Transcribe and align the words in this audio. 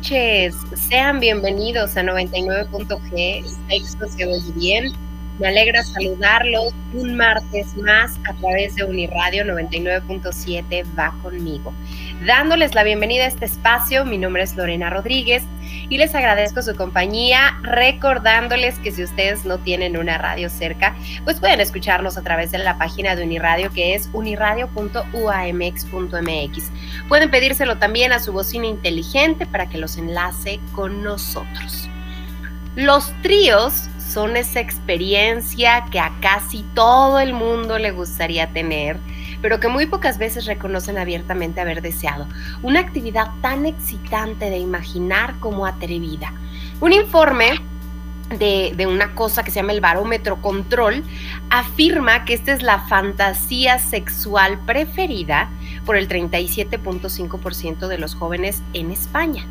Noches, 0.00 0.56
sean 0.88 1.20
bienvenidos 1.20 1.94
a 1.98 2.02
99.g, 2.02 3.44
Sexo 3.68 4.08
se 4.08 4.24
oye 4.24 4.52
bien. 4.56 4.92
Me 5.38 5.48
alegra 5.48 5.82
saludarlos 5.82 6.72
un 6.94 7.16
martes 7.18 7.76
más 7.76 8.18
a 8.26 8.32
través 8.40 8.76
de 8.76 8.84
Uniradio 8.84 9.44
99.7 9.44 10.86
Va 10.98 11.14
conmigo. 11.22 11.74
Dándoles 12.24 12.74
la 12.74 12.82
bienvenida 12.82 13.24
a 13.24 13.28
este 13.28 13.44
espacio, 13.44 14.06
mi 14.06 14.16
nombre 14.16 14.42
es 14.42 14.56
Lorena 14.56 14.88
Rodríguez 14.88 15.42
y 15.90 15.98
les 15.98 16.14
agradezco 16.14 16.62
su 16.62 16.74
compañía, 16.76 17.58
recordándoles 17.62 18.78
que 18.78 18.92
si 18.92 19.02
ustedes 19.02 19.44
no 19.44 19.58
tienen 19.58 19.98
una 19.98 20.16
radio 20.16 20.48
cerca, 20.48 20.94
pues 21.24 21.40
pueden 21.40 21.60
escucharnos 21.60 22.16
a 22.16 22.22
través 22.22 22.52
de 22.52 22.58
la 22.58 22.78
página 22.78 23.16
de 23.16 23.24
Uniradio 23.24 23.72
que 23.72 23.94
es 23.94 24.08
uniradio.uamx.mx. 24.12 26.70
Pueden 27.08 27.30
pedírselo 27.30 27.78
también 27.78 28.12
a 28.12 28.20
su 28.20 28.32
bocina 28.32 28.68
inteligente 28.68 29.46
para 29.46 29.68
que 29.68 29.78
los 29.78 29.98
enlace 29.98 30.60
con 30.72 31.02
nosotros. 31.02 31.90
Los 32.76 33.12
tríos 33.20 33.88
son 33.98 34.36
esa 34.36 34.60
experiencia 34.60 35.86
que 35.90 35.98
a 35.98 36.12
casi 36.20 36.62
todo 36.74 37.18
el 37.18 37.32
mundo 37.32 37.78
le 37.78 37.90
gustaría 37.90 38.52
tener 38.52 38.96
pero 39.42 39.60
que 39.60 39.68
muy 39.68 39.86
pocas 39.86 40.18
veces 40.18 40.46
reconocen 40.46 40.98
abiertamente 40.98 41.60
haber 41.60 41.82
deseado. 41.82 42.26
Una 42.62 42.80
actividad 42.80 43.28
tan 43.40 43.66
excitante 43.66 44.50
de 44.50 44.58
imaginar 44.58 45.34
como 45.40 45.66
atrevida. 45.66 46.32
Un 46.80 46.92
informe 46.92 47.60
de, 48.38 48.86
una 48.86 49.14
cosa 49.14 49.42
que 49.42 49.50
se 49.50 49.56
llama 49.56 49.72
el 49.72 49.80
barómetro 49.80 50.40
control, 50.40 51.02
afirma 51.50 52.24
que 52.24 52.34
esta 52.34 52.52
es 52.52 52.62
la 52.62 52.80
fantasía 52.80 53.78
sexual 53.78 54.58
preferida 54.66 55.48
por 55.84 55.96
el 55.96 56.08
37.5% 56.08 57.88
de 57.88 57.98
los 57.98 58.14
jóvenes 58.14 58.62
en 58.72 58.90
España. 58.90 59.44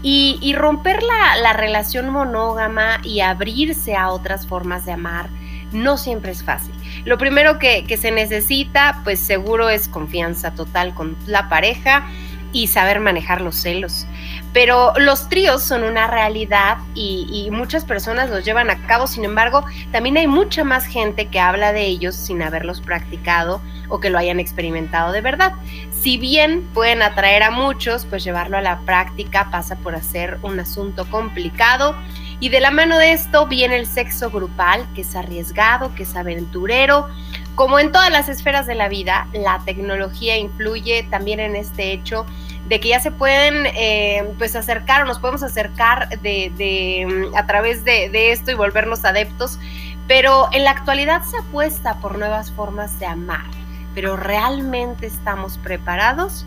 Y, 0.00 0.54
romper 0.56 1.02
la 1.02 1.52
relación 1.54 2.08
monógama 2.10 3.00
y 3.02 3.18
abrirse 3.18 3.96
a 3.96 4.10
otras 4.10 4.46
formas 4.46 4.86
de 4.86 4.92
amar 4.92 5.28
no 5.72 5.96
siempre 5.96 6.30
es 6.30 6.44
fácil. 6.44 6.77
Lo 7.08 7.16
primero 7.16 7.58
que, 7.58 7.96
se 7.96 8.10
necesita, 8.10 9.00
pues 9.02 9.18
seguro 9.18 9.70
es 9.70 9.88
confianza 9.88 10.50
total 10.50 10.92
con 10.92 11.16
la 11.26 11.48
pareja 11.48 12.06
y 12.52 12.66
saber 12.66 13.00
manejar 13.00 13.40
los 13.40 13.56
celos. 13.56 14.06
Pero 14.52 14.92
los 14.98 15.30
tríos 15.30 15.62
son 15.62 15.84
una 15.84 16.06
realidad 16.06 16.76
y, 16.94 17.48
muchas 17.50 17.86
personas 17.86 18.28
los 18.28 18.44
llevan 18.44 18.68
a 18.68 18.86
cabo, 18.86 19.06
sin 19.06 19.24
embargo, 19.24 19.64
también 19.90 20.18
hay 20.18 20.26
mucha 20.26 20.64
más 20.64 20.84
gente 20.84 21.28
que 21.28 21.40
habla 21.40 21.72
de 21.72 21.86
ellos 21.86 22.14
sin 22.14 22.42
haberlos 22.42 22.82
practicado 22.82 23.62
o 23.88 24.00
que 24.00 24.10
lo 24.10 24.18
hayan 24.18 24.38
experimentado 24.38 25.10
de 25.10 25.22
verdad. 25.22 25.54
Si 25.90 26.18
bien 26.18 26.68
pueden 26.74 27.00
atraer 27.00 27.42
a 27.42 27.50
muchos, 27.50 28.04
pues 28.04 28.22
llevarlo 28.22 28.58
a 28.58 28.60
la 28.60 28.80
práctica 28.80 29.48
pasa 29.50 29.76
por 29.76 29.94
hacer 29.94 30.38
un 30.42 30.60
asunto 30.60 31.08
complicado 31.08 31.96
y 32.40 32.50
de 32.50 32.60
la 32.60 32.70
mano 32.70 32.98
de 32.98 33.12
esto 33.12 33.46
viene 33.46 33.76
el 33.76 33.86
sexo 33.86 34.30
grupal, 34.30 34.86
que 34.94 35.00
es 35.00 35.16
arriesgado, 35.16 35.94
que 35.94 36.04
es 36.04 36.14
aventurero. 36.14 37.08
Como 37.54 37.80
en 37.80 37.90
todas 37.90 38.10
las 38.10 38.28
esferas 38.28 38.66
de 38.66 38.76
la 38.76 38.88
vida, 38.88 39.26
la 39.32 39.60
tecnología 39.64 40.36
influye 40.36 41.04
también 41.10 41.40
en 41.40 41.56
este 41.56 41.92
hecho 41.92 42.24
de 42.68 42.80
que 42.80 42.88
ya 42.88 43.00
se 43.00 43.10
pueden 43.10 43.66
eh, 43.74 44.24
pues 44.38 44.54
acercar 44.54 45.02
o 45.02 45.04
nos 45.06 45.18
podemos 45.18 45.42
acercar 45.42 46.08
de, 46.20 47.30
a 47.34 47.46
través 47.46 47.84
de, 47.84 48.30
esto 48.30 48.50
y 48.50 48.54
volvernos 48.54 49.04
adeptos, 49.04 49.58
pero 50.06 50.48
en 50.52 50.64
la 50.64 50.72
actualidad 50.72 51.22
se 51.24 51.38
apuesta 51.38 51.98
por 52.00 52.18
nuevas 52.18 52.52
formas 52.52 52.98
de 53.00 53.06
amar, 53.06 53.46
pero 53.94 54.16
¿realmente 54.16 55.06
estamos 55.06 55.58
preparados? 55.58 56.44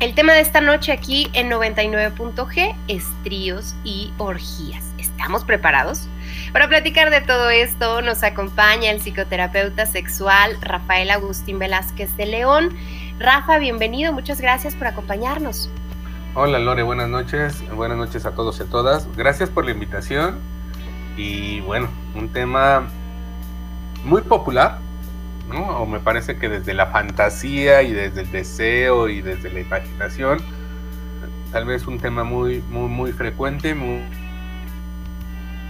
El 0.00 0.14
tema 0.14 0.32
de 0.32 0.40
esta 0.40 0.60
noche 0.60 0.92
aquí 0.92 1.28
en 1.32 1.50
99.g 1.50 2.74
es 2.88 3.04
tríos 3.22 3.74
y 3.84 4.12
orgías. 4.18 4.89
¿Estamos 5.20 5.44
preparados? 5.44 6.08
Para 6.50 6.66
platicar 6.66 7.10
de 7.10 7.20
todo 7.20 7.50
esto 7.50 8.00
nos 8.00 8.22
acompaña 8.22 8.90
el 8.90 9.02
psicoterapeuta 9.02 9.84
sexual 9.84 10.56
Rafael 10.62 11.10
Agustín 11.10 11.58
Velázquez 11.58 12.16
de 12.16 12.24
León. 12.24 12.74
Rafa, 13.18 13.58
bienvenido, 13.58 14.14
muchas 14.14 14.40
gracias 14.40 14.74
por 14.74 14.86
acompañarnos. 14.86 15.68
Hola 16.34 16.58
Lore, 16.58 16.84
buenas 16.84 17.10
noches, 17.10 17.62
buenas 17.74 17.98
noches 17.98 18.24
a 18.24 18.30
todos 18.34 18.60
y 18.60 18.62
a 18.62 18.66
todas. 18.66 19.14
Gracias 19.14 19.50
por 19.50 19.66
la 19.66 19.72
invitación 19.72 20.38
y 21.18 21.60
bueno, 21.60 21.90
un 22.14 22.30
tema 22.30 22.88
muy 24.02 24.22
popular, 24.22 24.78
¿no? 25.50 25.80
O 25.80 25.86
me 25.86 26.00
parece 26.00 26.38
que 26.38 26.48
desde 26.48 26.72
la 26.72 26.86
fantasía 26.86 27.82
y 27.82 27.92
desde 27.92 28.22
el 28.22 28.32
deseo 28.32 29.10
y 29.10 29.20
desde 29.20 29.50
la 29.50 29.60
imaginación, 29.60 30.38
tal 31.52 31.66
vez 31.66 31.86
un 31.86 31.98
tema 31.98 32.24
muy, 32.24 32.64
muy, 32.70 32.88
muy 32.88 33.12
frecuente, 33.12 33.74
muy, 33.74 34.00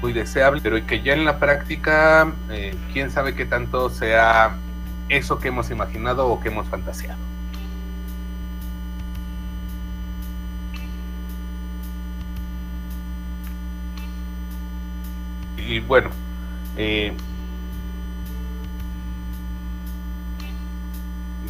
muy 0.00 0.12
deseable, 0.12 0.60
pero 0.62 0.84
que 0.86 1.02
ya 1.02 1.12
en 1.14 1.24
la 1.24 1.38
práctica, 1.38 2.32
eh, 2.50 2.74
quién 2.92 3.10
sabe 3.10 3.34
qué 3.34 3.46
tanto 3.46 3.90
sea 3.90 4.56
eso 5.08 5.38
que 5.38 5.48
hemos 5.48 5.70
imaginado 5.70 6.28
o 6.28 6.40
que 6.40 6.48
hemos 6.48 6.68
fantaseado. 6.68 7.18
Y 15.56 15.80
bueno, 15.80 16.10
eh, 16.76 17.14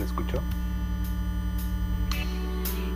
¿Me 0.00 0.06
escuchó? 0.06 0.40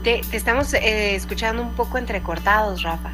Te, 0.03 0.21
estamos 0.33 0.73
eh, 0.75 1.15
escuchando 1.15 1.63
un 1.63 1.75
poco 1.75 1.99
entrecortados, 1.99 2.83
Rafa. 2.83 3.13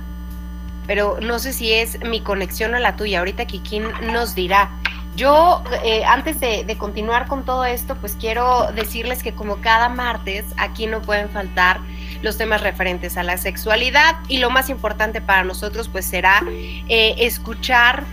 Pero 0.90 1.18
no 1.20 1.38
sé 1.38 1.52
si 1.52 1.72
es 1.72 2.00
mi 2.00 2.20
conexión 2.20 2.74
o 2.74 2.78
la 2.80 2.96
tuya. 2.96 3.20
Ahorita 3.20 3.44
Kikín 3.44 3.84
nos 4.12 4.34
dirá. 4.34 4.72
Yo, 5.14 5.62
eh, 5.84 6.02
antes 6.04 6.40
de, 6.40 6.64
de, 6.64 6.76
continuar 6.78 7.28
con 7.28 7.44
todo 7.44 7.64
esto, 7.64 7.94
pues 7.94 8.16
quiero 8.18 8.72
decirles 8.72 9.22
que 9.22 9.32
como 9.32 9.60
cada 9.60 9.88
martes, 9.88 10.44
aquí 10.56 10.88
no 10.88 11.00
pueden 11.00 11.28
faltar 11.28 11.78
los 12.22 12.36
temas 12.38 12.60
referentes 12.62 13.16
a 13.16 13.22
la 13.22 13.38
sexualidad 13.38 14.16
y 14.26 14.38
lo 14.38 14.50
más 14.50 14.68
importante 14.68 15.20
para 15.20 15.44
nosotros 15.44 15.88
pues 15.88 16.06
será 16.06 16.42
eh, 16.48 17.14
escuchar 17.18 18.04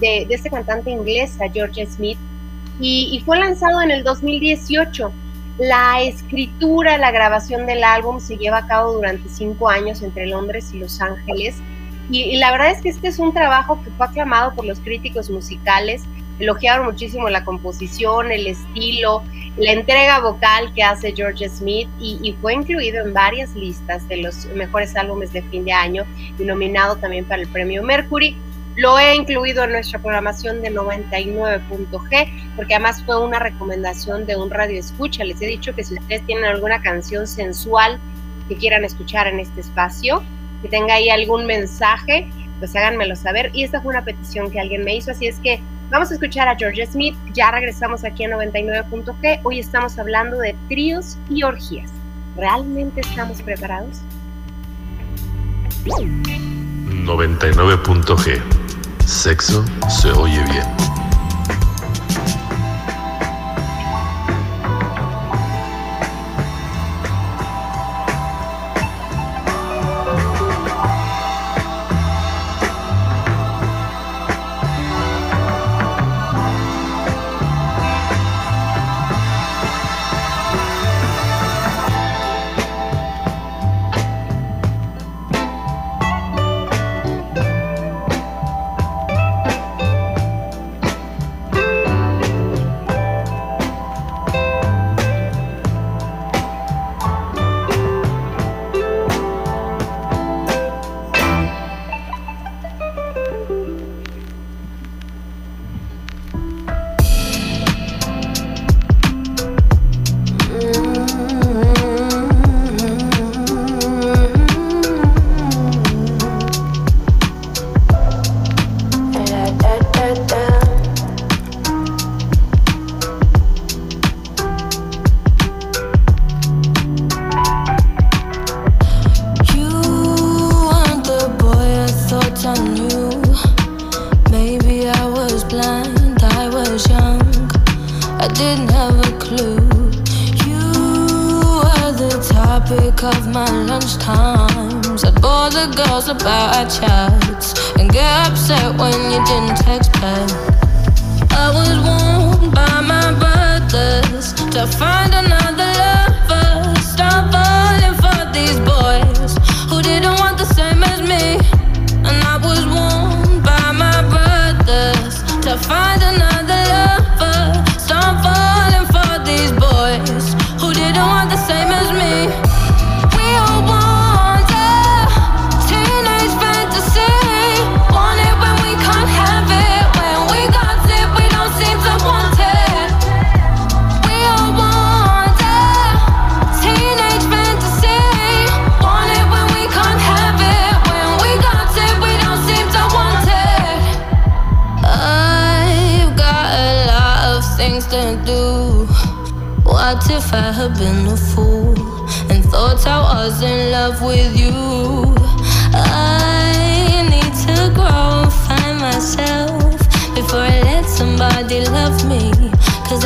de, 0.00 0.28
este 0.30 0.48
cantante 0.48 0.90
inglés, 0.90 1.40
a 1.40 1.50
George 1.52 1.86
Smith, 1.86 2.18
y, 2.78 3.10
y 3.12 3.20
fue 3.24 3.36
lanzado 3.36 3.82
en 3.82 3.90
el 3.90 4.04
2018. 4.04 5.12
La 5.58 6.00
escritura, 6.02 6.98
la 6.98 7.10
grabación 7.10 7.66
del 7.66 7.82
álbum 7.82 8.20
se 8.20 8.36
lleva 8.36 8.58
a 8.58 8.66
cabo 8.68 8.92
durante 8.92 9.28
cinco 9.28 9.68
años 9.68 10.02
entre 10.02 10.28
Londres 10.28 10.70
y 10.72 10.78
Los 10.78 11.00
Ángeles 11.00 11.56
y, 12.10 12.36
la 12.38 12.50
verdad 12.50 12.70
es 12.72 12.82
que 12.82 12.88
este 12.88 13.08
es 13.08 13.18
un 13.18 13.32
trabajo 13.32 13.82
que 13.82 13.90
fue 13.90 14.06
aclamado 14.06 14.52
por 14.54 14.64
los 14.64 14.80
críticos 14.80 15.30
musicales, 15.30 16.02
elogiaron 16.40 16.86
muchísimo 16.86 17.28
la 17.28 17.44
composición, 17.44 18.32
el 18.32 18.46
estilo, 18.46 19.22
la 19.56 19.72
entrega 19.72 20.20
vocal 20.20 20.72
que 20.74 20.82
hace 20.82 21.12
George 21.14 21.48
Smith 21.48 21.88
y, 22.00 22.34
fue 22.40 22.54
incluido 22.54 23.04
en 23.04 23.12
varias 23.12 23.54
listas 23.54 24.06
de 24.08 24.18
los 24.18 24.46
mejores 24.54 24.96
álbumes 24.96 25.32
de 25.32 25.42
fin 25.42 25.64
de 25.64 25.72
año 25.72 26.04
y 26.38 26.44
nominado 26.44 26.96
también 26.96 27.24
para 27.26 27.42
el 27.42 27.48
premio 27.48 27.82
Mercury. 27.82 28.36
Lo 28.76 28.98
he 28.98 29.14
incluido 29.14 29.64
en 29.64 29.72
nuestra 29.72 29.98
programación 29.98 30.62
de 30.62 30.72
99.g 30.72 32.54
porque 32.56 32.74
además 32.74 33.02
fue 33.04 33.22
una 33.22 33.38
recomendación 33.38 34.24
de 34.24 34.36
un 34.36 34.48
radio 34.48 34.80
escucha. 34.80 35.24
Les 35.24 35.42
he 35.42 35.46
dicho 35.46 35.74
que 35.74 35.84
si 35.84 35.94
ustedes 35.94 36.24
tienen 36.24 36.44
alguna 36.44 36.80
canción 36.80 37.26
sensual 37.26 38.00
que 38.48 38.56
quieran 38.56 38.84
escuchar 38.84 39.26
en 39.26 39.40
este 39.40 39.60
espacio, 39.60 40.22
que 40.62 40.68
tenga 40.68 40.94
ahí 40.94 41.10
algún 41.10 41.46
mensaje, 41.46 42.28
pues 42.58 42.74
háganmelo 42.76 43.16
saber. 43.16 43.50
Y 43.52 43.64
esta 43.64 43.80
fue 43.80 43.90
una 43.90 44.04
petición 44.04 44.50
que 44.50 44.60
alguien 44.60 44.84
me 44.84 44.94
hizo, 44.96 45.10
así 45.10 45.26
es 45.26 45.38
que 45.40 45.60
vamos 45.90 46.10
a 46.10 46.14
escuchar 46.14 46.48
a 46.48 46.56
George 46.56 46.86
Smith. 46.86 47.16
Ya 47.32 47.50
regresamos 47.50 48.04
aquí 48.04 48.24
a 48.24 48.28
99.g. 48.28 49.40
Hoy 49.42 49.58
estamos 49.58 49.98
hablando 49.98 50.38
de 50.38 50.54
tríos 50.68 51.18
y 51.28 51.42
orgías. 51.42 51.90
¿Realmente 52.36 53.00
estamos 53.00 53.42
preparados? 53.42 54.00
99.g. 55.84 58.42
Sexo 59.04 59.64
se 59.88 60.12
oye 60.12 60.44
bien. 60.44 60.64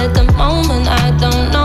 at 0.05 0.13
the 0.13 0.25
moment 0.35 0.87
I 0.87 1.11
don't 1.17 1.51
know. 1.51 1.64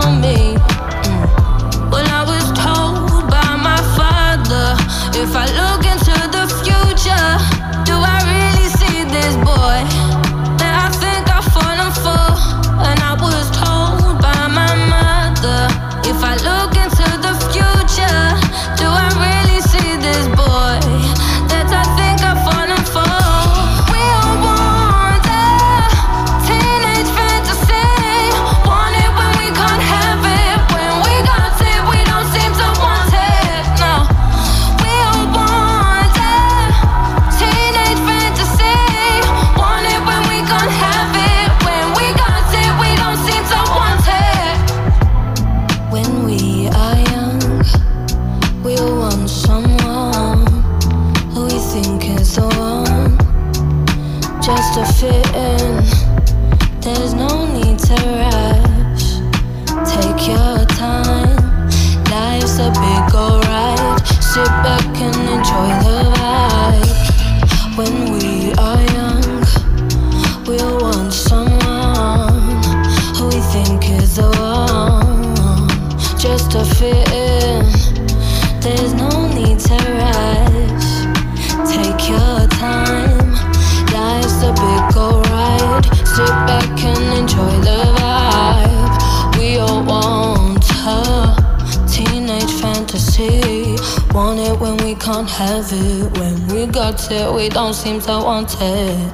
Can't 95.12 95.30
have 95.30 95.72
it. 95.72 96.18
When 96.18 96.46
we 96.46 96.66
got 96.66 97.10
it, 97.10 97.34
we 97.34 97.48
don't 97.48 97.74
seem 97.74 98.00
to 98.02 98.12
want 98.28 98.54
it. 98.60 99.12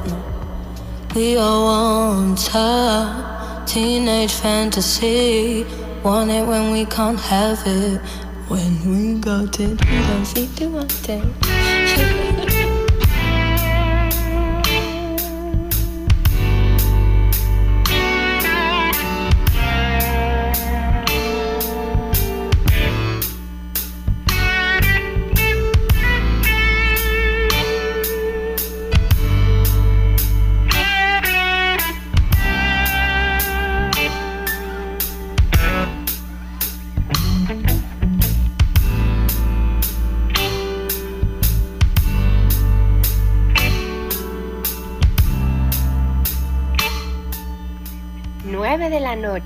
We 1.15 1.39
all 1.39 1.65
want 1.65 2.43
her 2.49 3.65
teenage 3.67 4.35
fantasy. 4.35 5.65
Want 6.05 6.31
it 6.31 6.47
when 6.47 6.71
we 6.73 6.85
can't 6.85 7.19
have 7.19 7.63
it. 7.65 8.03
When 8.49 8.73
we 8.91 9.21
got 9.21 9.59
it, 9.59 9.81
we 9.91 9.99
don't 10.09 10.27
seem 10.27 10.55
to 10.57 10.67
want 10.69 11.09
it. 11.09 12.26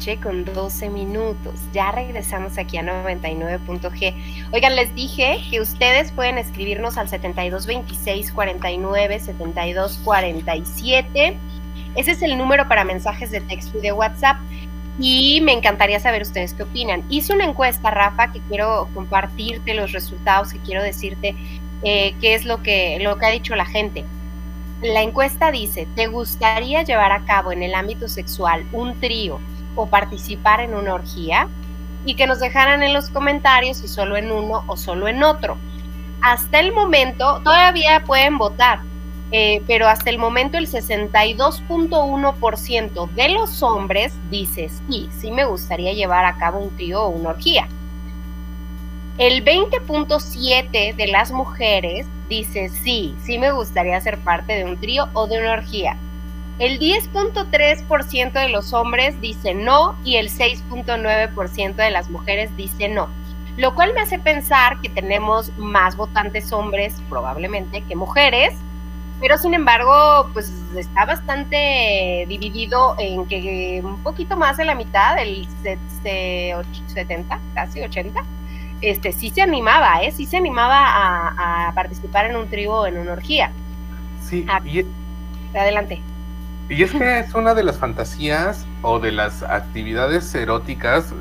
Noche 0.00 0.19
con 0.19 0.47
12 0.47 0.88
minutos. 0.88 1.61
Ya 1.75 1.92
regresamos 1.92 2.57
aquí 2.57 2.78
a 2.78 2.83
99.g. 2.83 4.14
Oigan, 4.50 4.75
les 4.75 4.95
dije 4.95 5.38
que 5.50 5.61
ustedes 5.61 6.11
pueden 6.12 6.38
escribirnos 6.38 6.97
al 6.97 7.11
7226 7.11 8.33
49 8.33 9.21
72 9.21 10.00
47. 10.02 11.37
Ese 11.97 12.11
es 12.12 12.23
el 12.23 12.38
número 12.38 12.66
para 12.66 12.85
mensajes 12.85 13.30
de 13.30 13.42
texto 13.42 13.76
y 13.76 13.83
de 13.83 13.92
WhatsApp. 13.92 14.38
Y 14.99 15.42
me 15.42 15.52
encantaría 15.52 16.00
saber 16.00 16.23
ustedes 16.23 16.54
qué 16.54 16.62
opinan. 16.62 17.04
Hice 17.11 17.35
una 17.35 17.45
encuesta, 17.45 17.90
Rafa, 17.90 18.33
que 18.33 18.40
quiero 18.49 18.88
compartirte 18.95 19.75
los 19.75 19.92
resultados, 19.92 20.54
que 20.54 20.61
quiero 20.61 20.83
decirte 20.83 21.37
eh, 21.83 22.14
qué 22.23 22.35
es 22.35 22.47
lo 22.47 22.62
que, 22.62 22.99
lo 23.02 23.19
que 23.19 23.26
ha 23.26 23.30
dicho 23.30 23.54
la 23.54 23.66
gente. 23.66 24.07
La 24.83 25.02
encuesta 25.02 25.50
dice, 25.52 25.87
¿te 25.95 26.07
gustaría 26.07 26.85
llevar 26.85 27.12
a 27.12 27.26
cabo 27.26 27.52
en 27.52 27.62
el 27.62 27.75
ámbito 27.75 28.09
sexual 28.09 28.64
un 28.73 28.99
trío 28.99 29.38
o 29.81 29.87
participar 29.87 30.61
en 30.61 30.75
una 30.75 30.95
orgía? 30.95 31.49
Y 32.05 32.15
que 32.15 32.27
nos 32.27 32.41
dejaran 32.41 32.83
en 32.83 32.95
los 32.95 33.11
comentarios 33.11 33.77
si 33.79 33.89
solo 33.89 34.17
en 34.17 34.33
uno 34.33 34.65
o 34.67 34.77
solo 34.77 35.09
en 35.09 35.23
otro. 35.23 35.57
Hasta 36.23 36.61
el 36.61 36.73
momento, 36.73 37.41
todavía 37.43 38.03
pueden 38.05 38.37
votar, 38.39 38.81
eh, 39.33 39.63
pero 39.67 39.89
hasta 39.89 40.11
el 40.11 40.19
momento 40.19 40.59
el 40.59 40.67
62.1% 40.67 43.11
de 43.11 43.29
los 43.29 43.63
hombres 43.63 44.13
dice, 44.31 44.71
sí, 44.89 45.09
sí 45.19 45.31
me 45.31 45.45
gustaría 45.45 45.93
llevar 45.93 46.25
a 46.25 46.37
cabo 46.37 46.59
un 46.59 46.75
trío 46.77 47.03
o 47.03 47.09
una 47.09 47.29
orgía. 47.31 47.69
El 49.19 49.45
20.7 49.45 50.97
de 50.97 51.07
las 51.09 51.31
mujeres 51.31 52.07
dice 52.31 52.71
sí, 52.71 53.15
sí 53.23 53.39
me 53.39 53.51
gustaría 53.51 54.01
ser 54.01 54.17
parte 54.19 54.55
de 54.55 54.65
un 54.65 54.81
trío 54.81 55.11
o 55.13 55.27
de 55.27 55.39
una 55.39 55.53
orgía. 55.53 55.99
El 56.61 56.79
10.3% 56.79 58.33
de 58.33 58.49
los 58.50 58.75
hombres 58.75 59.19
dice 59.23 59.55
no 59.55 59.97
y 60.05 60.17
el 60.17 60.29
6.9% 60.29 61.75
de 61.75 61.90
las 61.90 62.11
mujeres 62.11 62.55
dice 62.55 62.90
no. 62.90 63.09
Lo 63.57 63.75
cual 63.75 63.95
me 63.95 64.02
hace 64.02 64.19
pensar 64.19 64.79
que 64.83 64.90
tenemos 64.90 65.57
más 65.57 65.97
votantes 65.97 66.52
hombres 66.52 67.00
probablemente 67.09 67.83
que 67.88 67.97
mujeres, 67.97 68.52
pero 69.21 69.38
sin 69.38 69.55
embargo, 69.55 70.29
pues 70.35 70.52
está 70.76 71.07
bastante 71.07 72.26
dividido 72.29 72.95
en 72.99 73.26
que 73.26 73.81
un 73.83 74.02
poquito 74.02 74.37
más 74.37 74.59
de 74.59 74.67
la 74.67 74.75
mitad, 74.75 75.19
el 75.19 75.49
70, 76.88 77.40
casi 77.55 77.81
80, 77.81 78.23
este, 78.83 79.12
sí 79.12 79.31
se 79.31 79.40
animaba, 79.40 80.02
¿eh? 80.02 80.12
Sí 80.12 80.26
se 80.26 80.37
animaba 80.37 81.69
a, 81.69 81.73
participar 81.75 82.26
en 82.26 82.37
un 82.37 82.50
trío 82.50 82.73
o 82.75 82.87
en 82.87 82.99
una 82.99 83.12
orgía. 83.12 83.50
Sí, 84.23 84.45
ah, 84.47 84.61
y, 84.62 84.85
adelante. 85.55 86.02
Y 86.71 86.85
es 86.85 86.93
que 86.93 87.19
es 87.19 87.35
una 87.35 87.53
de 87.55 87.65
las 87.65 87.79
fantasías 87.79 88.65
o 88.83 89.00
de 89.00 89.11
las 89.11 89.43
actividades 89.43 90.33
eróticas 90.37 91.12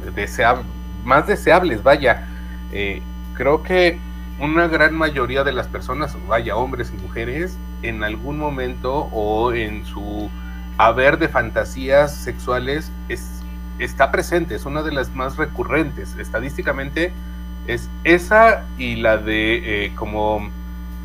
más 1.03 1.25
deseables, 1.25 1.82
vaya. 1.82 2.27
Eh, 2.72 3.01
creo 3.34 3.63
que 3.63 3.98
una 4.39 4.68
gran 4.68 4.94
mayoría 4.94 5.44
de 5.44 5.51
las 5.51 5.68
personas, 5.68 6.15
vaya, 6.27 6.56
hombres 6.56 6.94
y 6.96 7.01
mujeres, 7.01 7.58
en 7.82 8.03
algún 8.03 8.38
momento 8.38 9.10
o 9.12 9.51
en 9.51 9.88
su 9.88 10.29
haber 10.77 11.18
de 11.18 11.27
fantasías 11.27 12.15
sexuales 12.15 12.91
es, 13.10 13.41
está 13.79 14.12
presente, 14.12 14.53
es 14.53 14.65
una 14.65 14.84
de 14.84 14.91
las 14.91 15.15
más 15.15 15.36
recurrentes. 15.38 16.15
Estadísticamente, 16.20 17.12
es 17.65 17.89
esa 18.03 18.65
y 18.77 18.98
la 18.98 19.18
de 19.18 19.86
eh, 19.86 19.96
como 19.96 20.48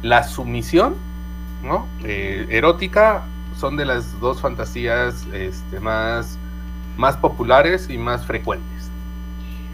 la 0.03 0.23
sumisión, 0.23 0.97
¿no? 1.63 1.89
Eh, 2.05 2.47
erótica 2.51 3.25
son 3.64 3.78
de 3.78 3.87
las 3.87 4.21
dos 4.21 4.42
fantasías 4.42 5.26
este, 5.33 5.80
más, 5.80 6.38
más 6.99 7.16
populares 7.16 7.88
y 7.88 7.97
más 7.97 8.26
frecuentes. 8.26 8.90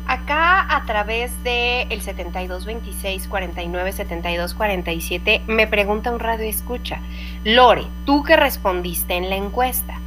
Acá 0.06 0.76
a 0.76 0.84
través 0.84 1.32
de 1.42 1.82
el 1.90 2.00
7226 2.00 3.26
49 3.26 3.90
72 3.90 4.54
47 4.54 5.42
me 5.48 5.66
pregunta 5.66 6.12
un 6.12 6.20
radio 6.20 6.48
escucha. 6.48 7.00
Lore, 7.42 7.88
¿tú 8.06 8.22
qué 8.22 8.36
respondiste 8.36 9.14
en 9.14 9.28
la 9.28 9.34
encuesta? 9.34 9.98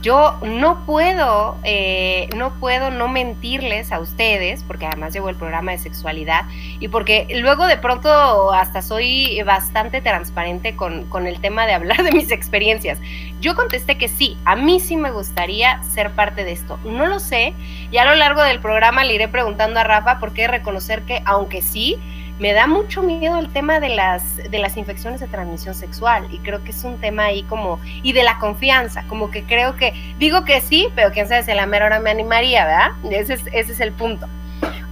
Yo 0.00 0.38
no 0.42 0.84
puedo, 0.86 1.56
eh, 1.64 2.28
no 2.36 2.52
puedo 2.60 2.90
no 2.90 3.08
mentirles 3.08 3.90
a 3.90 3.98
ustedes, 3.98 4.62
porque 4.62 4.86
además 4.86 5.12
llevo 5.12 5.28
el 5.28 5.36
programa 5.36 5.72
de 5.72 5.78
sexualidad 5.78 6.44
y 6.78 6.88
porque 6.88 7.26
luego 7.40 7.66
de 7.66 7.76
pronto 7.78 8.52
hasta 8.52 8.80
soy 8.80 9.42
bastante 9.42 10.00
transparente 10.00 10.76
con, 10.76 11.04
con 11.06 11.26
el 11.26 11.40
tema 11.40 11.66
de 11.66 11.72
hablar 11.74 12.02
de 12.04 12.12
mis 12.12 12.30
experiencias. 12.30 12.98
Yo 13.40 13.56
contesté 13.56 13.98
que 13.98 14.08
sí, 14.08 14.36
a 14.44 14.54
mí 14.54 14.78
sí 14.78 14.96
me 14.96 15.10
gustaría 15.10 15.82
ser 15.82 16.12
parte 16.12 16.44
de 16.44 16.52
esto. 16.52 16.78
No 16.84 17.06
lo 17.06 17.18
sé 17.18 17.54
y 17.90 17.96
a 17.96 18.04
lo 18.04 18.14
largo 18.14 18.42
del 18.42 18.60
programa 18.60 19.04
le 19.04 19.14
iré 19.14 19.28
preguntando 19.28 19.80
a 19.80 19.84
Rafa 19.84 20.18
porque 20.20 20.46
reconocer 20.46 21.02
que 21.02 21.22
aunque 21.24 21.60
sí, 21.62 21.98
me 22.38 22.52
da 22.52 22.66
mucho 22.66 23.02
miedo 23.02 23.38
el 23.38 23.48
tema 23.48 23.80
de 23.80 23.88
las, 23.88 24.36
de 24.36 24.58
las 24.58 24.76
infecciones 24.76 25.20
de 25.20 25.26
transmisión 25.26 25.74
sexual 25.74 26.26
y 26.30 26.38
creo 26.38 26.62
que 26.62 26.70
es 26.70 26.84
un 26.84 26.98
tema 26.98 27.24
ahí 27.24 27.42
como, 27.44 27.80
y 28.02 28.12
de 28.12 28.22
la 28.22 28.38
confianza, 28.38 29.04
como 29.08 29.30
que 29.30 29.42
creo 29.44 29.76
que, 29.76 29.92
digo 30.18 30.44
que 30.44 30.60
sí, 30.60 30.88
pero 30.94 31.10
quién 31.10 31.28
sabe 31.28 31.42
si 31.42 31.50
a 31.50 31.54
la 31.54 31.66
mera 31.66 31.86
hora 31.86 32.00
me 32.00 32.10
animaría, 32.10 32.64
¿verdad? 32.64 32.90
Ese 33.10 33.34
es, 33.34 33.42
ese 33.52 33.72
es 33.72 33.80
el 33.80 33.92
punto. 33.92 34.28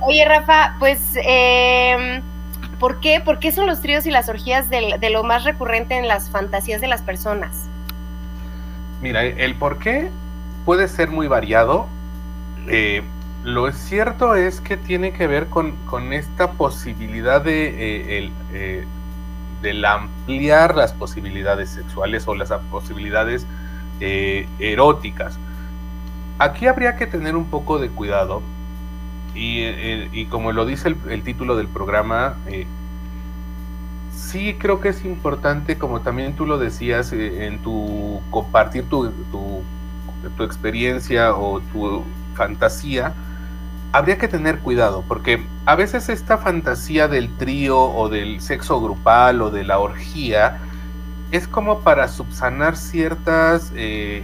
Oye, 0.00 0.24
Rafa, 0.24 0.76
pues, 0.78 1.00
eh, 1.24 2.20
¿por 2.78 3.00
qué? 3.00 3.20
¿Por 3.20 3.38
qué 3.38 3.52
son 3.52 3.66
los 3.66 3.80
tríos 3.80 4.06
y 4.06 4.10
las 4.10 4.28
orgías 4.28 4.68
de, 4.68 5.10
lo 5.10 5.22
más 5.22 5.44
recurrente 5.44 5.96
en 5.96 6.08
las 6.08 6.30
fantasías 6.30 6.80
de 6.80 6.88
las 6.88 7.02
personas? 7.02 7.68
Mira, 9.00 9.24
el 9.24 9.54
por 9.54 9.78
qué 9.78 10.10
puede 10.64 10.88
ser 10.88 11.08
muy 11.08 11.28
variado. 11.28 11.86
Eh, 12.68 13.02
lo 13.46 13.70
cierto 13.70 14.34
es 14.34 14.60
que 14.60 14.76
tiene 14.76 15.12
que 15.12 15.28
ver 15.28 15.46
con, 15.46 15.72
esta 16.12 16.50
posibilidad 16.50 17.40
de, 17.40 18.24
eh, 18.26 18.32
eh, 18.52 18.84
ampliar 19.86 20.74
las 20.74 20.92
posibilidades 20.92 21.70
sexuales 21.70 22.26
o 22.26 22.34
las 22.34 22.50
posibilidades 22.72 23.46
eh, 24.00 24.48
eróticas. 24.58 25.38
Aquí 26.40 26.66
habría 26.66 26.96
que 26.96 27.06
tener 27.06 27.36
un 27.36 27.44
poco 27.44 27.78
de 27.78 27.88
cuidado 27.88 28.42
y, 29.32 30.26
como 30.26 30.50
lo 30.50 30.66
dice 30.66 30.96
el, 31.08 31.22
título 31.22 31.56
del 31.56 31.68
programa, 31.68 32.34
sí 34.10 34.56
creo 34.58 34.80
que 34.80 34.88
es 34.88 35.04
importante, 35.04 35.78
como 35.78 36.00
también 36.00 36.34
tú 36.34 36.46
lo 36.46 36.58
decías, 36.58 37.12
en 37.12 37.62
tu 37.62 38.20
compartir 38.30 38.88
tu, 38.88 39.12
tu 40.36 40.42
experiencia 40.42 41.32
o 41.34 41.60
tu 41.60 42.02
fantasía, 42.34 43.14
habría 43.96 44.18
que 44.18 44.28
tener 44.28 44.58
cuidado, 44.58 45.02
porque 45.08 45.42
a 45.64 45.74
veces 45.74 46.10
esta 46.10 46.36
fantasía 46.36 47.08
del 47.08 47.34
trío 47.38 47.80
o 47.80 48.10
del 48.10 48.42
sexo 48.42 48.78
grupal 48.78 49.40
o 49.40 49.50
de 49.50 49.64
la 49.64 49.78
orgía 49.78 50.58
es 51.32 51.48
como 51.48 51.80
para 51.80 52.06
subsanar 52.08 52.76
ciertas 52.76 53.72
eh, 53.74 54.22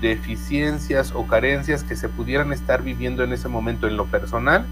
deficiencias 0.00 1.10
o 1.16 1.26
carencias 1.26 1.82
que 1.82 1.96
se 1.96 2.08
pudieran 2.08 2.52
estar 2.52 2.82
viviendo 2.82 3.24
en 3.24 3.32
ese 3.32 3.48
momento 3.48 3.88
en 3.88 3.96
lo 3.96 4.06
personal 4.06 4.64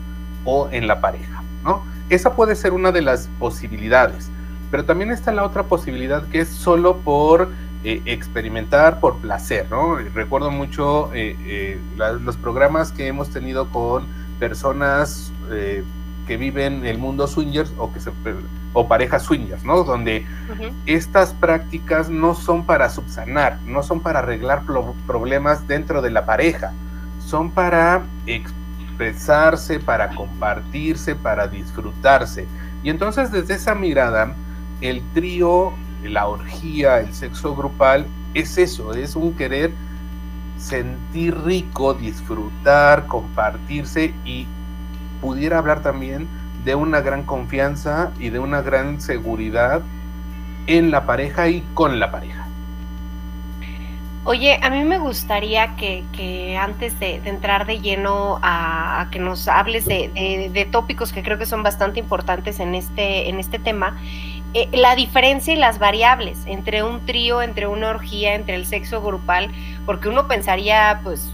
o 0.45 0.69
en 0.71 0.87
la 0.87 1.01
pareja, 1.01 1.43
¿no? 1.65 1.83
Esa 2.09 2.37
puede 2.37 2.55
ser 2.55 2.73
una 2.73 2.93
de 2.93 3.03
las 3.03 3.29
posibilidades, 3.41 4.31
pero 4.71 4.85
también 4.85 5.11
está 5.11 5.33
la 5.33 5.43
otra 5.43 5.65
posibilidad 5.65 6.25
que 6.29 6.43
es 6.43 6.49
solo 6.49 6.99
por 6.99 7.51
eh, 7.83 8.01
experimentar, 8.05 9.01
por 9.01 9.17
placer, 9.17 9.67
¿no? 9.69 9.97
Recuerdo 9.97 10.53
mucho 10.53 11.11
eh, 11.15 11.81
los 11.97 12.37
programas 12.37 12.93
que 12.93 13.09
hemos 13.09 13.31
tenido 13.31 13.71
con 13.71 14.25
personas 14.39 15.33
eh, 15.51 15.83
que 16.27 16.37
viven 16.37 16.85
el 16.85 16.99
mundo 16.99 17.27
swingers 17.27 17.73
o 17.79 17.93
que 17.93 18.01
se 18.01 18.11
o 18.73 18.89
parejas 18.89 19.23
swingers, 19.23 19.65
¿no? 19.65 19.85
Donde 19.85 20.27
estas 20.85 21.33
prácticas 21.33 22.11
no 22.11 22.35
son 22.35 22.65
para 22.67 22.91
subsanar, 22.91 23.59
no 23.65 23.83
son 23.83 24.01
para 24.01 24.19
arreglar 24.19 24.65
pro- 24.65 24.95
problemas 25.07 25.67
dentro 25.67 26.03
de 26.03 26.11
la 26.11 26.27
pareja, 26.27 26.73
son 27.25 27.51
para 27.51 28.03
expresarse, 28.27 29.79
para 29.79 30.11
compartirse, 30.11 31.15
para 31.15 31.47
disfrutarse. 31.47 32.47
Y 32.83 32.91
entonces 32.91 33.31
desde 33.33 33.55
esa 33.55 33.75
mirada, 33.75 34.35
el 34.81 35.03
trío, 35.15 35.73
la 36.05 36.27
orgía, 36.27 37.01
el 37.01 37.15
sexo 37.15 37.55
grupal, 37.57 38.07
es 38.35 38.59
eso, 38.59 38.93
es 38.93 39.17
un 39.17 39.33
querer 39.33 39.73
sentir 40.57 41.39
rico, 41.45 41.95
disfrutar, 41.95 43.07
compartirse 43.07 44.21
y 44.25 44.49
pudiera 45.21 45.59
hablar 45.59 45.83
también 45.83 46.29
de 46.65 46.75
una 46.75 47.01
gran 47.01 47.25
confianza 47.25 48.13
y 48.19 48.31
de 48.31 48.39
una 48.41 48.63
gran 48.63 49.01
seguridad 49.01 49.83
en 50.67 50.91
la 50.91 51.07
pareja 51.07 51.49
y 51.49 51.63
con 51.75 51.99
la 52.01 52.11
pareja. 52.11 52.53
Oye, 54.29 54.59
a 54.61 54.71
mí 54.71 54.83
me 54.85 54.99
gustaría 54.99 55.77
que, 55.77 56.09
que 56.13 56.57
antes 56.57 56.99
de, 56.99 57.23
entrar 57.25 57.65
de 57.65 57.81
lleno 57.81 58.41
a, 58.43 59.03
a 59.03 59.11
que 59.11 59.21
nos 59.21 59.47
hables 59.47 59.87
de, 59.87 60.11
de- 60.15 60.51
de 60.53 60.65
tópicos 60.67 61.13
que 61.13 61.23
creo 61.23 61.39
que 61.39 61.47
son 61.47 61.63
bastante 61.63 62.01
importantes 62.01 62.59
en 62.59 62.75
este, 62.75 63.29
en 63.29 63.39
este 63.39 63.61
tema, 63.61 63.97
eh, 64.63 64.69
la 64.73 64.95
diferencia 64.97 65.53
y 65.53 65.57
las 65.57 65.79
variables 65.79 66.39
entre 66.47 66.83
un 66.83 67.05
trío, 67.07 67.43
entre 67.43 67.67
una 67.67 67.91
orgía, 67.91 68.35
entre 68.35 68.55
el 68.57 68.67
sexo 68.67 69.03
grupal, 69.03 69.51
porque 69.85 70.09
uno 70.09 70.27
pensaría 70.29 71.01
pues 71.05 71.33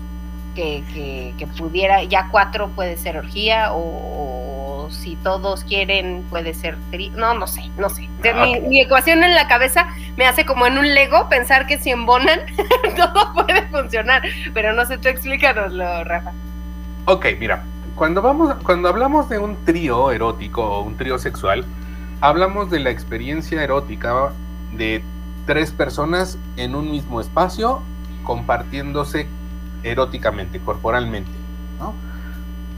que, 0.55 0.83
que- 0.93 1.35
que 1.39 1.47
pudiera, 1.47 2.03
ya 2.05 2.29
cuatro 2.31 2.69
puede 2.71 2.97
ser 2.97 3.17
orgía 3.17 3.73
o, 3.73 4.87
o 4.87 4.91
si 4.91 5.17
todos 5.17 5.65
quieren 5.65 6.25
puede 6.29 6.53
ser 6.53 6.77
trío, 6.91 7.13
no, 7.13 7.33
no 7.35 7.47
sé, 7.47 7.63
no 7.79 7.89
sé. 7.89 8.09
Ah, 8.35 8.45
mi, 8.45 8.61
mi 8.61 8.81
ecuación 8.81 9.23
en 9.25 9.35
la 9.35 9.47
cabeza 9.49 9.87
me 10.17 10.27
hace 10.27 10.45
como 10.45 10.67
en 10.67 10.77
un 10.79 10.93
Lego 10.95 11.29
pensar 11.31 11.67
que 11.67 11.79
si 11.79 11.91
embonan 11.91 12.41
todo 12.97 13.33
puede 13.35 13.63
funcionar, 13.69 14.23
pero 14.53 14.73
no 14.75 14.85
sé, 14.85 14.99
tú 14.99 15.09
explícanoslo, 15.09 16.05
Rafa. 16.05 16.33
Ok, 17.07 17.27
mira, 17.41 17.65
cuando, 17.95 18.21
vamos, 18.23 18.55
cuando 18.63 18.89
hablamos 18.89 19.29
de 19.29 19.39
un 19.39 19.65
trío 19.65 20.11
erótico 20.11 20.63
o 20.65 20.83
un 20.83 20.97
trío 20.97 21.19
sexual, 21.19 21.65
hablamos 22.23 22.71
de 22.71 22.79
la 22.79 22.91
experiencia 22.91 23.63
erótica 23.63 24.33
de 24.73 25.03
tres 25.45 25.73
personas 25.73 26.39
en 26.57 26.77
un 26.77 26.91
mismo 26.91 27.21
espacio 27.21 27.83
compartiéndose 28.23 29.27
eróticamente, 29.83 30.61
corporalmente. 30.61 31.33
¿no? 31.81 31.95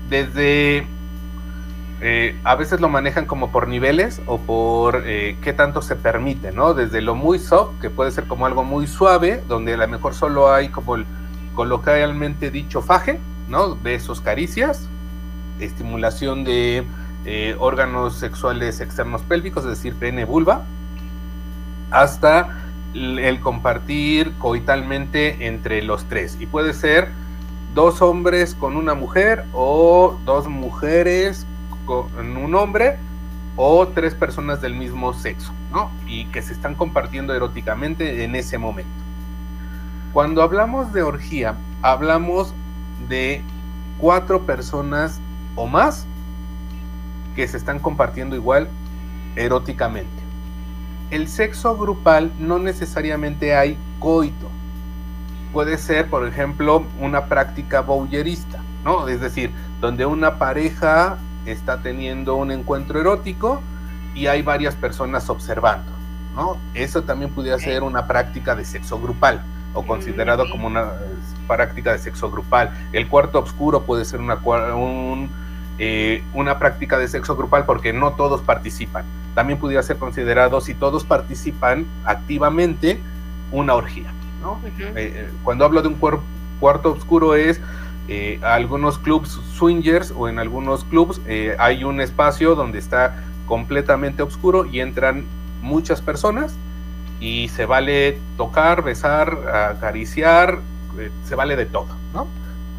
Desde, 0.08 0.86
eh, 2.00 2.40
a 2.42 2.54
veces 2.54 2.80
lo 2.80 2.88
manejan 2.88 3.26
como 3.26 3.52
por 3.52 3.68
niveles 3.68 4.22
o 4.24 4.38
por 4.38 5.02
eh, 5.04 5.36
qué 5.42 5.52
tanto 5.52 5.82
se 5.82 5.94
permite, 5.94 6.50
¿no? 6.50 6.72
Desde 6.72 7.02
lo 7.02 7.14
muy 7.14 7.38
soft, 7.38 7.78
que 7.82 7.90
puede 7.90 8.12
ser 8.12 8.24
como 8.24 8.46
algo 8.46 8.64
muy 8.64 8.86
suave, 8.86 9.42
donde 9.46 9.74
a 9.74 9.76
lo 9.76 9.88
mejor 9.88 10.14
solo 10.14 10.50
hay 10.50 10.70
como 10.70 10.96
el 10.96 11.04
coloquialmente 11.54 12.50
dicho 12.50 12.80
faje, 12.80 13.20
¿no? 13.48 13.76
Besos, 13.76 14.22
caricias, 14.22 14.88
estimulación 15.60 16.44
de 16.44 16.84
eh, 17.24 17.56
órganos 17.58 18.14
sexuales 18.14 18.80
externos 18.80 19.22
pélvicos, 19.22 19.64
es 19.64 19.70
decir, 19.70 19.94
pene, 19.94 20.24
vulva, 20.24 20.64
hasta 21.90 22.60
el 22.94 23.40
compartir 23.40 24.32
coitalmente 24.38 25.46
entre 25.46 25.82
los 25.82 26.04
tres. 26.04 26.36
Y 26.38 26.46
puede 26.46 26.74
ser 26.74 27.08
dos 27.74 28.02
hombres 28.02 28.54
con 28.54 28.76
una 28.76 28.94
mujer 28.94 29.44
o 29.52 30.18
dos 30.24 30.48
mujeres 30.48 31.46
con 31.86 32.36
un 32.36 32.54
hombre 32.54 32.98
o 33.56 33.88
tres 33.88 34.14
personas 34.14 34.60
del 34.60 34.74
mismo 34.74 35.12
sexo, 35.12 35.52
¿no? 35.72 35.90
Y 36.06 36.26
que 36.26 36.42
se 36.42 36.52
están 36.52 36.74
compartiendo 36.74 37.34
eróticamente 37.34 38.24
en 38.24 38.34
ese 38.34 38.58
momento. 38.58 38.90
Cuando 40.12 40.42
hablamos 40.42 40.92
de 40.92 41.02
orgía, 41.02 41.56
hablamos 41.82 42.54
de 43.08 43.42
cuatro 43.98 44.42
personas 44.42 45.20
o 45.56 45.66
más 45.66 46.06
que 47.34 47.46
se 47.48 47.56
están 47.56 47.78
compartiendo 47.78 48.36
igual 48.36 48.68
eróticamente. 49.36 50.22
El 51.10 51.28
sexo 51.28 51.76
grupal 51.76 52.32
no 52.38 52.58
necesariamente 52.58 53.54
hay 53.54 53.76
coito. 53.98 54.50
Puede 55.52 55.78
ser, 55.78 56.08
por 56.10 56.26
ejemplo, 56.26 56.84
una 57.00 57.26
práctica 57.26 57.80
voyerista, 57.80 58.60
¿no? 58.84 59.06
Es 59.08 59.20
decir, 59.20 59.52
donde 59.80 60.06
una 60.06 60.38
pareja 60.38 61.18
está 61.46 61.82
teniendo 61.82 62.36
un 62.36 62.50
encuentro 62.50 63.00
erótico 63.00 63.60
y 64.14 64.26
hay 64.26 64.42
varias 64.42 64.74
personas 64.74 65.28
observando, 65.28 65.92
¿no? 66.34 66.56
Eso 66.74 67.02
también 67.02 67.30
pudiera 67.30 67.58
ser 67.58 67.82
una 67.82 68.06
práctica 68.06 68.54
de 68.56 68.64
sexo 68.64 69.00
grupal 69.00 69.44
o 69.74 69.84
considerado 69.84 70.44
ok. 70.44 70.50
como 70.50 70.66
una 70.68 70.82
eh, 70.82 71.16
práctica 71.46 71.92
de 71.92 71.98
sexo 71.98 72.30
grupal. 72.30 72.70
El 72.92 73.08
cuarto 73.08 73.40
oscuro 73.40 73.82
puede 73.82 74.04
ser 74.04 74.20
una, 74.20 74.36
un, 74.36 75.30
eh, 75.78 76.22
una 76.32 76.58
práctica 76.58 76.98
de 76.98 77.08
sexo 77.08 77.36
grupal 77.36 77.64
porque 77.64 77.92
no 77.92 78.12
todos 78.12 78.40
participan. 78.42 79.04
También 79.34 79.58
pudiera 79.58 79.82
ser 79.82 79.96
considerado, 79.96 80.60
si 80.60 80.74
todos 80.74 81.04
participan 81.04 81.86
activamente, 82.04 83.00
una 83.50 83.74
orgía. 83.74 84.12
¿no? 84.40 84.52
Ujú. 84.52 84.82
Eh, 84.82 84.92
eh, 84.96 85.28
cuando 85.42 85.64
hablo 85.64 85.82
de 85.82 85.88
un 85.88 85.98
cuarto 86.60 86.92
oscuro 86.92 87.34
es 87.34 87.60
eh, 88.06 88.38
algunos 88.42 88.98
clubs 88.98 89.40
swingers 89.54 90.12
o 90.14 90.28
en 90.28 90.38
algunos 90.38 90.84
clubs 90.84 91.22
eh, 91.26 91.56
hay 91.58 91.84
un 91.84 92.02
espacio 92.02 92.54
donde 92.54 92.78
está 92.78 93.24
completamente 93.46 94.22
oscuro 94.22 94.66
y 94.66 94.80
entran 94.80 95.24
muchas 95.62 96.02
personas 96.02 96.54
y 97.18 97.48
se 97.48 97.64
vale 97.64 98.18
tocar, 98.36 98.84
besar, 98.84 99.38
acariciar, 99.70 100.58
eh, 100.98 101.10
se 101.24 101.34
vale 101.34 101.56
de 101.56 101.64
todo, 101.64 101.88
¿no? 102.12 102.26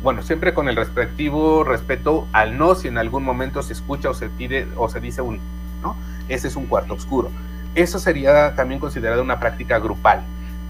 Bueno, 0.03 0.21
siempre 0.21 0.53
con 0.53 0.69
el 0.69 0.75
respectivo 0.75 1.63
respeto 1.63 2.27
al 2.31 2.58
no 2.58 2.75
si 2.75 2.88
en 2.88 2.97
algún 2.97 3.23
momento 3.23 3.63
se 3.63 3.73
escucha 3.73 4.10
o 4.10 4.13
se 4.13 4.29
pide 4.29 4.67
o 4.75 4.88
se 4.88 4.99
dice 4.99 5.21
un, 5.21 5.39
¿no? 5.81 5.95
Ese 6.27 6.47
es 6.47 6.55
un 6.55 6.67
cuarto 6.67 6.93
oscuro. 6.93 7.31
Eso 7.73 7.99
sería 7.99 8.55
también 8.55 8.79
considerado 8.79 9.21
una 9.21 9.39
práctica 9.39 9.79
grupal. 9.79 10.21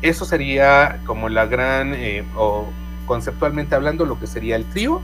Eso 0.01 0.25
sería 0.25 0.99
como 1.05 1.29
la 1.29 1.45
gran, 1.45 1.93
eh, 1.93 2.25
o 2.35 2.67
conceptualmente 3.05 3.75
hablando, 3.75 4.05
lo 4.05 4.19
que 4.19 4.27
sería 4.27 4.55
el 4.55 4.65
trío, 4.65 5.01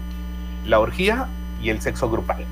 la 0.66 0.80
orgía 0.80 1.28
y 1.62 1.70
el 1.70 1.82
sexo 1.82 2.10
grupal. 2.10 2.46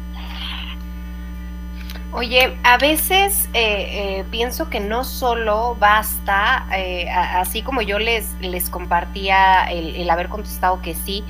Oye, 2.12 2.58
a 2.64 2.80
veces 2.80 3.48
eh, 3.54 4.20
eh, 4.20 4.26
pienso 4.32 4.68
que 4.72 4.80
no 4.80 5.04
solo 5.04 5.76
basta, 5.76 6.66
eh, 6.76 7.08
así 7.08 7.62
como 7.62 7.84
yo 7.84 8.00
les, 8.00 8.34
les 8.42 8.72
compartía 8.72 9.66
el, 9.66 9.96
el 9.96 10.10
haber 10.10 10.28
contestado 10.28 10.82
que 10.82 10.96
sí, 10.96 11.24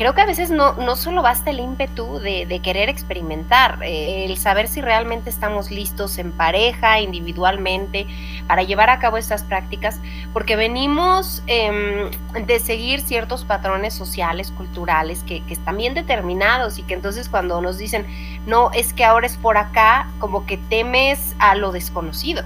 creo 0.00 0.14
que 0.14 0.20
a 0.20 0.26
veces 0.26 0.50
no, 0.50 0.74
no 0.74 0.96
solo 0.96 1.20
basta 1.20 1.50
el 1.50 1.60
ímpetu 1.60 2.20
de, 2.20 2.46
de 2.46 2.60
querer 2.60 2.88
experimentar, 2.88 3.80
eh, 3.82 4.24
el 4.24 4.36
saber 4.38 4.68
si 4.68 4.80
realmente 4.80 5.30
estamos 5.30 5.70
listos 5.70 6.16
en 6.18 6.32
pareja, 6.32 7.00
individualmente, 7.00 8.06
para 8.46 8.62
llevar 8.62 8.88
a 8.88 8.98
cabo 8.98 9.16
estas 9.16 9.42
prácticas, 9.42 10.00
porque 10.32 10.54
venimos 10.56 11.42
em, 11.46 12.10
de 12.46 12.60
seguir 12.60 13.00
ciertos 13.00 13.44
patrones 13.44 13.94
sociales, 13.94 14.52
culturales, 14.52 15.22
que, 15.24 15.44
que 15.44 15.52
están 15.52 15.76
bien 15.76 15.94
determinados 15.94 16.78
y 16.78 16.82
que 16.82 16.94
entonces 16.94 17.28
cuando 17.28 17.60
nos 17.60 17.78
dicen, 17.78 18.06
no, 18.46 18.70
es 18.72 18.92
que 18.92 19.04
ahora 19.04 19.26
es 19.26 19.36
por 19.36 19.56
acá, 19.56 20.08
como 20.18 20.46
que 20.46 20.56
temes 20.56 21.34
a 21.38 21.56
lo 21.56 21.72
desconocido. 21.72 22.44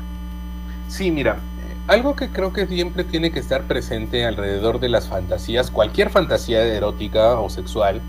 Sí, 0.88 1.10
mira, 1.10 1.32
eh, 1.32 1.76
algo 1.88 2.16
que 2.16 2.30
creo 2.30 2.52
que 2.52 2.66
siempre 2.66 3.04
tiene 3.04 3.30
que 3.30 3.40
estar 3.40 3.64
presente 3.64 4.24
alrededor 4.24 4.80
de 4.80 4.88
las 4.88 5.08
fantasías, 5.08 5.70
cualquier 5.70 6.08
fantasía 6.08 6.62
erótica 6.62 7.38
o 7.38 7.50
sexual, 7.50 8.00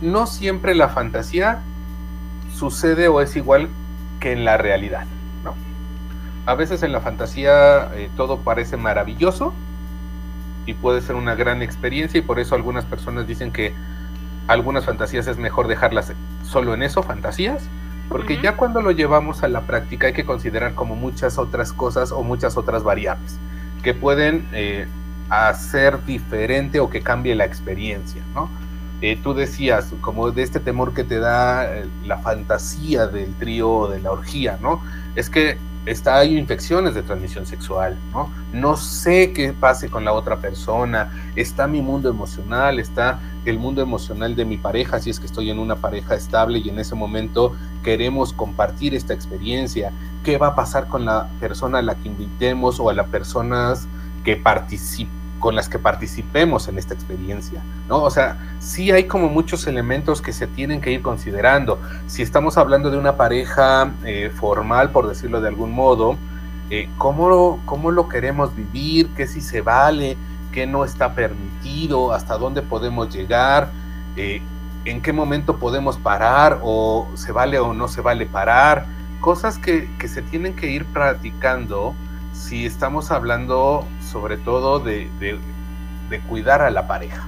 no 0.00 0.26
siempre 0.26 0.74
la 0.74 0.88
fantasía 0.88 1.62
sucede 2.54 3.08
o 3.08 3.20
es 3.20 3.34
igual 3.36 3.68
que 4.20 4.32
en 4.32 4.44
la 4.44 4.56
realidad. 4.56 5.06
A 6.46 6.54
veces 6.54 6.82
en 6.82 6.92
la 6.92 7.00
fantasía 7.00 7.90
eh, 7.94 8.10
todo 8.16 8.38
parece 8.38 8.76
maravilloso 8.76 9.52
y 10.66 10.74
puede 10.74 11.00
ser 11.00 11.16
una 11.16 11.34
gran 11.34 11.62
experiencia 11.62 12.18
y 12.18 12.22
por 12.22 12.40
eso 12.40 12.54
algunas 12.54 12.84
personas 12.84 13.26
dicen 13.26 13.52
que 13.52 13.74
algunas 14.46 14.84
fantasías 14.84 15.26
es 15.26 15.38
mejor 15.38 15.68
dejarlas 15.68 16.12
solo 16.44 16.74
en 16.74 16.82
eso, 16.82 17.02
fantasías, 17.02 17.68
porque 18.08 18.40
ya 18.42 18.56
cuando 18.56 18.80
lo 18.80 18.90
llevamos 18.90 19.42
a 19.42 19.48
la 19.48 19.62
práctica 19.62 20.08
hay 20.08 20.12
que 20.12 20.24
considerar 20.24 20.74
como 20.74 20.96
muchas 20.96 21.38
otras 21.38 21.72
cosas 21.72 22.10
o 22.10 22.22
muchas 22.22 22.56
otras 22.56 22.82
variables 22.82 23.38
que 23.82 23.94
pueden 23.94 24.48
eh, 24.52 24.88
hacer 25.28 26.04
diferente 26.04 26.80
o 26.80 26.90
que 26.90 27.00
cambie 27.02 27.34
la 27.34 27.44
experiencia, 27.44 28.22
¿no? 28.34 28.50
eh, 29.02 29.18
tú 29.22 29.34
decías, 29.34 29.92
como 30.00 30.30
de 30.30 30.42
este 30.42 30.60
temor 30.60 30.92
que 30.92 31.04
te 31.04 31.18
da 31.18 31.68
la 32.04 32.18
fantasía 32.18 33.06
del 33.06 33.34
trío 33.34 33.70
o 33.70 33.88
de 33.88 34.00
la 34.00 34.12
orgía, 34.12 34.58
¿no? 34.60 34.82
Es 35.14 35.30
que 35.30 35.56
está, 35.90 36.18
hay 36.18 36.36
infecciones 36.38 36.94
de 36.94 37.02
transmisión 37.02 37.46
sexual, 37.46 37.98
¿no? 38.12 38.30
No 38.52 38.76
sé 38.76 39.32
qué 39.32 39.52
pase 39.52 39.88
con 39.88 40.04
la 40.04 40.12
otra 40.12 40.36
persona, 40.36 41.12
está 41.36 41.66
mi 41.66 41.82
mundo 41.82 42.08
emocional, 42.08 42.78
está 42.78 43.18
el 43.44 43.58
mundo 43.58 43.82
emocional 43.82 44.36
de 44.36 44.44
mi 44.44 44.56
pareja, 44.56 45.00
si 45.00 45.10
es 45.10 45.18
que 45.18 45.26
estoy 45.26 45.50
en 45.50 45.58
una 45.58 45.76
pareja 45.76 46.14
estable 46.14 46.60
y 46.60 46.68
en 46.68 46.78
ese 46.78 46.94
momento 46.94 47.54
queremos 47.82 48.32
compartir 48.32 48.94
esta 48.94 49.14
experiencia, 49.14 49.92
qué 50.24 50.38
va 50.38 50.48
a 50.48 50.54
pasar 50.54 50.88
con 50.88 51.04
la 51.04 51.28
persona 51.40 51.78
a 51.78 51.82
la 51.82 51.94
que 51.94 52.08
invitemos 52.08 52.78
o 52.78 52.90
a 52.90 52.94
las 52.94 53.08
personas 53.08 53.88
que 54.24 54.36
participen 54.36 55.19
con 55.40 55.56
las 55.56 55.68
que 55.68 55.78
participemos 55.78 56.68
en 56.68 56.78
esta 56.78 56.94
experiencia, 56.94 57.62
¿no? 57.88 58.02
O 58.02 58.10
sea, 58.10 58.36
sí 58.60 58.92
hay 58.92 59.04
como 59.04 59.28
muchos 59.28 59.66
elementos 59.66 60.22
que 60.22 60.32
se 60.32 60.46
tienen 60.46 60.80
que 60.80 60.92
ir 60.92 61.02
considerando. 61.02 61.80
Si 62.06 62.22
estamos 62.22 62.58
hablando 62.58 62.90
de 62.90 62.98
una 62.98 63.16
pareja 63.16 63.90
eh, 64.04 64.30
formal, 64.32 64.90
por 64.90 65.08
decirlo 65.08 65.40
de 65.40 65.48
algún 65.48 65.72
modo, 65.72 66.16
eh, 66.68 66.88
¿cómo, 66.98 67.60
¿cómo, 67.64 67.90
lo 67.90 68.08
queremos 68.08 68.54
vivir? 68.54 69.08
¿Qué 69.16 69.26
sí 69.26 69.40
se 69.40 69.62
vale? 69.62 70.16
¿Qué 70.52 70.66
no 70.66 70.84
está 70.84 71.14
permitido? 71.14 72.12
¿Hasta 72.12 72.36
dónde 72.36 72.62
podemos 72.62 73.12
llegar? 73.12 73.70
Eh, 74.16 74.42
¿En 74.84 75.00
qué 75.00 75.12
momento 75.12 75.56
podemos 75.56 75.98
parar? 75.98 76.60
¿O 76.62 77.08
se 77.14 77.32
vale 77.32 77.58
o 77.58 77.72
no 77.72 77.88
se 77.88 78.02
vale 78.02 78.26
parar? 78.26 78.86
Cosas 79.20 79.58
que, 79.58 79.90
que 79.98 80.06
se 80.06 80.22
tienen 80.22 80.54
que 80.54 80.70
ir 80.70 80.84
practicando 80.86 81.94
si 82.32 82.66
estamos 82.66 83.10
hablando 83.10 83.86
sobre 84.10 84.36
todo 84.36 84.80
de, 84.80 85.08
cuidar 86.28 86.62
a 86.62 86.70
la 86.70 86.88
pareja. 86.88 87.26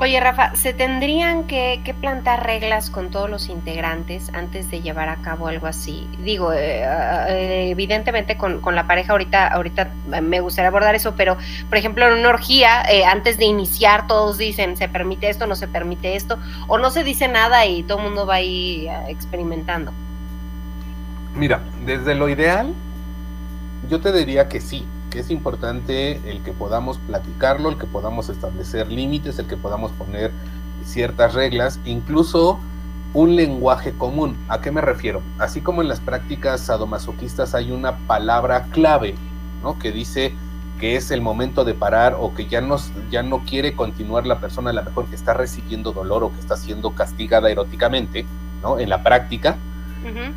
Oye, 0.00 0.20
Rafa, 0.20 0.54
¿se 0.54 0.72
tendrían 0.72 1.44
que, 1.48 1.82
plantar 2.00 2.46
reglas 2.46 2.88
con 2.88 3.10
todos 3.10 3.28
los 3.28 3.48
integrantes 3.48 4.32
antes 4.32 4.70
de 4.70 4.80
llevar 4.80 5.08
a 5.08 5.16
cabo 5.16 5.48
algo 5.48 5.66
así? 5.66 6.08
Digo, 6.22 6.52
eh, 6.52 6.84
eh, 6.84 7.68
evidentemente 7.70 8.36
con, 8.36 8.62
la 8.74 8.86
pareja 8.86 9.12
ahorita, 9.12 9.48
ahorita 9.48 9.90
me 10.22 10.40
gustaría 10.40 10.68
abordar 10.68 10.94
eso, 10.94 11.14
pero 11.16 11.36
por 11.68 11.78
ejemplo 11.78 12.06
en 12.06 12.20
una 12.20 12.28
orgía, 12.28 12.82
eh, 12.82 13.04
antes 13.04 13.38
de 13.38 13.46
iniciar 13.46 14.06
todos 14.06 14.38
dicen, 14.38 14.76
se 14.76 14.88
permite 14.88 15.30
esto, 15.30 15.48
no 15.48 15.56
se 15.56 15.66
permite 15.66 16.14
esto, 16.14 16.38
o 16.68 16.78
no 16.78 16.90
se 16.90 17.02
dice 17.02 17.26
nada 17.26 17.66
y 17.66 17.82
todo 17.82 17.98
el 17.98 18.04
mundo 18.04 18.24
va 18.24 18.34
ahí 18.34 18.88
experimentando. 19.08 19.92
Mira, 21.34 21.60
desde 21.84 22.14
lo 22.14 22.28
ideal, 22.28 22.72
yo 23.90 24.00
te 24.00 24.12
diría 24.12 24.48
que 24.48 24.60
sí, 24.60 24.86
es 25.14 25.30
importante 25.30 26.20
el 26.30 26.42
que 26.42 26.52
podamos 26.52 26.98
platicarlo, 26.98 27.70
el 27.70 27.78
que 27.78 27.86
podamos 27.86 28.28
establecer 28.28 28.90
límites, 28.90 29.38
el 29.38 29.46
que 29.46 29.56
podamos 29.56 29.92
poner 29.92 30.32
ciertas 30.84 31.34
reglas, 31.34 31.80
incluso 31.84 32.58
un 33.14 33.36
lenguaje 33.36 33.92
común. 33.92 34.36
¿A 34.48 34.60
qué 34.60 34.70
me 34.70 34.80
refiero? 34.80 35.22
Así 35.38 35.60
como 35.60 35.82
en 35.82 35.88
las 35.88 36.00
prácticas 36.00 36.60
sadomasoquistas 36.60 37.54
hay 37.54 37.72
una 37.72 37.96
palabra 38.06 38.64
clave, 38.70 39.14
¿no? 39.62 39.78
Que 39.78 39.92
dice 39.92 40.34
que 40.78 40.96
es 40.96 41.10
el 41.10 41.20
momento 41.20 41.64
de 41.64 41.74
parar 41.74 42.16
o 42.18 42.34
que 42.34 42.46
ya 42.46 42.60
no, 42.60 42.76
ya 43.10 43.22
no 43.22 43.40
quiere 43.40 43.74
continuar 43.74 44.26
la 44.26 44.38
persona, 44.38 44.70
a 44.70 44.72
lo 44.72 44.84
mejor 44.84 45.06
que 45.06 45.16
está 45.16 45.34
recibiendo 45.34 45.92
dolor 45.92 46.22
o 46.22 46.32
que 46.32 46.38
está 46.38 46.56
siendo 46.56 46.92
castigada 46.92 47.50
eróticamente, 47.50 48.26
¿no? 48.62 48.78
En 48.78 48.88
la 48.88 49.02
práctica, 49.02 49.56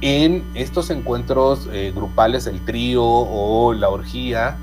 en 0.02 0.43
estos 0.54 0.89
encuentros 0.89 1.69
eh, 1.71 1.91
grupales, 1.95 2.47
el 2.47 2.62
trío 2.62 3.04
o 3.04 3.74
la 3.74 3.89
orgía, 3.89 4.58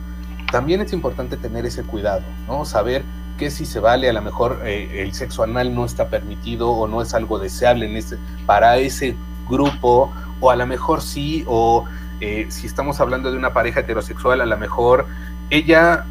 también 0.51 0.81
es 0.81 0.93
importante 0.93 1.37
tener 1.37 1.67
ese 1.67 1.83
cuidado, 1.83 2.23
¿no? 2.47 2.65
Saber 2.65 3.05
que 3.39 3.51
si 3.51 3.67
se 3.67 3.81
vale, 3.81 4.09
a 4.09 4.13
lo 4.13 4.23
mejor 4.23 4.61
eh, 4.65 5.03
el 5.03 5.15
sexo 5.15 5.43
anal 5.43 5.75
no 5.75 5.85
está 5.85 6.09
permitido 6.09 6.71
o 6.71 6.89
no 6.89 7.03
es 7.03 7.15
algo 7.15 7.39
deseable 7.39 7.87
en 7.87 8.05
para 8.47 8.79
ese 8.79 9.15
grupo, 9.49 10.13
o 10.41 10.51
a 10.51 10.57
lo 10.57 10.67
mejor 10.67 11.03
sí, 11.03 11.45
o 11.47 11.85
eh, 12.21 12.47
si 12.51 12.67
estamos 12.67 13.01
hablando 13.01 13.31
de 13.31 13.39
una 13.39 13.53
pareja 13.53 13.81
heterosexual, 13.81 14.41
a 14.41 14.47
lo 14.47 14.57
mejor 14.59 15.07
ella 15.51 16.05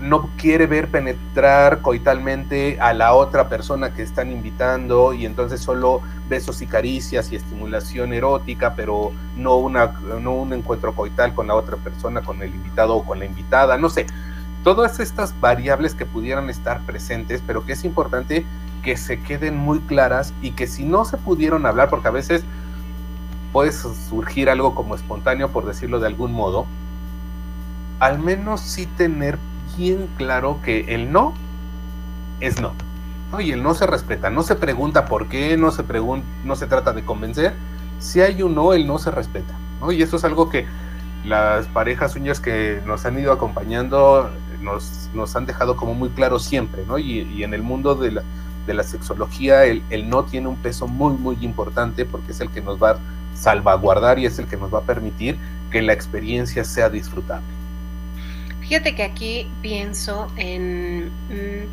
no 0.00 0.28
quiere 0.36 0.66
ver 0.66 0.88
penetrar 0.88 1.80
coitalmente 1.80 2.78
a 2.80 2.92
la 2.92 3.14
otra 3.14 3.48
persona 3.48 3.94
que 3.94 4.02
están 4.02 4.30
invitando 4.30 5.14
y 5.14 5.24
entonces 5.24 5.60
solo 5.60 6.02
besos 6.28 6.60
y 6.60 6.66
caricias 6.66 7.32
y 7.32 7.36
estimulación 7.36 8.12
erótica, 8.12 8.74
pero 8.74 9.12
no, 9.36 9.56
una, 9.56 9.94
no 10.20 10.34
un 10.34 10.52
encuentro 10.52 10.94
coital 10.94 11.34
con 11.34 11.46
la 11.46 11.54
otra 11.54 11.76
persona, 11.76 12.20
con 12.20 12.42
el 12.42 12.54
invitado 12.54 12.96
o 12.96 13.04
con 13.04 13.18
la 13.18 13.24
invitada, 13.24 13.78
no 13.78 13.88
sé. 13.88 14.06
Todas 14.62 15.00
estas 15.00 15.38
variables 15.40 15.94
que 15.94 16.04
pudieran 16.04 16.50
estar 16.50 16.80
presentes, 16.82 17.42
pero 17.46 17.64
que 17.64 17.72
es 17.72 17.84
importante 17.84 18.44
que 18.82 18.96
se 18.96 19.20
queden 19.20 19.56
muy 19.56 19.80
claras 19.80 20.34
y 20.42 20.50
que 20.50 20.66
si 20.66 20.84
no 20.84 21.04
se 21.04 21.16
pudieron 21.16 21.66
hablar, 21.66 21.88
porque 21.88 22.08
a 22.08 22.12
veces 22.12 22.44
puede 23.52 23.72
surgir 23.72 24.50
algo 24.50 24.74
como 24.74 24.94
espontáneo, 24.94 25.50
por 25.50 25.64
decirlo 25.64 26.00
de 26.00 26.08
algún 26.08 26.32
modo, 26.32 26.66
al 28.00 28.18
menos 28.18 28.60
sí 28.60 28.86
tener 28.86 29.38
bien 29.76 30.08
claro 30.16 30.60
que 30.64 30.94
el 30.94 31.12
no 31.12 31.34
es 32.40 32.60
no. 32.60 32.72
Y 33.40 33.50
el 33.50 33.62
no 33.62 33.74
se 33.74 33.86
respeta, 33.86 34.30
no 34.30 34.42
se 34.42 34.54
pregunta 34.54 35.04
por 35.04 35.28
qué, 35.28 35.56
no 35.56 35.70
se, 35.70 35.84
no 36.44 36.56
se 36.56 36.66
trata 36.66 36.92
de 36.92 37.04
convencer. 37.04 37.54
Si 37.98 38.20
hay 38.20 38.42
un 38.42 38.54
no, 38.54 38.72
el 38.72 38.86
no 38.86 38.98
se 38.98 39.10
respeta. 39.10 39.54
Y 39.90 40.00
eso 40.00 40.16
es 40.16 40.24
algo 40.24 40.48
que 40.48 40.66
las 41.24 41.66
parejas 41.68 42.16
uñas 42.16 42.40
que 42.40 42.80
nos 42.86 43.04
han 43.04 43.18
ido 43.18 43.32
acompañando 43.32 44.30
nos, 44.62 45.10
nos 45.12 45.36
han 45.36 45.44
dejado 45.44 45.76
como 45.76 45.94
muy 45.94 46.08
claro 46.10 46.38
siempre. 46.38 46.84
¿no? 46.86 46.98
Y, 46.98 47.42
en 47.42 47.52
el 47.52 47.62
mundo 47.62 47.94
de 47.94 48.12
la, 48.12 48.22
de 48.66 48.74
la 48.74 48.84
sexología, 48.84 49.64
el, 49.64 49.82
el, 49.90 50.08
no 50.08 50.24
tiene 50.24 50.48
un 50.48 50.56
peso 50.56 50.86
muy, 50.86 51.14
muy 51.14 51.36
importante 51.42 52.04
porque 52.06 52.32
es 52.32 52.40
el 52.40 52.50
que 52.50 52.62
nos 52.62 52.82
va 52.82 52.92
a 52.92 52.98
salvaguardar 53.34 54.18
y 54.18 54.26
es 54.26 54.38
el 54.38 54.46
que 54.46 54.56
nos 54.56 54.72
va 54.72 54.78
a 54.78 54.82
permitir 54.82 55.36
que 55.70 55.82
la 55.82 55.92
experiencia 55.92 56.64
sea 56.64 56.88
disfrutable. 56.88 57.55
Fíjate 58.68 58.94
que 58.94 59.02
aquí 59.04 59.46
pienso 59.62 60.30
en... 60.36 61.06
Mm, 61.28 61.68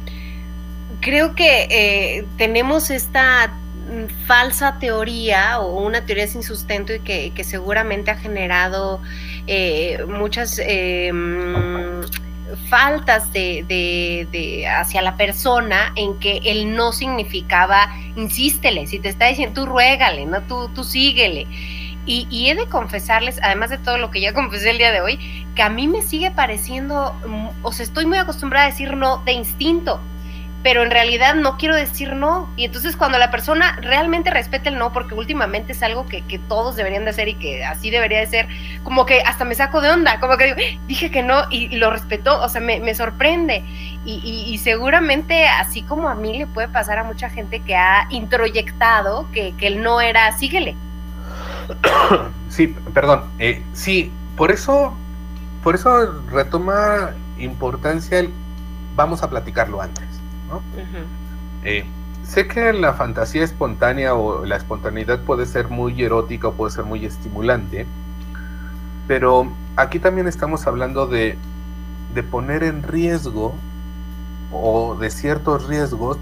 creo 1.02 1.34
que 1.36 1.68
eh, 1.70 2.26
tenemos 2.38 2.92
esta 2.92 3.48
mm, 3.48 4.26
falsa 4.28 4.78
teoría 4.80 5.60
o 5.60 5.82
una 5.82 6.06
teoría 6.06 6.28
sin 6.28 6.44
sustento 6.44 6.94
y 6.94 7.00
que, 7.00 7.44
seguramente 7.44 8.12
ha 8.12 8.16
generado 8.16 9.02
eh, 9.48 10.06
muchas 10.08 10.60
eh, 10.64 11.12
mm, 11.12 12.04
faltas 12.70 13.34
de, 13.34 14.68
hacia 14.78 15.02
la 15.02 15.18
persona 15.18 15.94
en 15.96 16.20
que 16.20 16.42
el 16.46 16.76
no 16.76 16.92
significaba 16.92 17.90
insístele, 18.16 18.86
si 18.86 19.00
te 19.00 19.10
está 19.10 19.28
diciendo 19.28 19.62
tú 19.62 19.68
ruégale, 19.68 20.28
no 20.28 20.42
tú, 20.44 20.70
tú 20.76 20.84
síguele. 20.84 21.48
Y, 22.06 22.50
he 22.50 22.56
de 22.56 22.68
confesarles, 22.68 23.40
además 23.42 23.70
de 23.70 23.78
todo 23.78 23.98
lo 23.98 24.12
que 24.12 24.20
ya 24.20 24.34
confesé 24.34 24.72
el 24.72 24.78
día 24.78 24.92
de 24.92 25.02
hoy, 25.02 25.46
que 25.56 25.64
a 25.64 25.70
mí 25.70 25.88
me 25.88 26.02
sigue 26.02 26.32
pareciendo, 26.32 27.14
mm, 27.26 27.48
o 27.62 27.72
sea, 27.72 27.86
estoy 27.86 28.06
muy 28.06 28.18
acostumbrada 28.18 28.66
a 28.66 28.70
decir 28.70 28.98
no 28.98 29.20
de 29.20 29.32
instinto, 29.32 30.02
pero 30.64 30.84
en 30.84 30.92
realidad 30.92 31.36
no 31.36 31.58
quiero 31.58 31.76
decir 31.76 32.14
no. 32.14 32.50
Y 32.58 32.66
entonces 32.66 32.98
cuando 32.98 33.18
la 33.20 33.32
persona 33.32 33.78
realmente 33.82 34.32
respeta 34.32 34.70
el 34.70 34.78
no, 34.78 34.92
porque 34.92 35.14
últimamente 35.14 35.74
es 35.74 35.84
algo 35.84 36.06
que, 36.08 36.24
todos 36.50 36.76
deberían 36.76 37.06
de 37.06 37.12
hacer 37.12 37.28
y 37.30 37.36
que 37.36 37.64
así 37.64 37.90
debería 37.90 38.20
de 38.20 38.28
ser, 38.28 38.48
como 38.84 39.06
que 39.06 39.22
hasta 39.22 39.46
me 39.46 39.56
saco 39.56 39.82
de 39.82 39.90
onda, 39.90 40.20
como 40.20 40.38
que 40.38 40.80
dije 40.88 41.10
que 41.12 41.22
no 41.22 41.44
y 41.50 41.70
lo 41.78 41.90
respetó, 41.92 42.42
o 42.42 42.50
sea, 42.50 42.62
me, 42.62 42.96
sorprende. 42.96 43.64
Y, 44.06 44.58
seguramente 44.62 45.48
así 45.48 45.84
como 45.84 46.10
a 46.10 46.16
mí 46.16 46.38
le 46.38 46.48
puede 46.48 46.68
pasar 46.68 46.98
a 47.00 47.04
mucha 47.04 47.30
gente 47.30 47.62
que 47.62 47.76
ha 47.76 48.08
introyectado 48.10 49.30
que, 49.32 49.54
que 49.58 49.68
el 49.68 49.82
no 49.82 50.02
era 50.02 50.38
síguele 50.38 50.76
sí, 52.50 52.76
perdón. 52.94 53.24
Eh, 53.40 53.64
sí, 53.74 54.12
por 54.36 54.52
eso, 54.52 54.94
por 55.64 55.76
eso 55.76 56.22
retoma 56.30 57.12
importancia 57.38 58.20
el 58.20 58.32
vamos 58.96 59.24
a 59.24 59.30
platicarlo 59.30 59.82
antes. 59.82 60.06
Eh, 61.64 61.86
sé 62.24 62.48
que 62.48 62.74
la 62.74 62.94
fantasía 62.94 63.44
espontánea 63.44 64.14
o 64.14 64.46
la 64.46 64.58
espontaneidad 64.58 65.22
puede 65.22 65.46
ser 65.46 65.70
muy 65.70 66.02
erótica 66.04 66.50
o 66.50 66.54
puede 66.54 66.72
ser 66.72 66.86
muy 66.86 67.06
estimulante, 67.06 67.88
pero 69.08 69.52
aquí 69.76 70.00
también 70.00 70.28
estamos 70.28 70.68
hablando 70.68 71.08
de, 71.08 71.38
de 72.14 72.24
poner 72.24 72.64
en 72.64 72.84
riesgo 72.84 73.56
o 74.52 74.96
de 74.96 75.10
ciertos 75.10 75.68
riesgos 75.68 76.18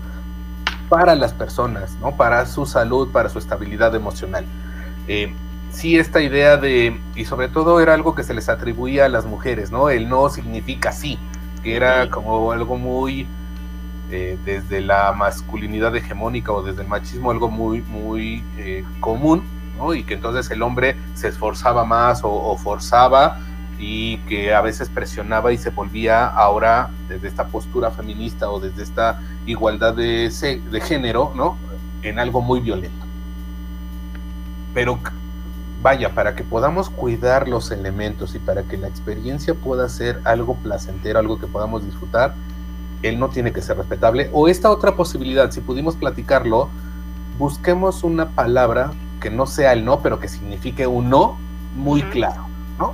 para 0.87 1.15
las 1.15 1.33
personas, 1.33 1.95
¿no? 2.01 2.15
Para 2.15 2.45
su 2.45 2.65
salud, 2.65 3.11
para 3.11 3.29
su 3.29 3.39
estabilidad 3.39 3.95
emocional. 3.95 4.45
Eh, 5.13 5.33
sí 5.71 5.97
esta 5.97 6.21
idea 6.21 6.55
de, 6.55 6.97
y 7.17 7.25
sobre 7.25 7.49
todo 7.49 7.81
era 7.81 7.93
algo 7.93 8.15
que 8.15 8.23
se 8.23 8.33
les 8.33 8.47
atribuía 8.47 9.03
a 9.03 9.09
las 9.09 9.25
mujeres, 9.25 9.69
¿no? 9.69 9.89
El 9.89 10.07
no 10.07 10.29
significa 10.29 10.93
sí, 10.93 11.19
que 11.63 11.75
era 11.75 12.09
como 12.09 12.53
algo 12.53 12.77
muy, 12.77 13.27
eh, 14.09 14.37
desde 14.45 14.79
la 14.79 15.11
masculinidad 15.11 15.93
hegemónica 15.97 16.53
o 16.53 16.63
desde 16.63 16.83
el 16.83 16.87
machismo, 16.87 17.29
algo 17.29 17.49
muy, 17.49 17.81
muy 17.81 18.41
eh, 18.57 18.85
común, 19.01 19.43
¿no? 19.77 19.93
Y 19.93 20.05
que 20.05 20.13
entonces 20.13 20.49
el 20.49 20.61
hombre 20.61 20.95
se 21.13 21.27
esforzaba 21.27 21.83
más 21.83 22.21
o, 22.23 22.57
forzaba 22.57 23.37
y 23.77 24.19
que 24.29 24.53
a 24.53 24.61
veces 24.61 24.87
presionaba 24.87 25.51
y 25.51 25.57
se 25.57 25.71
volvía 25.71 26.25
ahora 26.25 26.89
desde 27.09 27.27
esta 27.27 27.47
postura 27.47 27.91
feminista 27.91 28.49
o 28.49 28.61
desde 28.61 28.83
esta 28.83 29.19
igualdad 29.45 29.93
de, 29.93 30.29
de 30.71 30.79
género, 30.79 31.33
¿no? 31.35 31.57
En 32.01 32.17
algo 32.17 32.39
muy 32.39 32.61
violento. 32.61 33.10
Pero 34.73 34.99
vaya, 35.81 36.13
para 36.13 36.35
que 36.35 36.43
podamos 36.43 36.89
cuidar 36.89 37.47
los 37.47 37.71
elementos 37.71 38.35
y 38.35 38.39
para 38.39 38.63
que 38.63 38.77
la 38.77 38.87
experiencia 38.87 39.53
pueda 39.53 39.89
ser 39.89 40.21
algo 40.23 40.55
placentero, 40.55 41.19
algo 41.19 41.39
que 41.39 41.47
podamos 41.47 41.83
disfrutar, 41.83 42.35
él 43.01 43.19
no 43.19 43.29
tiene 43.29 43.51
que 43.51 43.61
ser 43.61 43.77
respetable. 43.77 44.29
O 44.31 44.47
esta 44.47 44.69
otra 44.69 44.95
posibilidad, 44.95 45.49
si 45.51 45.61
pudimos 45.61 45.95
platicarlo, 45.95 46.69
busquemos 47.37 48.03
una 48.03 48.29
palabra 48.29 48.91
que 49.19 49.29
no 49.29 49.45
sea 49.45 49.73
el 49.73 49.83
no, 49.83 50.01
pero 50.01 50.19
que 50.19 50.27
signifique 50.27 50.85
un 50.87 51.09
no 51.09 51.37
muy 51.75 52.03
claro, 52.03 52.47
¿no? 52.77 52.93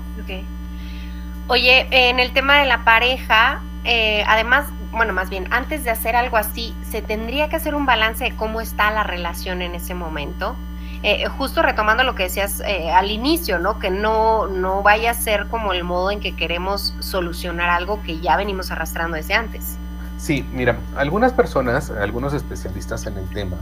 Oye, 1.47 1.87
en 1.91 2.19
el 2.19 2.31
tema 2.33 2.59
de 2.59 2.65
la 2.65 2.83
pareja, 2.83 3.61
eh, 3.83 4.23
además, 4.27 4.67
bueno, 4.91 5.13
más 5.13 5.29
bien, 5.29 5.47
antes 5.51 5.83
de 5.83 5.91
hacer 5.91 6.15
algo 6.15 6.37
así, 6.37 6.75
se 6.89 7.01
tendría 7.01 7.49
que 7.49 7.55
hacer 7.55 7.73
un 7.73 7.85
balance 7.85 8.25
de 8.25 8.35
cómo 8.35 8.59
está 8.59 8.91
la 8.91 9.03
relación 9.03 9.61
en 9.61 9.73
ese 9.75 9.93
momento. 9.93 10.55
Eh, 11.03 11.25
justo 11.37 11.61
retomando 11.61 12.03
lo 12.03 12.15
que 12.15 12.23
decías 12.23 12.61
eh, 12.61 12.89
al 12.91 13.11
inicio, 13.11 13.59
¿no? 13.59 13.79
Que 13.79 13.89
no, 13.89 14.47
no 14.47 14.81
vaya 14.81 15.11
a 15.11 15.13
ser 15.13 15.47
como 15.47 15.73
el 15.73 15.83
modo 15.83 16.11
en 16.11 16.19
que 16.19 16.35
queremos 16.35 16.95
solucionar 16.99 17.69
algo 17.69 18.01
que 18.03 18.19
ya 18.19 18.35
venimos 18.35 18.71
arrastrando 18.71 19.15
desde 19.15 19.35
antes. 19.35 19.77
Sí, 20.17 20.43
mira, 20.51 20.77
algunas 20.95 21.33
personas, 21.33 21.91
algunos 21.91 22.33
especialistas 22.33 23.05
en 23.05 23.17
el 23.17 23.29
tema, 23.29 23.57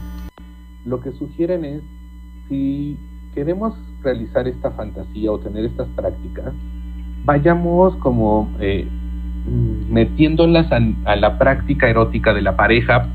lo 0.86 1.00
que 1.00 1.12
sugieren 1.12 1.64
es, 1.64 1.82
si 2.48 2.96
queremos 3.34 3.74
realizar 4.02 4.48
esta 4.48 4.70
fantasía 4.70 5.30
o 5.30 5.38
tener 5.38 5.66
estas 5.66 5.86
prácticas, 5.88 6.54
vayamos 7.24 7.96
como 7.96 8.48
eh, 8.60 8.88
metiéndolas 9.90 10.70
a, 10.72 11.16
la 11.16 11.38
práctica 11.38 11.88
erótica 11.88 12.32
de 12.32 12.40
la 12.40 12.56
pareja 12.56 13.06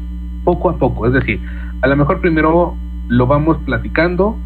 poco 0.43 0.69
a 0.69 0.77
poco. 0.77 1.07
Es 1.07 1.13
decir, 1.13 1.41
a 1.81 1.87
lo 1.87 1.95
mejor 1.95 2.21
primero 2.21 2.75
lo 3.11 3.27
vamos 3.27 3.57
platicando 3.65 4.37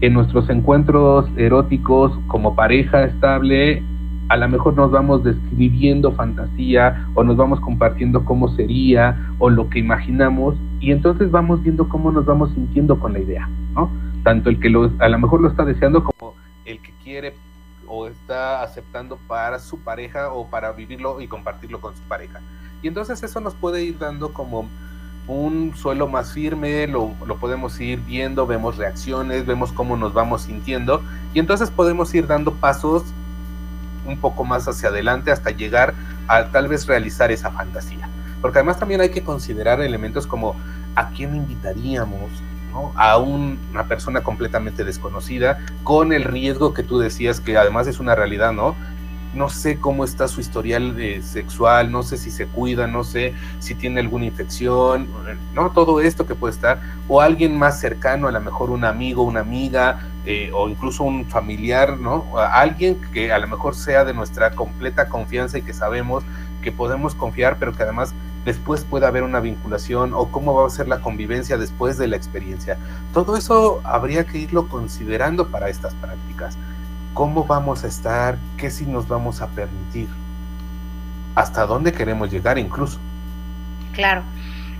en 0.00 0.14
nuestros 0.14 0.48
encuentros 0.48 1.28
eróticos 1.36 2.18
como 2.26 2.56
pareja 2.56 3.04
estable. 3.04 3.82
A 4.30 4.38
lo 4.38 4.48
mejor 4.48 4.74
nos 4.74 4.90
vamos 4.90 5.22
describiendo 5.24 6.12
fantasía 6.12 7.06
o 7.14 7.22
nos 7.22 7.36
vamos 7.36 7.60
compartiendo 7.60 8.24
cómo 8.24 8.48
sería 8.56 9.14
o 9.38 9.50
lo 9.50 9.68
que 9.68 9.80
imaginamos 9.80 10.56
y 10.80 10.90
entonces 10.90 11.30
vamos 11.30 11.62
viendo 11.62 11.86
cómo 11.90 12.10
nos 12.10 12.24
vamos 12.24 12.50
sintiendo 12.54 12.98
con 12.98 13.12
la 13.12 13.18
idea, 13.18 13.46
¿no? 13.74 13.90
Tanto 14.24 14.48
el 14.48 14.58
que 14.58 14.68
a 14.68 15.08
lo 15.08 15.18
mejor 15.18 15.42
lo 15.42 15.48
está 15.50 15.66
deseando 15.66 16.02
como 16.02 16.32
el 16.64 16.80
que 16.80 16.92
quiere 17.04 17.34
o 17.86 18.06
está 18.06 18.62
aceptando 18.62 19.18
para 19.26 19.58
su 19.58 19.80
pareja 19.80 20.32
o 20.32 20.46
para 20.46 20.72
vivirlo 20.72 21.20
y 21.20 21.28
compartirlo 21.28 21.78
con 21.78 21.94
su 21.94 22.02
pareja. 22.04 22.40
Y 22.80 22.88
entonces 22.88 23.22
eso 23.22 23.40
nos 23.40 23.54
puede 23.54 23.84
ir 23.84 23.98
dando 23.98 24.32
como 24.32 24.66
un 25.28 25.76
suelo 25.76 26.08
más 26.08 26.32
firme, 26.32 26.86
lo, 26.86 27.12
lo, 27.26 27.36
podemos 27.36 27.78
ir 27.80 28.00
viendo, 28.00 28.46
vemos 28.46 28.78
reacciones, 28.78 29.44
vemos 29.44 29.72
cómo 29.72 29.96
nos 29.96 30.14
vamos 30.14 30.42
sintiendo 30.42 31.02
y 31.34 31.38
entonces 31.38 31.70
podemos 31.70 32.12
ir 32.14 32.26
dando 32.26 32.54
pasos 32.54 33.04
un 34.06 34.18
poco 34.18 34.44
más 34.44 34.66
hacia 34.66 34.88
adelante 34.88 35.30
hasta 35.30 35.50
llegar 35.50 35.94
a 36.26 36.46
tal 36.46 36.66
vez 36.66 36.86
realizar 36.86 37.30
esa 37.30 37.50
fantasía. 37.50 38.08
Porque 38.40 38.58
además 38.58 38.78
también 38.78 39.00
hay 39.00 39.10
que 39.10 39.22
considerar 39.22 39.80
elementos 39.80 40.26
como 40.26 40.56
a 40.94 41.10
quién 41.10 41.36
invitaríamos, 41.36 42.30
a 42.94 43.18
una 43.18 43.84
persona 43.84 44.22
completamente 44.22 44.84
desconocida, 44.84 45.58
con 45.82 46.12
el 46.12 46.24
riesgo 46.24 46.74
que 46.74 46.82
tú 46.82 46.98
decías, 46.98 47.40
que 47.40 47.56
además 47.56 47.86
es 47.86 47.98
una 47.98 48.14
realidad, 48.14 48.52
¿no? 48.52 48.76
No 49.34 49.48
sé 49.48 49.78
cómo 49.78 50.04
está 50.04 50.26
su 50.26 50.40
historial 50.40 50.96
sexual, 51.22 51.92
no 51.92 52.02
sé 52.02 52.16
si 52.16 52.30
se 52.30 52.46
cuida, 52.46 52.86
no 52.86 53.04
sé 53.04 53.34
si 53.58 53.74
tiene 53.74 54.00
alguna 54.00 54.24
infección, 54.24 55.08
¿no? 55.54 55.70
Todo 55.70 56.00
esto 56.00 56.26
que 56.26 56.34
puede 56.34 56.54
estar, 56.54 56.80
o 57.08 57.20
alguien 57.20 57.56
más 57.58 57.80
cercano, 57.80 58.28
a 58.28 58.32
lo 58.32 58.40
mejor 58.40 58.70
un 58.70 58.84
amigo, 58.84 59.22
una 59.22 59.40
amiga, 59.40 60.00
eh, 60.24 60.50
o 60.54 60.68
incluso 60.68 61.04
un 61.04 61.26
familiar, 61.26 61.98
¿no? 61.98 62.26
Alguien 62.36 63.00
que 63.12 63.32
a 63.32 63.38
lo 63.38 63.48
mejor 63.48 63.74
sea 63.74 64.04
de 64.04 64.14
nuestra 64.14 64.50
completa 64.52 65.08
confianza 65.08 65.58
y 65.58 65.62
que 65.62 65.72
sabemos 65.72 66.24
que 66.62 66.72
podemos 66.72 67.14
confiar, 67.14 67.56
pero 67.58 67.72
que 67.74 67.82
además 67.82 68.14
después 68.44 68.84
puede 68.84 69.06
haber 69.06 69.22
una 69.22 69.40
vinculación 69.40 70.12
o 70.14 70.28
cómo 70.30 70.54
va 70.54 70.66
a 70.66 70.70
ser 70.70 70.88
la 70.88 71.00
convivencia 71.00 71.56
después 71.56 71.98
de 71.98 72.08
la 72.08 72.16
experiencia. 72.16 72.76
Todo 73.12 73.36
eso 73.36 73.80
habría 73.84 74.24
que 74.24 74.38
irlo 74.38 74.68
considerando 74.68 75.48
para 75.48 75.68
estas 75.68 75.94
prácticas. 75.94 76.56
¿Cómo 77.14 77.44
vamos 77.44 77.84
a 77.84 77.88
estar? 77.88 78.38
¿Qué 78.56 78.70
si 78.70 78.86
nos 78.86 79.08
vamos 79.08 79.40
a 79.40 79.48
permitir? 79.48 80.08
¿Hasta 81.34 81.66
dónde 81.66 81.92
queremos 81.92 82.30
llegar 82.30 82.58
incluso? 82.58 82.98
Claro. 83.92 84.22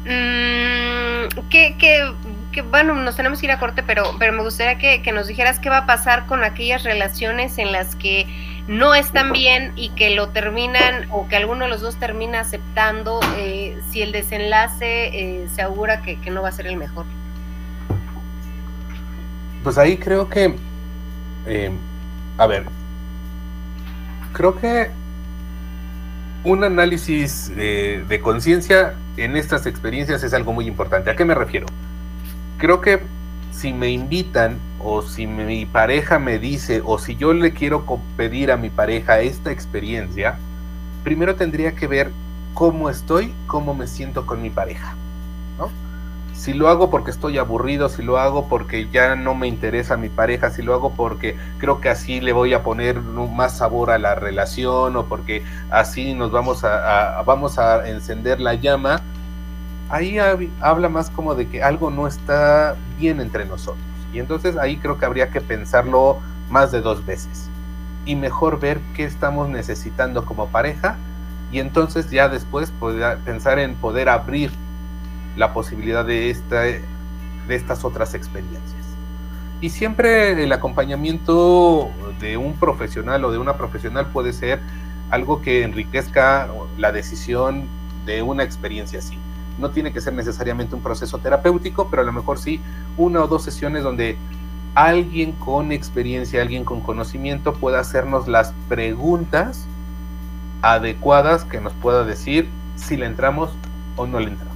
Mm, 0.05 1.49
que, 1.51 1.77
que, 1.79 2.63
bueno, 2.63 2.95
nos 2.95 3.17
tenemos 3.17 3.41
que 3.41 3.47
ir 3.47 3.53
a 3.53 3.59
corte, 3.59 3.83
pero, 3.83 4.15
pero 4.19 4.33
me 4.33 4.43
gustaría 4.43 4.79
que, 4.79 5.03
que 5.03 5.13
nos 5.13 5.27
dijeras 5.27 5.59
qué 5.59 5.71
va 5.71 5.79
a 5.79 5.87
pasar 5.87 6.27
con 6.27 6.45
aquellas 6.45 6.83
relaciones 6.83 7.59
en 7.59 7.73
las 7.73 7.95
que 7.97 8.27
no 8.69 8.95
están 8.95 9.33
bien 9.33 9.73
y 9.77 9.89
que 9.91 10.11
lo 10.11 10.29
terminan 10.29 11.09
o 11.11 11.27
que 11.27 11.37
alguno 11.37 11.65
de 11.65 11.71
los 11.71 11.81
dos 11.81 11.97
termina 11.97 12.41
aceptando 12.41 13.19
eh, 13.39 13.81
si 13.91 14.03
el 14.03 14.13
desenlace 14.13 15.07
eh, 15.07 15.49
se 15.53 15.63
augura 15.63 16.03
que, 16.03 16.19
no 16.31 16.43
va 16.43 16.51
a 16.51 16.53
ser 16.53 16.67
el 16.67 16.77
mejor. 16.77 17.07
Pues 19.65 19.79
ahí 19.79 19.97
creo 19.97 20.29
que, 20.29 20.55
eh, 21.47 21.73
a 22.39 22.47
ver, 22.47 22.65
creo 24.33 24.59
que 24.59 24.91
un 26.45 26.65
análisis 26.65 27.53
de 27.55 28.21
conciencia 28.23 28.95
en 29.17 29.37
estas 29.37 29.67
experiencias 29.67 30.23
es 30.23 30.33
algo 30.33 30.53
muy 30.53 30.67
importante. 30.67 31.11
¿A 31.11 31.17
qué 31.17 31.25
me 31.25 31.35
refiero? 31.35 31.67
Creo 32.59 32.81
que 32.81 33.03
si 33.51 33.73
me 33.73 33.91
invitan 33.91 34.59
o 34.79 35.03
si 35.03 35.27
mi 35.27 35.67
pareja 35.67 36.21
me 36.21 36.39
dice 36.39 36.81
o 36.85 36.99
si 36.99 37.17
yo 37.17 37.33
le 37.33 37.53
quiero 37.53 37.85
pedir 38.17 38.53
a 38.53 38.57
mi 38.57 38.71
pareja 38.71 39.21
esta 39.21 39.51
experiencia, 39.51 40.39
primero 41.03 41.35
tendría 41.35 41.75
que 41.75 41.89
ver 41.89 42.13
cómo 42.55 42.89
estoy, 42.89 43.35
cómo 43.49 43.75
me 43.75 43.89
siento 43.89 44.27
con 44.27 44.41
mi 44.41 44.51
pareja. 44.51 44.95
Si 46.39 46.55
lo 46.55 46.69
hago 46.69 46.89
porque 46.89 47.11
estoy 47.11 47.37
aburrido, 47.37 47.89
si 47.89 48.01
lo 48.01 48.17
hago 48.17 48.49
porque 48.49 48.89
ya 48.93 49.17
no 49.17 49.35
me 49.35 49.49
interesa 49.49 49.97
mi 49.97 50.09
pareja, 50.09 50.51
si 50.51 50.63
lo 50.63 50.73
hago 50.73 50.93
porque 50.93 51.37
creo 51.59 51.81
que 51.81 51.89
así 51.89 52.21
le 52.21 52.33
voy 52.33 52.55
a 52.55 52.63
poner 52.63 53.01
más 53.01 53.59
sabor 53.59 53.91
a 53.91 53.99
la 53.99 54.15
relación 54.15 54.95
o 54.95 55.07
porque 55.07 55.43
así 55.69 56.15
nos 56.15 56.31
vamos 56.31 56.63
a 56.63 57.21
vamos 57.27 57.59
a 57.59 57.89
encender 57.89 58.39
la 58.39 58.55
llama, 58.55 59.03
ahí 59.89 60.17
habla 60.61 60.89
más 60.89 61.11
como 61.11 61.35
de 61.35 61.49
que 61.49 61.61
algo 61.61 61.91
no 61.91 62.07
está 62.07 62.77
bien 63.01 63.21
entre 63.21 63.45
nosotros. 63.45 63.83
Y 64.13 64.21
entonces 64.21 64.57
ahí 64.59 64.77
creo 64.77 64.97
que 64.97 65.07
habría 65.07 65.31
que 65.31 65.41
pensarlo 65.41 66.21
más 66.51 66.71
de 66.71 66.81
dos 66.81 67.05
veces. 67.05 67.51
Y 68.07 68.15
mejor 68.15 68.61
ver 68.61 68.79
qué 68.95 69.03
estamos 69.05 69.49
necesitando 69.49 70.25
como 70.25 70.47
pareja. 70.47 70.99
Y 71.51 71.59
entonces 71.59 72.09
ya 72.13 72.29
después 72.29 72.71
poder 72.71 73.19
pensar 73.25 73.59
en 73.59 73.75
poder 73.75 74.09
abrir 74.09 74.53
la 75.39 75.55
posibilidad 75.55 76.05
de, 76.05 76.29
esta, 76.29 76.63
de 76.63 76.83
estas 77.49 77.85
otras 77.85 78.13
experiencias. 78.15 78.85
Y 79.61 79.71
siempre 79.71 80.43
el 80.43 80.53
acompañamiento 80.53 81.91
de 82.21 82.37
un 82.37 82.55
profesional 82.55 83.25
o 83.25 83.33
de 83.33 83.39
una 83.39 83.57
profesional 83.57 84.09
puede 84.09 84.33
ser 84.33 84.61
algo 85.11 85.41
que 85.41 85.63
enriquezca 85.63 86.49
la 86.77 86.93
decisión 86.93 87.67
de 88.05 88.21
una 88.23 88.43
experiencia 88.43 88.99
así 88.99 89.19
no 89.59 89.71
tiene 89.71 89.93
que 89.93 90.01
ser 90.01 90.15
necesariamente 90.15 90.75
un 90.75 90.83
proceso 90.83 91.19
terapéutico, 91.19 91.89
pero 91.91 92.03
a 92.03 92.05
lo 92.05 92.13
mejor 92.13 92.39
sí 92.39 92.61
una 92.97 93.23
o 93.23 93.29
dos 93.29 93.43
sesiones 93.43 93.83
donde 93.83 94.17
alguien 94.75 95.33
con 95.33 95.73
experiencia, 95.73 96.41
alguien 96.41 96.65
con 96.65 96.81
conocimiento 96.81 97.53
pueda 97.55 97.81
hacernos 97.81 98.29
las 98.29 98.55
preguntas 98.69 99.67
adecuadas 100.63 101.45
que 101.45 101.61
nos 101.61 101.73
pueda 101.75 102.05
decir 102.05 102.49
si 102.77 102.97
le 102.97 103.07
entramos 103.07 103.51
o 103.97 104.07
no 104.07 104.21
le 104.21 104.29
entramos. 104.29 104.48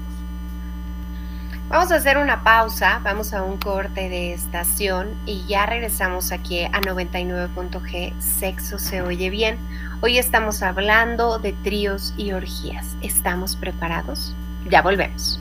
Vamos 1.72 1.90
a 1.90 1.94
hacer 1.94 2.18
una 2.18 2.44
pausa, 2.44 3.00
vamos 3.02 3.32
a 3.32 3.42
un 3.42 3.56
corte 3.56 4.10
de 4.10 4.34
estación 4.34 5.08
y 5.24 5.46
ya 5.46 5.64
regresamos 5.64 6.30
aquí 6.30 6.64
a 6.64 6.82
99.g, 6.82 8.12
sexo 8.20 8.78
se 8.78 9.00
oye 9.00 9.30
bien. 9.30 9.56
Hoy 10.02 10.18
estamos 10.18 10.62
hablando 10.62 11.38
de 11.38 11.54
tríos 11.54 12.12
y 12.18 12.32
orgías. 12.32 12.94
¿Estamos 13.00 13.56
preparados? 13.56 14.34
Ya 14.68 14.82
volvemos. 14.82 15.40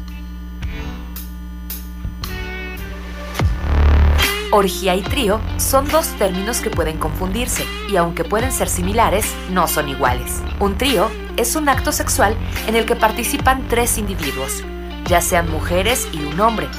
Orgía 4.52 4.96
y 4.96 5.02
trío 5.02 5.42
son 5.58 5.86
dos 5.90 6.08
términos 6.18 6.62
que 6.62 6.70
pueden 6.70 6.98
confundirse 6.98 7.66
y 7.92 7.98
aunque 7.98 8.24
pueden 8.24 8.54
ser 8.54 8.70
similares, 8.70 9.36
no 9.50 9.68
son 9.68 9.90
iguales. 9.90 10.42
Un 10.62 10.78
trío 10.78 11.12
es 11.36 11.58
un 11.58 11.68
acto 11.68 11.92
sexual 11.92 12.38
en 12.68 12.78
el 12.78 12.86
que 12.86 12.96
participan 12.96 13.68
tres 13.68 13.98
individuos, 13.98 14.64
ya 15.12 15.20
sean 15.20 15.52
mujeres 15.52 16.08
y 16.14 16.24
un 16.24 16.40
hombre, 16.40 16.70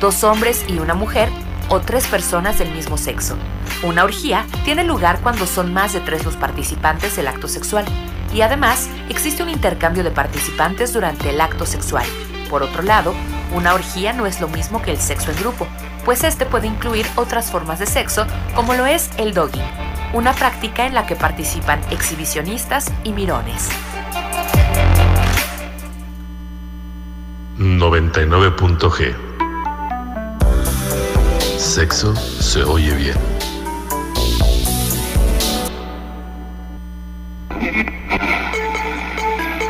dos 0.00 0.24
hombres 0.24 0.64
y 0.66 0.78
una 0.78 0.94
mujer 0.94 1.28
o 1.68 1.80
tres 1.80 2.06
personas 2.06 2.58
del 2.58 2.72
mismo 2.72 2.96
sexo. 2.96 3.36
Una 3.82 4.04
orgía 4.04 4.46
tiene 4.64 4.82
lugar 4.82 5.20
cuando 5.22 5.46
son 5.46 5.74
más 5.74 5.92
de 5.92 6.00
tres 6.00 6.24
los 6.24 6.34
participantes 6.36 7.16
del 7.16 7.28
acto 7.28 7.48
sexual 7.48 7.84
y 8.32 8.40
además 8.40 8.88
existe 9.10 9.42
un 9.42 9.50
intercambio 9.50 10.02
de 10.04 10.10
participantes 10.10 10.94
durante 10.94 11.28
el 11.28 11.40
acto 11.42 11.66
sexual. 11.66 12.06
Por 12.48 12.62
otro 12.62 12.82
lado, 12.82 13.12
una 13.54 13.74
orgía 13.74 14.14
no 14.14 14.24
es 14.24 14.40
lo 14.40 14.48
mismo 14.48 14.80
que 14.80 14.92
el 14.92 14.98
sexo 14.98 15.30
en 15.30 15.36
grupo, 15.36 15.66
pues 16.06 16.24
este 16.24 16.46
puede 16.46 16.68
incluir 16.68 17.06
otras 17.16 17.50
formas 17.50 17.78
de 17.78 17.84
sexo 17.84 18.26
como 18.54 18.72
lo 18.72 18.86
es 18.86 19.10
el 19.18 19.34
dogging, 19.34 19.60
una 20.14 20.32
práctica 20.32 20.86
en 20.86 20.94
la 20.94 21.06
que 21.06 21.14
participan 21.14 21.82
exhibicionistas 21.90 22.90
y 23.04 23.12
mirones. 23.12 23.68
99.g 27.82 29.12
Sexo 31.58 32.14
se 32.14 32.62
oye 32.62 32.94
bien. 32.94 33.16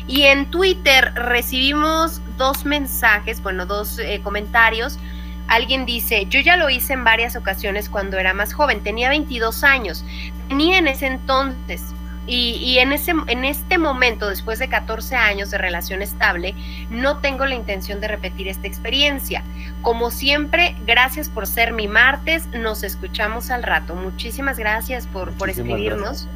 Y 0.06 0.22
en 0.22 0.48
Twitter 0.52 1.12
recibimos 1.16 2.20
dos 2.36 2.64
mensajes, 2.64 3.42
bueno, 3.42 3.66
dos 3.66 3.98
eh, 3.98 4.20
comentarios 4.22 5.00
Alguien 5.48 5.86
dice, 5.86 6.26
yo 6.28 6.40
ya 6.40 6.56
lo 6.56 6.70
hice 6.70 6.92
en 6.92 7.04
varias 7.04 7.36
ocasiones 7.36 7.88
cuando 7.88 8.18
era 8.18 8.34
más 8.34 8.52
joven, 8.52 8.82
tenía 8.82 9.08
22 9.08 9.64
años, 9.64 10.04
tenía 10.48 10.78
en 10.78 10.88
ese 10.88 11.06
entonces 11.06 11.94
y, 12.26 12.78
en, 12.78 12.92
ese, 12.92 13.12
en 13.28 13.44
este 13.44 13.78
momento, 13.78 14.28
después 14.28 14.58
de 14.58 14.68
14 14.68 15.14
años 15.14 15.50
de 15.50 15.58
relación 15.58 16.02
estable, 16.02 16.54
no 16.90 17.18
tengo 17.18 17.46
la 17.46 17.54
intención 17.54 18.00
de 18.00 18.08
repetir 18.08 18.48
esta 18.48 18.66
experiencia. 18.66 19.44
Como 19.82 20.10
siempre, 20.10 20.74
gracias 20.86 21.28
por 21.28 21.46
ser 21.46 21.72
mi 21.72 21.86
martes. 21.86 22.46
Nos 22.48 22.82
escuchamos 22.82 23.50
al 23.50 23.62
rato. 23.62 23.94
Muchísimas 23.94 24.58
gracias 24.58 25.06
por, 25.06 25.32
por 25.34 25.50
escribirnos. 25.50 26.26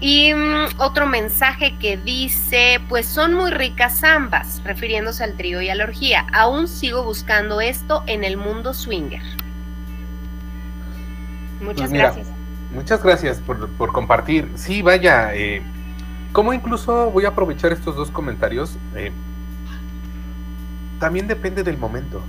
Y 0.00 0.32
mm, 0.32 0.78
otro 0.78 1.06
mensaje 1.06 1.76
que 1.78 1.96
dice, 1.96 2.80
pues 2.88 3.06
son 3.06 3.34
muy 3.34 3.50
ricas 3.50 4.04
ambas, 4.04 4.62
refiriéndose 4.64 5.24
al 5.24 5.36
trío 5.36 5.60
y 5.60 5.70
a 5.70 5.74
la 5.74 5.84
orgía. 5.84 6.26
Aún 6.32 6.68
sigo 6.68 7.02
buscando 7.02 7.60
esto 7.60 8.04
en 8.06 8.22
el 8.22 8.36
mundo 8.36 8.74
swinger. 8.74 9.22
Muchas 11.60 11.90
pues 11.90 12.00
gracias. 12.00 12.28
Muchas 12.72 13.02
gracias 13.02 13.40
por, 13.40 13.92
compartir. 13.92 14.48
Sí, 14.54 14.82
vaya, 14.82 15.34
eh, 15.34 15.62
como 16.32 16.52
incluso 16.52 17.10
voy 17.10 17.24
a 17.24 17.28
aprovechar 17.28 17.72
estos 17.72 17.96
dos 17.96 18.10
comentarios, 18.10 18.76
eh, 18.94 19.10
también 21.00 21.26
depende 21.26 21.62
del 21.62 21.78
momento, 21.78 22.20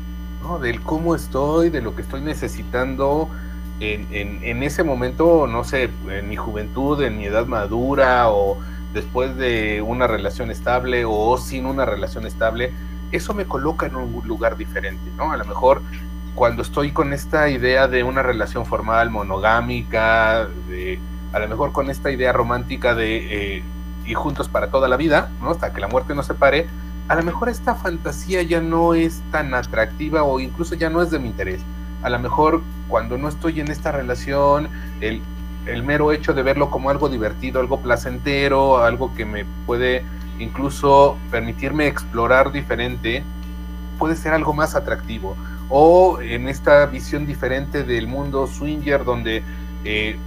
¿no? 0.41 0.59
Del 0.59 0.81
cómo 0.81 1.13
estoy, 1.13 1.69
de 1.69 1.81
lo 1.81 1.95
que 1.95 2.01
estoy 2.01 2.21
necesitando 2.21 3.29
en, 3.79 4.63
ese 4.63 4.83
momento, 4.83 5.47
no 5.47 5.63
sé, 5.63 5.89
en 6.09 6.27
mi 6.27 6.35
juventud, 6.35 7.01
en 7.01 7.17
mi 7.17 7.25
edad 7.25 7.45
madura 7.45 8.29
o 8.29 8.57
después 8.93 9.35
de 9.37 9.81
una 9.81 10.07
relación 10.07 10.51
estable 10.51 11.05
o 11.05 11.37
sin 11.37 11.65
una 11.65 11.85
relación 11.85 12.25
estable, 12.25 12.73
eso 13.11 13.33
me 13.33 13.45
coloca 13.45 13.85
en 13.85 13.95
un 13.95 14.21
lugar 14.27 14.57
diferente, 14.57 15.09
¿no? 15.17 15.31
A 15.31 15.37
lo 15.37 15.45
mejor 15.45 15.81
cuando 16.35 16.61
estoy 16.61 16.91
con 16.91 17.13
esta 17.13 17.49
idea 17.49 17.87
de 17.87 18.03
una 18.03 18.21
relación 18.21 18.65
formal, 18.65 19.09
monogámica, 19.09 20.47
de, 20.67 20.99
a 21.33 21.39
lo 21.39 21.47
mejor 21.47 21.71
con 21.71 21.89
esta 21.89 22.11
idea 22.11 22.33
romántica 22.33 22.95
de 22.95 23.57
eh, 23.57 23.63
y 24.05 24.13
juntos 24.13 24.49
para 24.49 24.69
toda 24.69 24.87
la 24.87 24.97
vida, 24.97 25.29
¿no? 25.41 25.51
Hasta 25.51 25.73
que 25.73 25.81
la 25.81 25.87
muerte 25.87 26.15
nos 26.15 26.25
separe, 26.25 26.67
a 27.07 27.15
lo 27.15 27.23
mejor 27.23 27.49
esta 27.49 27.75
fantasía 27.75 28.41
ya 28.43 28.61
no 28.61 28.93
es 28.93 29.21
tan 29.31 29.53
atractiva 29.53 30.23
o 30.23 30.39
incluso 30.39 30.75
ya 30.75 30.89
no 30.89 31.01
es 31.01 31.11
de 31.11 31.19
mi 31.19 31.29
interés 31.29 31.61
a 32.01 32.09
lo 32.09 32.19
mejor 32.19 32.61
cuando 32.87 33.17
no 33.17 33.27
estoy 33.27 33.59
en 33.59 33.69
esta 33.69 33.91
relación, 33.91 34.69
el, 35.01 35.21
mero 35.83 36.11
hecho 36.11 36.33
de 36.33 36.41
verlo 36.41 36.71
como 36.71 36.89
algo 36.89 37.09
divertido, 37.09 37.59
algo 37.59 37.79
placentero, 37.79 38.83
algo 38.83 39.13
que 39.13 39.25
me 39.25 39.45
puede 39.67 40.03
incluso 40.39 41.17
permitirme 41.29 41.85
explorar 41.85 42.51
diferente, 42.51 43.23
puede 43.99 44.15
ser 44.15 44.33
algo 44.33 44.53
más 44.53 44.75
atractivo. 44.75 45.35
O 45.69 46.19
en 46.21 46.47
esta 46.47 46.85
visión 46.87 47.27
diferente 47.27 47.83
del 47.83 48.07
mundo 48.07 48.47
swinger 48.47 49.03
donde 49.03 49.43
eh, 49.83 50.17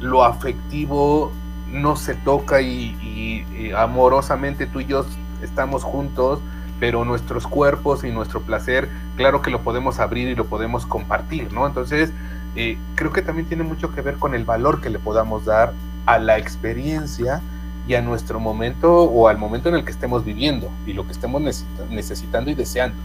lo 0.00 0.24
afectivo 0.24 1.32
no 1.70 1.96
se 1.96 2.14
toca 2.14 2.62
y, 2.62 2.96
y, 3.02 3.72
amorosamente 3.72 4.66
tú 4.66 4.80
y 4.80 4.86
yo 4.86 5.04
estamos 5.42 5.84
juntos, 5.84 6.40
pero 6.80 7.04
nuestros 7.04 7.46
cuerpos 7.46 8.04
y 8.04 8.10
nuestro 8.10 8.40
placer, 8.42 8.88
claro 9.16 9.42
que 9.42 9.50
lo 9.50 9.60
podemos 9.60 9.98
abrir 9.98 10.28
y 10.28 10.34
lo 10.34 10.46
podemos 10.46 10.86
compartir, 10.86 11.52
¿no? 11.52 11.66
Entonces, 11.66 12.12
eh, 12.56 12.78
creo 12.94 13.12
que 13.12 13.22
también 13.22 13.46
tiene 13.46 13.64
mucho 13.64 13.92
que 13.94 14.00
ver 14.00 14.16
con 14.16 14.34
el 14.34 14.44
valor 14.44 14.80
que 14.80 14.90
le 14.90 14.98
podamos 14.98 15.44
dar 15.44 15.72
a 16.06 16.18
la 16.18 16.38
experiencia 16.38 17.40
y 17.86 17.94
a 17.94 18.02
nuestro 18.02 18.38
momento 18.38 19.02
o 19.02 19.28
al 19.28 19.38
momento 19.38 19.68
en 19.68 19.74
el 19.74 19.84
que 19.84 19.90
estemos 19.90 20.24
viviendo 20.24 20.70
y 20.86 20.92
lo 20.92 21.06
que 21.06 21.12
estemos 21.12 21.42
necesitando 21.90 22.50
y 22.50 22.54
deseando. 22.54 22.96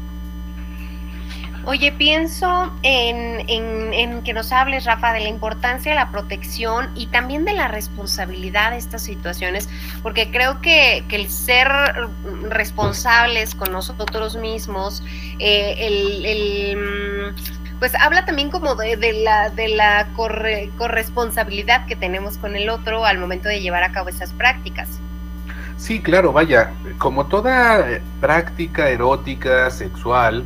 Oye, 1.66 1.94
pienso 1.94 2.74
en, 2.82 4.22
que 4.24 4.34
nos 4.34 4.52
hables, 4.52 4.84
Rafa, 4.84 5.14
de 5.14 5.22
la 5.22 5.30
importancia 5.30 5.94
de 5.94 5.96
la 5.96 6.12
protección 6.12 6.90
y 6.94 7.08
también 7.08 7.46
de 7.46 7.54
la 7.54 7.70
responsabilidad 7.70 8.72
de 8.72 8.78
estas 8.78 9.02
situaciones, 9.04 9.70
porque 10.02 10.30
creo 10.30 10.60
que, 10.62 11.06
el 11.10 11.30
ser 11.30 11.70
responsables 12.50 13.56
con 13.56 13.72
nosotros 13.72 14.36
mismos, 14.36 15.04
eh, 15.40 15.76
el, 15.80 17.34
pues 17.80 17.96
habla 17.96 18.26
también 18.26 18.50
como 18.50 18.76
de, 18.76 19.14
la, 19.24 19.50
de 19.50 19.70
la 19.70 20.08
corresponsabilidad 20.78 21.86
que 21.86 21.96
tenemos 21.96 22.38
con 22.38 22.56
el 22.56 22.70
otro 22.70 23.06
al 23.06 23.20
momento 23.20 23.48
de 23.48 23.62
llevar 23.62 23.84
a 23.84 23.92
cabo 23.92 24.10
esas 24.10 24.34
prácticas. 24.34 24.90
Sí, 25.78 26.02
claro, 26.02 26.32
vaya, 26.32 26.72
como 26.98 27.26
toda 27.26 28.00
práctica 28.22 28.90
erótica, 28.90 29.70
sexual. 29.70 30.46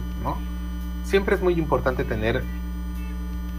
Siempre 1.07 1.35
es 1.35 1.41
muy 1.41 1.53
importante 1.53 2.03
tener 2.03 2.43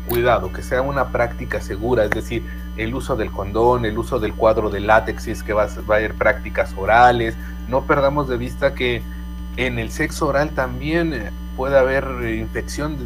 cuidado, 0.07 0.53
que 0.53 0.63
sea 0.63 0.83
una 0.83 1.09
práctica 1.09 1.61
segura, 1.61 2.05
es 2.05 2.11
decir, 2.11 2.45
el 2.77 2.95
uso 2.95 3.17
del 3.17 3.31
condón, 3.31 3.85
el 3.85 3.99
uso 3.99 4.19
del 4.19 4.35
cuadro 4.35 4.71
de 4.71 4.81
látex, 4.81 5.25
si 5.25 5.31
es 5.31 5.43
que 5.43 5.53
va 5.53 5.65
a, 5.65 5.95
haber 5.97 6.15
prácticas 6.15 6.75
orales, 6.77 7.37
no 7.69 7.85
perdamos 7.85 8.29
de 8.29 8.37
vista 8.37 8.75
que 8.75 9.03
en 9.57 9.79
el 9.79 9.91
sexo 9.91 10.29
oral 10.29 10.51
también 10.51 11.13
eh, 11.13 11.31
puede 11.57 11.79
haber 11.79 12.05
infección, 12.35 12.97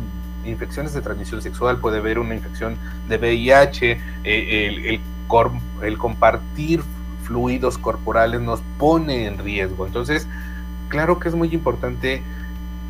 infecciones 0.45 0.93
de 0.93 1.01
transmisión 1.01 1.41
sexual, 1.41 1.79
puede 1.79 1.99
haber 1.99 2.19
una 2.19 2.35
infección 2.35 2.77
de 3.09 3.19
VIH, 3.19 4.01
eh, 4.25 5.01
el 5.83 5.99
compartir 5.99 6.83
fluidos 7.25 7.79
corporales 7.79 8.41
nos 8.41 8.61
pone 8.79 9.27
en 9.27 9.39
riesgo. 9.39 9.87
Entonces, 9.87 10.29
claro 10.89 11.19
que 11.19 11.29
es 11.29 11.35
muy 11.35 11.49
importante 11.55 12.23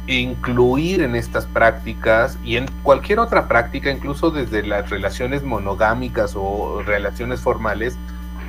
incluir 0.06 1.02
en 1.02 1.14
estas 1.14 1.46
prácticas 1.46 2.38
y 2.44 2.56
en 2.56 2.66
cualquier 2.82 3.20
otra 3.20 3.46
práctica, 3.48 3.90
incluso 3.90 4.30
desde 4.30 4.62
las 4.62 4.90
relaciones 4.90 5.42
monogámicas 5.42 6.34
o 6.36 6.82
relaciones 6.84 7.40
formales, 7.40 7.96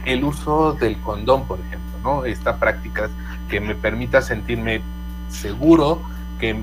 el 0.06 0.24
uso 0.24 0.74
del 0.74 1.00
condón, 1.02 1.46
por 1.46 1.60
ejemplo. 1.60 1.92
¿no? 2.04 2.26
Esta 2.26 2.58
práctica 2.58 3.10
que 3.50 3.62
me 3.62 3.76
permita 3.76 4.22
sentirme 4.22 4.82
seguro, 5.30 6.02
que 6.40 6.58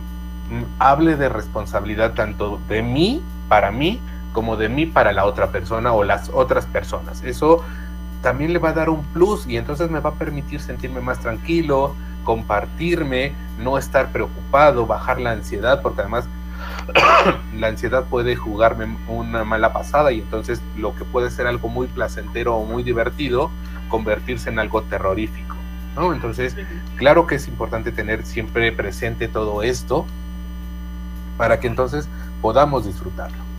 hable 0.78 1.16
de 1.16 1.28
responsabilidad 1.28 2.14
tanto 2.14 2.60
de 2.68 2.82
mí 2.82 3.22
para 3.48 3.70
mí 3.70 4.00
como 4.32 4.56
de 4.56 4.68
mí 4.68 4.86
para 4.86 5.12
la 5.12 5.24
otra 5.24 5.50
persona 5.50 5.92
o 5.92 6.04
las 6.04 6.30
otras 6.32 6.66
personas. 6.66 7.22
Eso 7.22 7.64
también 8.22 8.52
le 8.52 8.58
va 8.58 8.70
a 8.70 8.72
dar 8.72 8.90
un 8.90 9.02
plus 9.04 9.46
y 9.46 9.56
entonces 9.56 9.90
me 9.90 10.00
va 10.00 10.10
a 10.10 10.14
permitir 10.14 10.60
sentirme 10.60 11.00
más 11.00 11.20
tranquilo, 11.20 11.94
compartirme, 12.24 13.32
no 13.58 13.78
estar 13.78 14.12
preocupado, 14.12 14.86
bajar 14.86 15.20
la 15.20 15.32
ansiedad, 15.32 15.82
porque 15.82 16.02
además 16.02 16.28
la 17.56 17.68
ansiedad 17.68 18.04
puede 18.04 18.36
jugarme 18.36 18.96
una 19.08 19.44
mala 19.44 19.72
pasada 19.72 20.12
y 20.12 20.20
entonces 20.20 20.60
lo 20.76 20.94
que 20.94 21.04
puede 21.04 21.30
ser 21.30 21.46
algo 21.46 21.68
muy 21.68 21.86
placentero 21.86 22.56
o 22.56 22.64
muy 22.64 22.82
divertido, 22.82 23.50
convertirse 23.88 24.50
en 24.50 24.58
algo 24.58 24.82
terrorífico. 24.82 25.56
¿no? 25.96 26.12
Entonces, 26.12 26.56
claro 26.96 27.26
que 27.26 27.34
es 27.36 27.48
importante 27.48 27.92
tener 27.92 28.24
siempre 28.24 28.70
presente 28.72 29.28
todo 29.28 29.62
esto 29.62 30.06
para 31.36 31.58
que 31.58 31.66
entonces 31.66 32.08
podamos 32.40 32.86
disfrutarlo. 32.86 33.49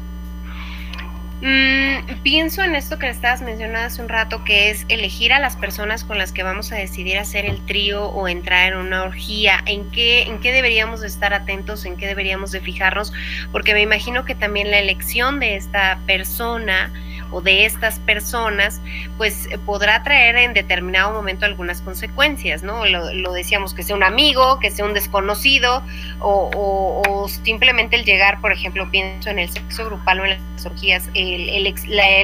Mm, 1.41 2.21
pienso 2.21 2.61
en 2.61 2.75
esto 2.75 2.99
que 2.99 3.09
estabas 3.09 3.41
mencionando 3.41 3.87
hace 3.87 4.01
un 4.01 4.09
rato, 4.09 4.43
que 4.43 4.69
es 4.69 4.85
elegir 4.89 5.33
a 5.33 5.39
las 5.39 5.55
personas 5.55 6.03
con 6.03 6.19
las 6.19 6.31
que 6.31 6.43
vamos 6.43 6.71
a 6.71 6.75
decidir 6.75 7.17
hacer 7.17 7.45
el 7.45 7.65
trío 7.65 8.05
o 8.05 8.27
entrar 8.27 8.73
en 8.73 8.77
una 8.77 9.03
orgía. 9.03 9.59
¿En 9.65 9.89
qué, 9.89 10.23
en 10.23 10.39
qué 10.39 10.51
deberíamos 10.51 11.01
de 11.01 11.07
estar 11.07 11.33
atentos? 11.33 11.85
¿En 11.85 11.97
qué 11.97 12.05
deberíamos 12.05 12.51
de 12.51 12.61
fijarnos? 12.61 13.11
Porque 13.51 13.73
me 13.73 13.81
imagino 13.81 14.23
que 14.23 14.35
también 14.35 14.69
la 14.69 14.77
elección 14.77 15.39
de 15.39 15.55
esta 15.55 15.99
persona 16.05 16.93
o 17.31 17.41
de 17.41 17.65
estas 17.65 17.99
personas, 17.99 18.81
pues 19.17 19.47
eh, 19.47 19.57
podrá 19.65 20.03
traer 20.03 20.35
en 20.35 20.53
determinado 20.53 21.13
momento 21.13 21.45
algunas 21.45 21.81
consecuencias, 21.81 22.63
¿no? 22.63 22.85
Lo, 22.85 23.31
decíamos, 23.33 23.73
que 23.73 23.83
sea 23.83 23.95
un 23.95 24.03
amigo, 24.03 24.59
que 24.59 24.69
sea 24.71 24.85
un 24.85 24.93
desconocido, 24.93 25.83
o, 26.19 27.27
simplemente 27.43 27.95
el 27.95 28.03
llegar, 28.03 28.41
por 28.41 28.51
ejemplo, 28.51 28.89
pienso 28.89 29.29
en 29.29 29.39
el 29.39 29.49
sexo 29.49 29.85
grupal 29.85 30.19
o 30.19 30.25
en 30.25 30.31
las 30.55 30.65
orgías, 30.65 31.09
el, 31.13 31.67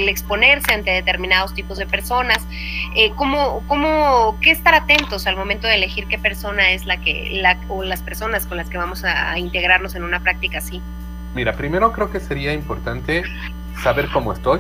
exponerse 0.10 0.74
ante 0.74 0.92
determinados 0.92 1.54
tipos 1.54 1.78
de 1.78 1.86
personas, 1.86 2.46
eh, 2.96 3.12
¿cómo, 3.16 3.64
cómo, 3.68 4.38
¿qué 4.42 4.52
estar 4.52 4.74
atentos 4.74 5.28
al 5.28 5.36
momento 5.36 5.68
de 5.68 5.76
elegir 5.76 6.08
qué 6.08 6.18
persona 6.18 6.72
es 6.72 6.86
la 6.86 6.98
que, 6.98 7.30
la, 7.42 7.58
o 7.70 7.84
las 7.84 8.02
personas 8.02 8.46
con 8.46 8.58
las 8.58 8.70
que 8.70 8.78
vamos 8.78 9.04
a 9.04 9.38
integrarnos 9.38 9.96
en 9.96 10.04
una 10.04 10.20
práctica 10.20 10.58
así? 10.58 10.82
Mira, 11.36 11.54
primero 11.54 11.92
creo 11.92 12.12
que 12.12 12.20
sería 12.20 12.54
importante 12.54 13.24
saber 13.84 14.08
cómo 14.12 14.34
estoy, 14.34 14.60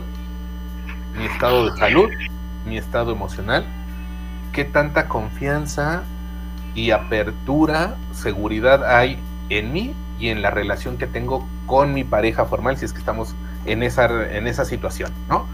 mi 1.18 1.26
estado 1.26 1.70
de 1.70 1.78
salud, 1.78 2.09
mi 2.65 2.78
estado 2.78 3.11
emocional, 3.11 3.65
qué 4.51 4.63
tanta 4.65 5.07
confianza 5.07 6.03
y 6.76 6.91
apertura, 6.91 7.95
seguridad 8.13 8.86
hay 8.86 9.20
en 9.49 9.74
mí 9.74 9.95
y 10.20 10.30
en 10.30 10.41
la 10.41 10.51
relación 10.51 10.97
que 10.97 11.07
tengo 11.07 11.47
con 11.65 11.93
mi 11.93 12.03
pareja 12.03 12.45
formal 12.45 12.78
si 12.78 12.86
es 12.86 12.93
que 12.93 12.99
estamos 12.99 13.36
en 13.65 13.84
esa, 13.84 14.05
en 14.36 14.47
esa 14.47 14.65
situación, 14.65 15.11
¿no? 15.28 15.45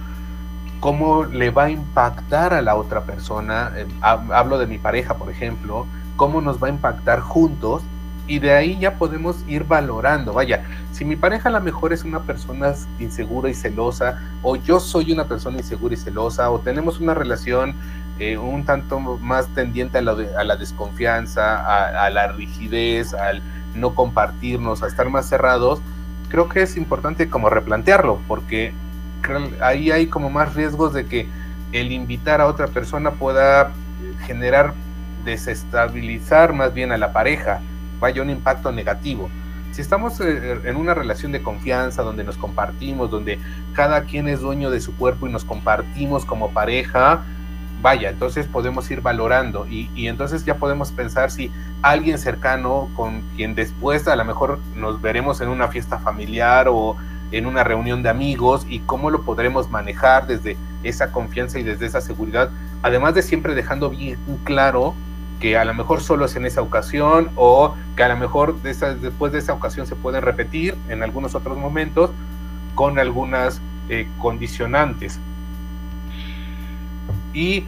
¿Cómo 0.80 1.24
le 1.24 1.50
va 1.50 1.66
a 1.66 1.70
impactar 1.70 2.54
a 2.54 2.62
la 2.62 2.76
otra 2.76 3.04
persona? 3.04 3.72
Eh, 3.76 3.88
hablo 4.02 4.58
de 4.58 4.68
mi 4.68 4.78
pareja, 4.78 5.16
por 5.16 5.30
ejemplo, 5.30 5.88
cómo 6.18 6.42
nos 6.42 6.62
va 6.62 6.68
a 6.68 6.72
impactar 6.72 7.22
juntos 7.22 7.84
y 8.28 8.40
de 8.40 8.54
ahí 8.54 8.78
ya 8.80 8.96
podemos 8.96 9.44
ir 9.48 9.64
valorando. 9.66 10.34
Vaya, 10.34 10.64
si 10.92 11.04
mi 11.06 11.16
pareja 11.16 11.50
a 11.50 11.52
lo 11.52 11.62
mejor 11.62 11.94
es 11.94 12.04
una 12.04 12.22
persona 12.22 12.74
insegura 13.00 13.50
y 13.50 13.54
celosa, 13.54 14.22
o 14.42 14.56
yo 14.56 14.80
soy 14.80 15.12
una 15.12 15.26
persona 15.26 15.58
insegura 15.58 15.94
y 15.94 15.98
celosa, 15.98 16.50
o 16.50 16.60
tenemos 16.60 17.00
una 17.00 17.14
relación 17.14 17.76
eh, 18.20 18.38
un 18.38 18.64
tanto 18.64 19.00
más 19.00 19.48
tendiente 19.50 19.98
a 19.98 20.02
la, 20.02 20.16
a 20.38 20.44
la 20.44 20.56
desconfianza, 20.56 22.04
a, 22.06 22.10
la 22.10 22.32
rigidez, 22.32 23.14
al 23.14 23.42
no 23.76 23.96
compartirnos, 23.96 24.84
a 24.84 24.88
estar 24.88 25.10
más 25.10 25.28
cerrados, 25.28 25.82
creo 26.30 26.48
que 26.48 26.62
es 26.62 26.78
importante 26.78 27.30
como 27.30 27.50
replantearlo, 27.50 28.20
porque 28.28 28.72
ahí 29.62 29.92
hay 29.92 30.08
como 30.08 30.30
más 30.30 30.54
riesgos 30.54 30.94
de 30.94 31.06
que 31.06 31.28
el 31.72 31.92
invitar 31.92 32.40
a 32.40 32.46
otra 32.46 32.68
persona 32.68 33.12
pueda 33.12 33.72
generar 34.28 34.74
desestabilizar 35.26 36.54
más 36.54 36.74
bien 36.74 36.92
a 36.92 36.98
la 36.98 37.14
pareja 37.14 37.62
vaya 38.04 38.22
un 38.22 38.30
impacto 38.30 38.70
negativo. 38.74 39.30
Si 39.72 39.80
estamos 39.80 40.20
eh, 40.20 40.60
en 40.66 40.76
una 40.76 40.94
relación 40.94 41.32
de 41.32 41.42
confianza 41.42 42.04
donde 42.04 42.26
nos 42.26 42.36
compartimos, 42.36 43.10
donde 43.10 43.40
cada 43.72 44.02
quien 44.04 44.28
es 44.28 44.42
dueño 44.42 44.70
de 44.70 44.82
su 44.82 44.94
cuerpo 44.98 45.26
y 45.26 45.32
nos 45.32 45.46
compartimos 45.46 46.26
como 46.26 46.52
pareja, 46.52 47.24
vaya, 47.82 48.10
entonces 48.10 48.46
podemos 48.46 48.92
ir 48.92 49.00
valorando 49.00 49.66
y, 49.68 49.90
y, 49.96 50.08
entonces 50.08 50.44
ya 50.44 50.56
podemos 50.56 50.92
pensar 50.92 51.32
si 51.32 51.50
alguien 51.82 52.18
cercano 52.18 52.90
con 52.94 53.22
quien 53.38 53.56
después 53.56 54.06
a 54.10 54.18
lo 54.18 54.26
mejor 54.26 54.60
nos 54.76 55.02
veremos 55.02 55.40
en 55.40 55.48
una 55.48 55.70
fiesta 55.70 55.98
familiar 55.98 56.68
o 56.70 56.98
en 57.32 57.46
una 57.46 57.64
reunión 57.64 58.04
de 58.04 58.10
amigos 58.10 58.66
y 58.70 58.80
cómo 58.80 59.10
lo 59.10 59.22
podremos 59.22 59.70
manejar 59.70 60.28
desde 60.28 60.58
esa 60.84 61.12
confianza 61.12 61.58
y 61.58 61.64
desde 61.64 61.86
esa 61.86 62.02
seguridad, 62.02 62.50
además 62.82 63.16
de 63.16 63.22
siempre 63.22 63.56
dejando 63.56 63.90
bien 63.90 64.20
claro 64.44 64.94
que 65.44 65.58
a 65.58 65.66
lo 65.66 65.74
mejor 65.74 66.00
solo 66.00 66.24
es 66.24 66.38
en 66.38 66.46
esa 66.46 66.62
ocasión 66.62 67.30
o 67.36 67.76
que 67.98 68.04
a 68.04 68.08
lo 68.08 68.16
mejor 68.16 68.62
después 68.62 69.34
de 69.34 69.40
esa 69.40 69.52
ocasión 69.52 69.86
se 69.86 69.94
pueden 69.94 70.22
repetir 70.22 70.74
en 70.88 71.04
algunos 71.04 71.36
otros 71.36 71.58
momentos 71.58 72.12
con 72.76 72.98
algunas 72.98 73.60
eh, 73.90 74.08
condicionantes. 74.20 75.20
Y, 77.34 77.66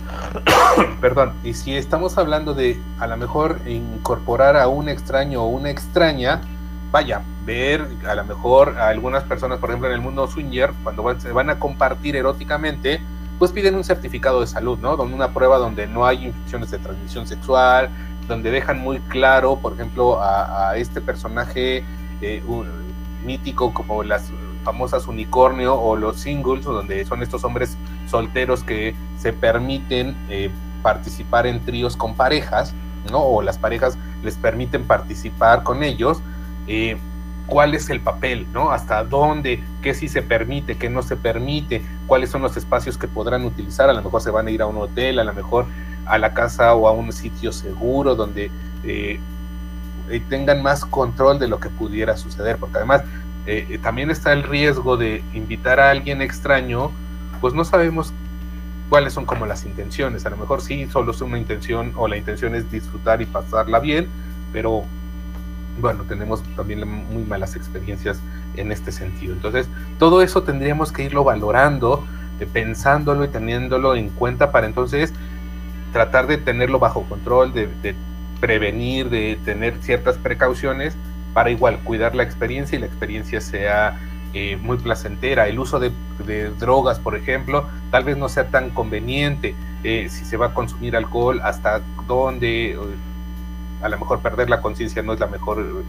perdón, 1.01 1.33
y 1.43 1.53
si 1.53 1.75
estamos 1.75 2.17
hablando 2.17 2.53
de 2.53 2.79
a 2.97 3.07
lo 3.07 3.17
mejor 3.17 3.59
incorporar 3.67 4.55
a 4.55 4.69
un 4.69 4.87
extraño 4.87 5.43
o 5.43 5.47
una 5.47 5.69
extraña, 5.69 6.39
vaya, 6.93 7.23
ver 7.45 7.85
a 8.07 8.15
lo 8.15 8.23
mejor 8.23 8.77
a 8.77 8.87
algunas 8.87 9.25
personas, 9.25 9.59
por 9.59 9.71
ejemplo, 9.71 9.89
en 9.89 9.95
el 9.95 10.01
mundo 10.01 10.27
swinger, 10.27 10.71
cuando 10.81 11.19
se 11.19 11.33
van 11.33 11.49
a 11.49 11.59
compartir 11.59 12.15
eróticamente, 12.15 13.01
pues 13.39 13.51
piden 13.51 13.75
un 13.75 13.83
certificado 13.83 14.41
de 14.41 14.47
salud, 14.47 14.77
¿no? 14.79 14.95
Donde 14.95 15.13
una 15.13 15.33
prueba 15.33 15.57
donde 15.57 15.87
no 15.87 16.05
hay 16.05 16.25
infecciones 16.25 16.71
de 16.71 16.79
transmisión 16.79 17.27
sexual, 17.27 17.89
donde 18.27 18.51
dejan 18.51 18.79
muy 18.79 18.99
claro, 18.99 19.57
por 19.57 19.73
ejemplo, 19.73 20.21
a, 20.21 20.77
este 20.77 21.01
personaje 21.01 21.83
eh, 22.21 22.43
mítico 23.23 23.73
como 23.73 24.03
las 24.03 24.31
famosas 24.63 25.07
unicornio 25.07 25.75
o 25.75 25.95
los 25.95 26.19
singles, 26.19 26.65
donde 26.65 27.05
son 27.05 27.21
estos 27.21 27.43
hombres 27.43 27.77
solteros 28.07 28.63
que 28.63 28.95
se 29.17 29.31
permiten 29.31 30.15
eh, 30.29 30.49
participar 30.81 31.45
en 31.45 31.63
tríos 31.63 31.95
con 31.95 32.15
parejas, 32.15 32.73
¿no? 33.11 33.19
O 33.19 33.41
las 33.41 33.57
parejas 33.57 33.97
les 34.23 34.35
permiten 34.35 34.85
participar 34.85 35.63
con 35.63 35.83
ellos. 35.83 36.21
Eh, 36.67 36.97
cuál 37.47 37.73
es 37.75 37.89
el 37.89 38.01
papel, 38.01 38.47
¿no? 38.51 38.71
Hasta 38.71 39.03
dónde, 39.03 39.63
qué 39.81 39.93
sí 39.93 40.07
se 40.07 40.21
permite, 40.21 40.77
qué 40.77 40.89
no 40.89 41.01
se 41.01 41.15
permite, 41.15 41.83
cuáles 42.07 42.29
son 42.29 42.41
los 42.41 42.57
espacios 42.57 42.97
que 42.97 43.07
podrán 43.07 43.45
utilizar, 43.45 43.89
a 43.89 43.93
lo 43.93 44.01
mejor 44.01 44.21
se 44.21 44.31
van 44.31 44.47
a 44.47 44.51
ir 44.51 44.61
a 44.61 44.65
un 44.65 44.77
hotel, 44.77 45.19
a 45.19 45.23
lo 45.23 45.33
mejor 45.33 45.65
a 46.05 46.17
la 46.17 46.33
casa 46.33 46.73
o 46.75 46.87
a 46.87 46.91
un 46.91 47.11
sitio 47.11 47.51
seguro 47.51 48.15
donde 48.15 48.51
eh, 48.83 49.19
eh, 50.09 50.21
tengan 50.29 50.61
más 50.61 50.85
control 50.85 51.39
de 51.39 51.47
lo 51.47 51.59
que 51.59 51.69
pudiera 51.69 52.17
suceder, 52.17 52.57
porque 52.57 52.77
además 52.77 53.03
eh, 53.47 53.79
también 53.81 54.11
está 54.11 54.33
el 54.33 54.43
riesgo 54.43 54.97
de 54.97 55.23
invitar 55.33 55.79
a 55.79 55.91
alguien 55.91 56.21
extraño, 56.21 56.91
pues 57.41 57.53
no 57.53 57.63
sabemos 57.63 58.13
cuáles 58.89 59.13
son 59.13 59.25
como 59.25 59.45
las 59.45 59.65
intenciones, 59.65 60.25
a 60.25 60.29
lo 60.29 60.37
mejor 60.37 60.61
sí 60.61 60.87
solo 60.87 61.11
es 61.11 61.21
una 61.21 61.37
intención 61.37 61.91
o 61.95 62.07
la 62.07 62.17
intención 62.17 62.55
es 62.55 62.71
disfrutar 62.71 63.21
y 63.21 63.25
pasarla 63.25 63.79
bien, 63.79 64.07
pero 64.53 64.85
bueno, 65.79 66.03
tenemos 66.03 66.41
también 66.55 66.87
muy 66.87 67.23
malas 67.23 67.55
experiencias 67.55 68.19
en 68.55 68.71
este 68.71 68.91
sentido. 68.91 69.33
Entonces, 69.33 69.67
todo 69.99 70.21
eso 70.21 70.43
tendríamos 70.43 70.91
que 70.91 71.03
irlo 71.03 71.23
valorando, 71.23 72.05
eh, 72.39 72.47
pensándolo 72.51 73.25
y 73.25 73.27
teniéndolo 73.27 73.95
en 73.95 74.09
cuenta 74.09 74.51
para 74.51 74.67
entonces 74.67 75.13
tratar 75.91 76.27
de 76.27 76.37
tenerlo 76.37 76.79
bajo 76.79 77.03
control, 77.03 77.53
de, 77.53 77.95
prevenir, 78.39 79.09
de 79.09 79.39
tener 79.45 79.75
ciertas 79.81 80.17
precauciones 80.17 80.95
para 81.33 81.49
igual 81.49 81.79
cuidar 81.79 82.15
la 82.15 82.23
experiencia 82.23 82.77
y 82.77 82.81
la 82.81 82.85
experiencia 82.85 83.39
sea 83.41 83.99
eh, 84.33 84.57
muy 84.61 84.77
placentera. 84.77 85.47
El 85.47 85.57
uso 85.57 85.79
de, 85.79 85.91
drogas, 86.59 86.99
por 86.99 87.15
ejemplo, 87.15 87.65
tal 87.91 88.03
vez 88.03 88.17
no 88.17 88.27
sea 88.27 88.47
tan 88.47 88.71
conveniente. 88.71 89.55
Eh, 89.83 90.07
si 90.09 90.25
se 90.25 90.35
va 90.35 90.47
a 90.47 90.53
consumir 90.53 90.95
alcohol, 90.95 91.39
hasta 91.43 91.81
dónde, 92.07 92.77
a 93.81 93.89
lo 93.89 93.99
mejor 93.99 94.19
perder 94.19 94.49
la 94.49 94.61
conciencia 94.61 95.01
no 95.01 95.13
es 95.13 95.19
la 95.19 95.27
mejor 95.27 95.83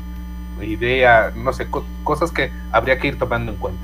idea, 0.60 1.32
no 1.34 1.52
sé, 1.52 1.68
cosas 2.04 2.32
que 2.32 2.50
habría 2.72 2.98
que 2.98 3.08
ir 3.08 3.18
tomando 3.18 3.52
en 3.52 3.58
cuenta. 3.58 3.82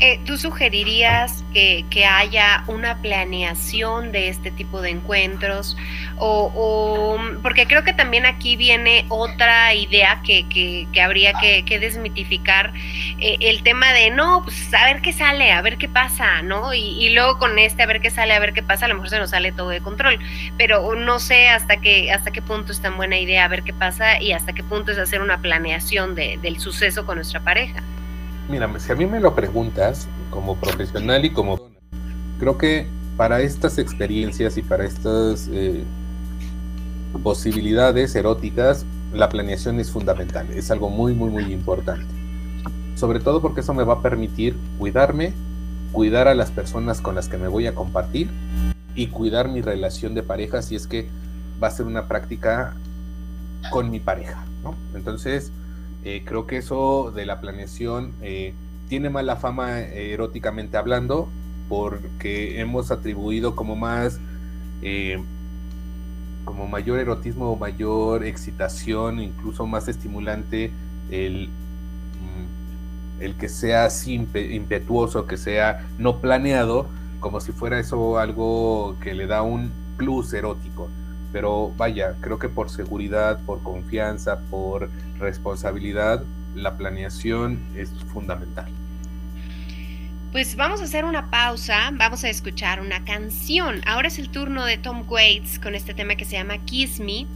Eh, 0.00 0.20
¿Tú 0.24 0.38
sugerirías 0.38 1.42
que, 1.52 1.84
que, 1.90 2.04
haya 2.04 2.62
una 2.68 3.02
planeación 3.02 4.12
de 4.12 4.28
este 4.28 4.52
tipo 4.52 4.80
de 4.80 4.90
encuentros? 4.90 5.76
O, 6.18 6.52
o 6.54 7.42
porque 7.42 7.66
creo 7.66 7.82
que 7.82 7.92
también 7.92 8.24
aquí 8.24 8.54
viene 8.54 9.06
otra 9.08 9.74
idea 9.74 10.20
que, 10.24 10.48
que, 10.48 10.86
que 10.92 11.02
habría 11.02 11.32
que, 11.40 11.78
desmitificar, 11.80 12.72
eh, 13.18 13.38
el 13.40 13.64
tema 13.64 13.92
de, 13.92 14.10
no, 14.10 14.42
pues 14.44 14.72
a 14.72 14.84
ver 14.84 15.02
qué 15.02 15.12
sale, 15.12 15.50
a 15.50 15.62
ver 15.62 15.78
qué 15.78 15.88
pasa, 15.88 16.42
¿no? 16.42 16.72
Y, 16.74 17.04
y, 17.04 17.10
luego 17.10 17.38
con 17.38 17.58
este, 17.58 17.82
a 17.82 17.86
ver 17.86 18.00
qué 18.00 18.10
sale, 18.10 18.34
a 18.34 18.38
ver 18.38 18.52
qué 18.52 18.62
pasa, 18.62 18.86
a 18.86 18.88
lo 18.88 18.94
mejor 18.94 19.10
se 19.10 19.18
nos 19.18 19.30
sale 19.30 19.50
todo 19.50 19.70
de 19.70 19.80
control, 19.80 20.20
pero 20.56 20.94
no 20.94 21.18
sé 21.18 21.48
hasta 21.48 21.78
qué, 21.80 22.12
hasta 22.12 22.30
qué 22.30 22.40
punto 22.40 22.70
es 22.70 22.80
tan 22.80 22.96
buena 22.96 23.18
idea, 23.18 23.44
a 23.44 23.48
ver 23.48 23.64
qué 23.64 23.72
pasa 23.72 24.22
y 24.22 24.30
hasta 24.30 24.52
qué 24.52 24.62
punto 24.62 24.92
es 24.92 24.98
hacer 24.98 25.20
una 25.20 25.38
planeación 25.38 26.14
de, 26.14 26.38
del 26.40 26.60
suceso 26.60 27.04
con 27.04 27.16
nuestra 27.16 27.40
pareja. 27.40 27.82
Mira, 28.48 28.70
si 28.78 28.90
a 28.90 28.94
mí 28.94 29.04
me 29.04 29.20
lo 29.20 29.34
preguntas 29.34 30.08
como 30.30 30.56
profesional 30.56 31.24
y 31.24 31.30
como... 31.30 31.58
Creo 32.38 32.56
que 32.56 32.86
para 33.16 33.40
estas 33.40 33.78
experiencias 33.78 34.56
y 34.56 34.62
para 34.62 34.86
estas 34.86 35.48
eh, 35.52 35.84
posibilidades 37.22 38.14
eróticas, 38.14 38.86
la 39.12 39.28
planeación 39.28 39.80
es 39.80 39.90
fundamental, 39.90 40.46
es 40.50 40.70
algo 40.70 40.88
muy, 40.88 41.14
muy, 41.14 41.30
muy 41.30 41.52
importante. 41.52 42.06
Sobre 42.94 43.20
todo 43.20 43.42
porque 43.42 43.60
eso 43.60 43.74
me 43.74 43.84
va 43.84 43.94
a 43.94 44.02
permitir 44.02 44.56
cuidarme, 44.78 45.34
cuidar 45.92 46.26
a 46.28 46.34
las 46.34 46.50
personas 46.50 47.00
con 47.00 47.16
las 47.16 47.28
que 47.28 47.36
me 47.36 47.48
voy 47.48 47.66
a 47.66 47.74
compartir 47.74 48.30
y 48.94 49.08
cuidar 49.08 49.48
mi 49.48 49.60
relación 49.60 50.14
de 50.14 50.22
pareja 50.22 50.62
si 50.62 50.74
es 50.74 50.86
que 50.86 51.08
va 51.62 51.68
a 51.68 51.70
ser 51.70 51.86
una 51.86 52.08
práctica 52.08 52.74
con 53.70 53.90
mi 53.90 54.00
pareja. 54.00 54.44
¿no? 54.62 54.74
Entonces, 54.94 55.52
eh, 56.04 56.22
creo 56.24 56.46
que 56.46 56.58
eso 56.58 57.12
de 57.14 57.26
la 57.26 57.40
planeación 57.40 58.12
eh, 58.22 58.54
tiene 58.88 59.10
mala 59.10 59.36
fama 59.36 59.80
eh, 59.80 60.12
eróticamente 60.12 60.76
hablando, 60.76 61.28
porque 61.68 62.60
hemos 62.60 62.90
atribuido 62.90 63.54
como 63.54 63.76
más, 63.76 64.18
eh, 64.82 65.22
como 66.44 66.66
mayor 66.66 66.98
erotismo 66.98 67.54
mayor 67.56 68.24
excitación, 68.24 69.20
incluso 69.20 69.66
más 69.66 69.88
estimulante, 69.88 70.70
el, 71.10 71.48
mm, 71.48 73.22
el 73.22 73.34
que 73.34 73.48
sea 73.48 73.84
así 73.84 74.14
impetuoso, 74.14 75.26
que 75.26 75.36
sea 75.36 75.86
no 75.98 76.20
planeado, 76.20 76.86
como 77.20 77.40
si 77.40 77.52
fuera 77.52 77.78
eso 77.78 78.18
algo 78.18 78.96
que 79.00 79.14
le 79.14 79.26
da 79.26 79.42
un 79.42 79.70
plus 79.96 80.32
erótico. 80.32 80.88
Pero 81.32 81.72
vaya, 81.76 82.14
creo 82.20 82.38
que 82.38 82.48
por 82.48 82.70
seguridad, 82.70 83.40
por 83.44 83.62
confianza, 83.62 84.40
por 84.50 84.90
responsabilidad, 85.18 86.22
la 86.54 86.76
planeación 86.76 87.60
es 87.76 87.90
fundamental. 88.12 88.70
Pues 90.32 90.56
vamos 90.56 90.82
a 90.82 90.84
hacer 90.84 91.06
una 91.06 91.30
pausa, 91.30 91.90
vamos 91.94 92.22
a 92.22 92.28
escuchar 92.28 92.82
una 92.82 93.02
canción. 93.02 93.80
Ahora 93.86 94.08
es 94.08 94.18
el 94.18 94.28
turno 94.28 94.66
de 94.66 94.76
Tom 94.76 95.04
Waits 95.08 95.58
con 95.58 95.74
este 95.74 95.94
tema 95.94 96.16
que 96.16 96.26
se 96.26 96.32
llama 96.32 96.58
Kiss 96.58 97.00
Me. 97.00 97.26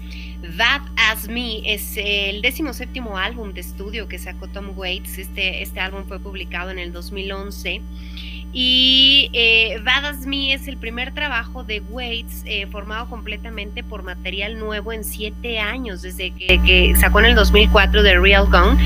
That 0.59 0.83
As 0.97 1.27
Me 1.27 1.63
es 1.73 1.95
el 1.97 2.43
décimo 2.43 2.75
séptimo 2.75 3.17
álbum 3.17 3.55
de 3.55 3.63
estudio 3.63 4.09
que 4.09 4.19
sacó 4.19 4.47
Tom 4.47 4.77
Waits. 4.77 5.17
Este, 5.17 5.63
este 5.63 5.81
álbum 5.81 6.05
fue 6.07 6.19
publicado 6.19 6.71
en 6.71 6.79
el 6.79 6.93
2011 6.93 7.81
y 8.53 9.31
eh, 9.33 9.81
Bad 9.83 10.05
As 10.05 10.27
Me 10.27 10.53
es 10.53 10.69
el 10.69 10.77
primer 10.77 11.15
trabajo 11.15 11.65
de 11.65 11.81
Waits 11.81 12.43
eh, 12.45 12.67
formado 12.67 13.09
completamente 13.09 13.83
por 13.83 14.03
material 14.03 14.59
nuevo 14.59 14.93
en 14.93 15.05
siete 15.05 15.59
años, 15.59 16.03
desde 16.03 16.33
que, 16.33 16.95
sacó 16.99 17.21
en 17.21 17.27
el 17.27 17.35
2004 17.35 18.03
The 18.03 18.19
Real 18.19 18.47
Gone. 18.51 18.77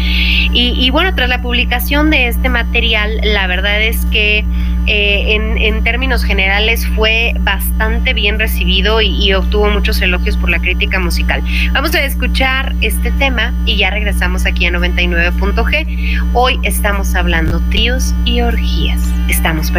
Y, 0.52 0.88
bueno, 0.90 1.14
tras 1.14 1.28
la 1.28 1.42
publicación 1.42 2.10
de 2.10 2.28
este 2.28 2.48
material, 2.48 3.20
la 3.24 3.46
verdad 3.46 3.82
es 3.82 4.06
que 4.06 4.44
eh, 4.86 5.34
en, 5.34 5.84
términos 5.84 6.24
generales 6.24 6.86
fue 6.94 7.34
bastante 7.40 8.12
bien 8.12 8.38
recibido 8.38 9.00
y, 9.00 9.08
y 9.24 9.32
obtuvo 9.34 9.68
muchos 9.70 10.00
elogios 10.02 10.36
por 10.36 10.50
la 10.50 10.58
crítica 10.58 10.98
musical. 10.98 11.42
Vamos 11.72 11.94
a 11.94 12.04
escuchar 12.04 12.74
este 12.80 13.12
tema 13.12 13.54
y 13.66 13.76
ya 13.76 13.90
regresamos 13.90 14.46
aquí 14.46 14.66
a 14.66 14.70
99.g. 14.70 16.30
Hoy 16.32 16.58
estamos 16.62 17.14
hablando 17.14 17.60
tríos 17.70 18.14
y 18.24 18.40
orgías. 18.40 19.00
Estamos 19.28 19.70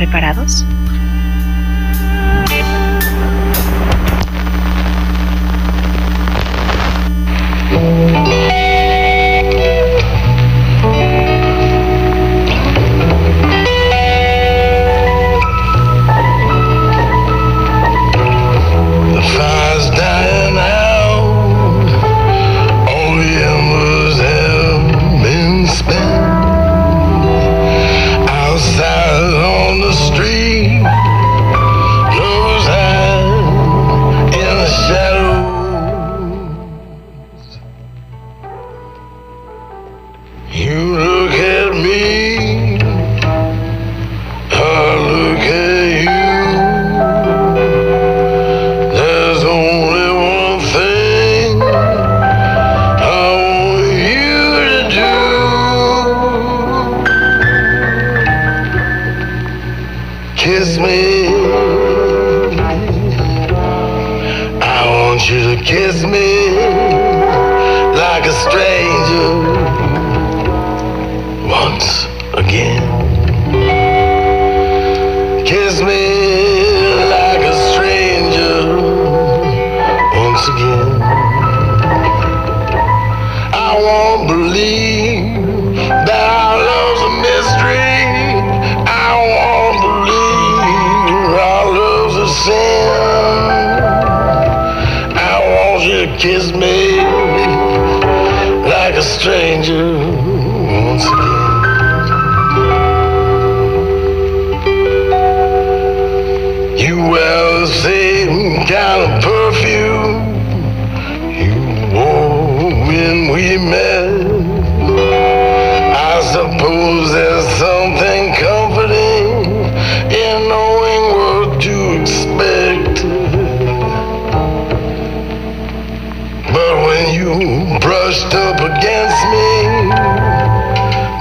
¿Estamos 127.20 127.80
preparados? 127.80 128.78
kiss 128.80 129.16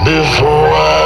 me 0.05 0.96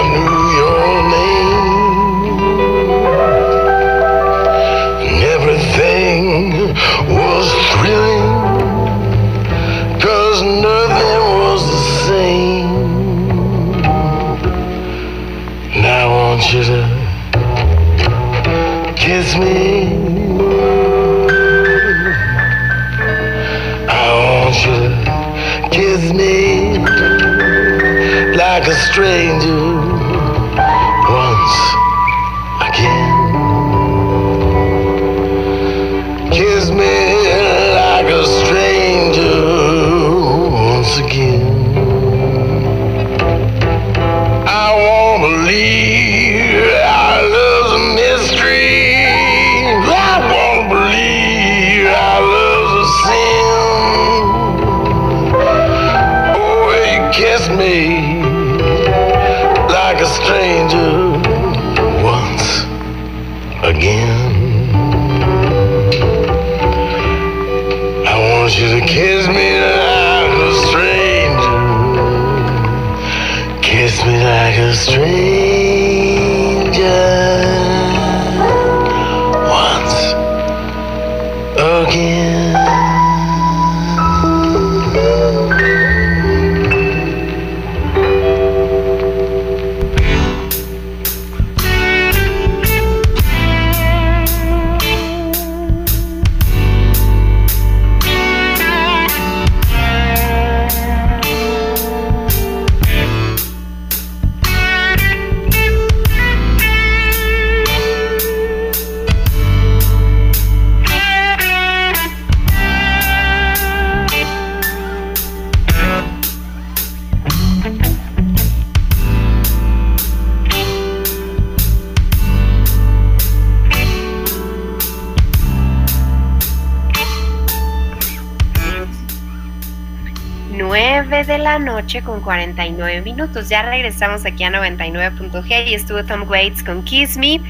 noche 131.59 132.01
con 132.03 132.21
49 132.21 133.01
minutos. 133.01 133.49
Ya 133.49 133.61
regresamos 133.61 134.25
aquí 134.25 134.43
a 134.43 134.51
99.g 134.51 135.67
y 135.67 135.73
estuvo 135.73 136.03
Tom 136.03 136.29
Waits 136.29 136.63
con 136.63 136.83
Kiss 136.83 137.17
Me. 137.17 137.41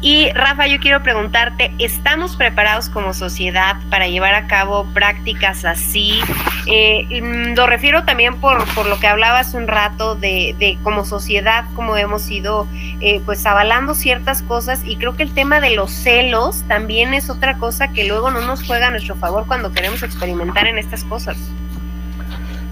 Y 0.00 0.30
Rafa, 0.32 0.66
yo 0.66 0.78
quiero 0.78 1.02
preguntarte, 1.02 1.72
¿estamos 1.78 2.36
preparados 2.36 2.88
como 2.88 3.14
sociedad 3.14 3.76
para 3.90 4.08
llevar 4.08 4.34
a 4.34 4.46
cabo 4.46 4.86
prácticas 4.94 5.64
así? 5.64 6.20
Eh, 6.66 7.20
mm, 7.22 7.56
lo 7.56 7.66
refiero 7.66 8.04
también 8.04 8.40
por, 8.40 8.64
por 8.74 8.86
lo 8.86 8.98
que 8.98 9.06
hablaba 9.06 9.40
hace 9.40 9.56
un 9.56 9.68
rato 9.68 10.14
de, 10.14 10.54
de 10.58 10.78
como 10.82 11.04
sociedad, 11.04 11.64
como 11.74 11.96
hemos 11.96 12.30
ido 12.30 12.66
eh, 13.00 13.20
pues 13.24 13.44
avalando 13.46 13.94
ciertas 13.94 14.42
cosas 14.42 14.82
y 14.84 14.96
creo 14.96 15.16
que 15.16 15.22
el 15.22 15.32
tema 15.34 15.60
de 15.60 15.70
los 15.70 15.90
celos 15.90 16.64
también 16.68 17.14
es 17.14 17.30
otra 17.30 17.58
cosa 17.58 17.88
que 17.88 18.06
luego 18.06 18.30
no 18.30 18.40
nos 18.42 18.62
juega 18.66 18.88
a 18.88 18.90
nuestro 18.90 19.16
favor 19.16 19.46
cuando 19.46 19.72
queremos 19.72 20.02
experimentar 20.02 20.66
en 20.66 20.78
estas 20.78 21.04
cosas. 21.04 21.36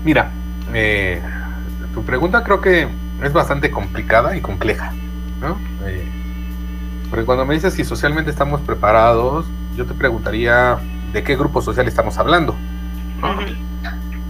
Mira, 0.04 0.30
eh, 0.74 1.22
tu 1.94 2.02
pregunta 2.04 2.44
creo 2.44 2.60
que 2.60 2.88
es 3.22 3.32
bastante 3.32 3.70
complicada 3.70 4.36
y 4.36 4.40
compleja, 4.40 4.92
¿no? 5.40 5.56
Eh, 5.86 6.06
porque 7.10 7.24
cuando 7.24 7.44
me 7.44 7.54
dices 7.54 7.74
si 7.74 7.84
socialmente 7.84 8.30
estamos 8.30 8.60
preparados, 8.60 9.46
yo 9.76 9.86
te 9.86 9.94
preguntaría 9.94 10.78
de 11.12 11.22
qué 11.22 11.36
grupo 11.36 11.62
social 11.62 11.88
estamos 11.88 12.18
hablando. 12.18 12.54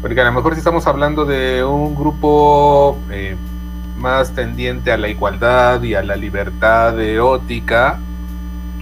Porque 0.01 0.21
a 0.21 0.25
lo 0.25 0.33
mejor 0.33 0.55
si 0.55 0.59
estamos 0.59 0.87
hablando 0.87 1.25
de 1.25 1.65
un 1.65 1.95
grupo 1.95 2.97
eh, 3.11 3.37
más 3.97 4.33
tendiente 4.33 4.93
a 4.93 4.97
la 4.97 5.09
igualdad 5.09 5.83
y 5.83 5.95
a 5.95 6.03
la 6.03 6.15
libertad 6.15 7.01
erótica, 7.01 7.99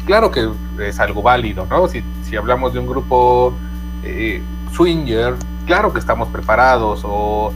claro 0.05 0.31
que 0.31 0.49
es 0.81 1.01
algo 1.01 1.23
válido, 1.23 1.67
¿no? 1.71 1.89
Si, 1.89 2.05
si 2.23 2.37
hablamos 2.37 2.75
de 2.75 2.81
un 2.81 2.87
grupo 2.87 3.55
eh, 4.03 4.43
swinger, 4.73 5.35
claro 5.67 5.93
que 5.93 5.99
estamos 5.99 6.29
preparados. 6.29 7.03
O 7.05 7.53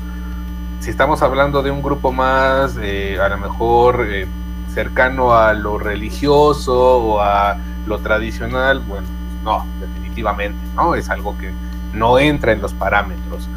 si 0.81 0.91
estamos 0.91 1.23
hablando 1.23 1.63
de 1.63 1.71
un 1.71 1.83
grupo 1.83 2.13
más, 2.13 2.77
eh, 2.83 3.19
a 3.21 3.29
lo 3.29 3.39
mejor 3.39 4.07
eh, 4.09 4.27
cercano 4.75 5.35
a 5.35 5.55
lo 5.55 5.79
religioso 5.79 6.99
o 6.99 7.21
a 7.21 7.57
lo 7.87 7.99
tradicional, 8.01 8.81
bueno, 8.81 9.07
no, 9.45 9.65
definitivamente, 9.81 10.59
¿no? 10.77 10.95
Es 10.95 11.09
algo 11.09 11.37
que 11.39 11.51
no 11.95 12.19
entra 12.19 12.53
en 12.53 12.61
los 12.61 12.75
parámetros. 12.75 13.49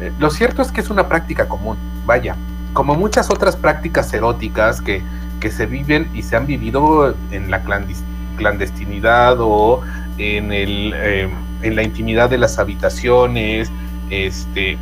Eh, 0.00 0.12
lo 0.18 0.30
cierto 0.30 0.62
es 0.62 0.70
que 0.70 0.80
es 0.80 0.90
una 0.90 1.08
práctica 1.08 1.48
común, 1.48 1.76
vaya, 2.06 2.36
como 2.72 2.94
muchas 2.94 3.30
otras 3.30 3.56
prácticas 3.56 4.12
eróticas 4.12 4.80
que, 4.80 5.02
que 5.40 5.50
se 5.50 5.66
viven 5.66 6.10
y 6.12 6.22
se 6.22 6.36
han 6.36 6.46
vivido 6.46 7.14
en 7.30 7.50
la 7.50 7.62
clandestinidad 8.36 9.36
o 9.38 9.82
en, 10.18 10.52
el, 10.52 10.92
en 11.62 11.76
la 11.76 11.82
intimidad 11.84 12.30
de 12.30 12.38
las 12.38 12.58
habitaciones, 12.58 13.70
este, 14.10 14.78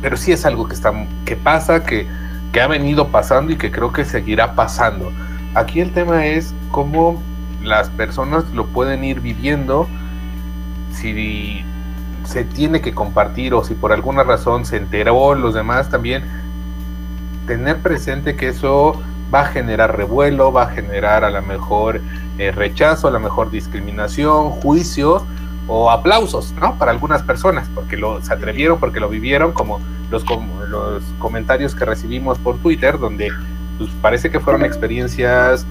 pero 0.00 0.16
sí 0.16 0.32
es 0.32 0.44
algo 0.44 0.68
que, 0.68 0.76
que 1.24 1.36
pasa, 1.36 1.84
que, 1.84 2.06
que 2.52 2.60
ha 2.60 2.66
venido 2.66 3.08
pasando 3.08 3.52
y 3.52 3.56
que 3.56 3.70
creo 3.70 3.92
que 3.92 4.04
seguirá 4.04 4.54
pasando. 4.54 5.12
Aquí 5.54 5.80
el 5.80 5.92
tema 5.92 6.26
es 6.26 6.54
cómo 6.70 7.20
las 7.62 7.90
personas 7.90 8.44
lo 8.50 8.66
pueden 8.66 9.04
ir 9.04 9.20
viviendo, 9.20 9.88
si 10.92 11.64
se 12.24 12.44
tiene 12.44 12.80
que 12.80 12.94
compartir 12.94 13.54
o 13.54 13.64
si 13.64 13.74
por 13.74 13.92
alguna 13.92 14.22
razón 14.22 14.64
se 14.64 14.76
enteró 14.76 15.34
los 15.34 15.54
demás 15.54 15.88
también, 15.90 16.24
tener 17.46 17.78
presente 17.78 18.36
que 18.36 18.48
eso 18.48 19.00
va 19.32 19.40
a 19.40 19.46
generar 19.46 19.96
revuelo, 19.96 20.52
va 20.52 20.64
a 20.64 20.70
generar 20.70 21.24
a 21.24 21.30
lo 21.30 21.42
mejor 21.42 22.00
eh, 22.38 22.50
rechazo, 22.50 23.08
a 23.08 23.10
lo 23.10 23.20
mejor 23.20 23.50
discriminación, 23.50 24.50
juicios 24.50 25.22
o 25.68 25.90
aplausos, 25.90 26.52
¿no? 26.52 26.76
Para 26.76 26.90
algunas 26.90 27.22
personas, 27.22 27.68
porque 27.74 27.96
lo, 27.96 28.22
se 28.22 28.32
atrevieron, 28.32 28.80
porque 28.80 29.00
lo 29.00 29.08
vivieron, 29.08 29.52
como 29.52 29.80
los, 30.10 30.24
los 30.68 31.04
comentarios 31.18 31.74
que 31.74 31.84
recibimos 31.84 32.38
por 32.38 32.58
Twitter, 32.58 32.98
donde 32.98 33.30
pues, 33.76 33.90
parece 34.00 34.30
que 34.30 34.40
fueron 34.40 34.64
experiencias 34.64 35.66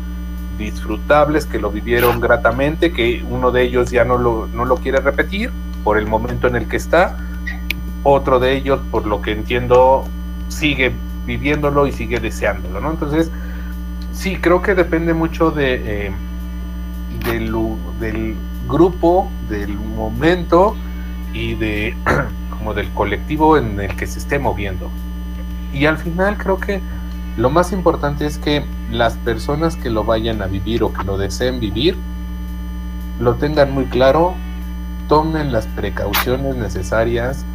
disfrutables, 0.58 1.46
que 1.46 1.60
lo 1.60 1.72
vivieron 1.72 2.20
gratamente, 2.20 2.94
que 2.94 3.26
uno 3.28 3.52
de 3.52 3.64
ellos 3.64 3.92
ya 3.92 4.06
no 4.06 4.18
lo, 4.18 4.48
no 4.48 4.66
lo 4.66 4.78
quiere 4.78 5.00
repetir 5.00 5.52
por 5.84 5.98
el 5.98 6.08
momento 6.08 6.48
en 6.48 6.56
el 6.56 6.68
que 6.68 6.78
está, 6.78 7.18
otro 8.04 8.40
de 8.40 8.56
ellos, 8.56 8.80
por 8.92 9.08
lo 9.08 9.22
que 9.22 9.32
entiendo, 9.32 10.06
sigue 10.48 10.94
viviéndolo 11.26 11.88
y 11.88 11.92
sigue 11.92 12.20
deseándolo, 12.20 12.80
¿no? 12.80 12.92
Entonces, 12.92 13.32
sí, 14.14 14.38
creo 14.38 14.62
que 14.62 14.76
depende 14.76 15.14
mucho 15.14 15.52
de, 15.52 16.08
eh, 16.08 16.12
del 18.00 18.36
grupo, 18.68 19.30
del 19.50 19.74
momento 19.78 20.76
y 21.34 21.56
de 21.56 21.96
como 22.50 22.74
del 22.74 22.90
colectivo 22.92 23.58
en 23.58 23.80
el 23.80 23.96
que 23.96 24.08
se 24.08 24.20
esté 24.20 24.40
moviendo. 24.40 24.90
Y 25.74 25.86
al 25.86 25.98
final 25.98 26.38
creo 26.38 26.60
que 26.60 26.82
lo 27.38 27.50
más 27.50 27.72
importante 27.72 28.26
es 28.26 28.38
que 28.38 28.66
las 28.92 29.14
personas 29.18 29.76
que 29.76 29.90
lo 29.90 30.04
vayan 30.04 30.42
a 30.42 30.48
vivir 30.48 30.84
o 30.84 30.92
que 30.92 31.04
lo 31.04 31.18
deseen 31.18 31.60
vivir, 31.60 31.96
lo 33.20 33.36
tengan 33.36 33.72
muy 33.72 33.86
claro, 33.86 34.34
tomen 35.08 35.52
las 35.52 35.68
precauciones 35.68 36.56
necesarias 36.56 37.46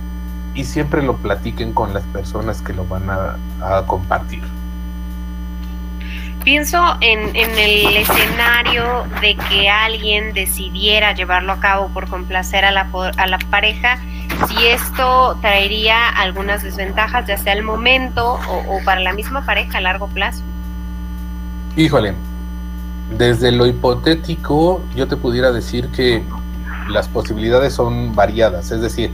y 0.55 0.65
siempre 0.65 1.03
lo 1.03 1.17
platiquen 1.17 1.73
con 1.73 1.95
las 1.95 2.05
personas 2.05 2.63
que 2.63 2.73
lo 2.73 2.87
van 2.87 3.11
a, 3.11 3.37
a 3.61 3.87
compartir. 3.87 4.43
Pienso 6.45 6.79
en, 7.01 7.37
el 7.37 7.97
escenario 7.97 9.05
de 9.21 9.37
que 9.49 9.69
alguien 9.69 10.35
decidiera 10.35 11.15
llevarlo 11.15 11.53
a 11.53 11.61
cabo 11.61 11.89
por 11.89 12.09
complacer 12.09 12.65
a 12.65 12.73
la, 12.73 12.89
a 13.17 13.27
la 13.27 13.39
pareja, 13.51 13.99
si 14.49 14.67
esto 14.67 15.39
traería 15.41 16.09
algunas 16.09 16.63
desventajas, 16.63 17.27
ya 17.27 17.39
sea 17.39 17.53
al 17.53 17.63
momento 17.63 18.41
o 18.69 18.81
para 18.85 19.01
la 19.01 19.13
misma 19.13 19.47
pareja 19.47 19.79
a 19.79 19.81
largo 19.81 20.09
plazo. 20.09 20.43
Híjole, 21.77 22.15
desde 23.17 23.53
lo 23.53 23.67
hipotético 23.67 24.83
yo 24.95 25.07
te 25.07 25.17
pudiera 25.17 25.53
decir 25.53 25.89
que 25.89 26.23
las 26.89 27.09
posibilidades 27.09 27.75
son 27.75 28.15
variadas, 28.15 28.71
es 28.71 28.81
decir, 28.81 29.13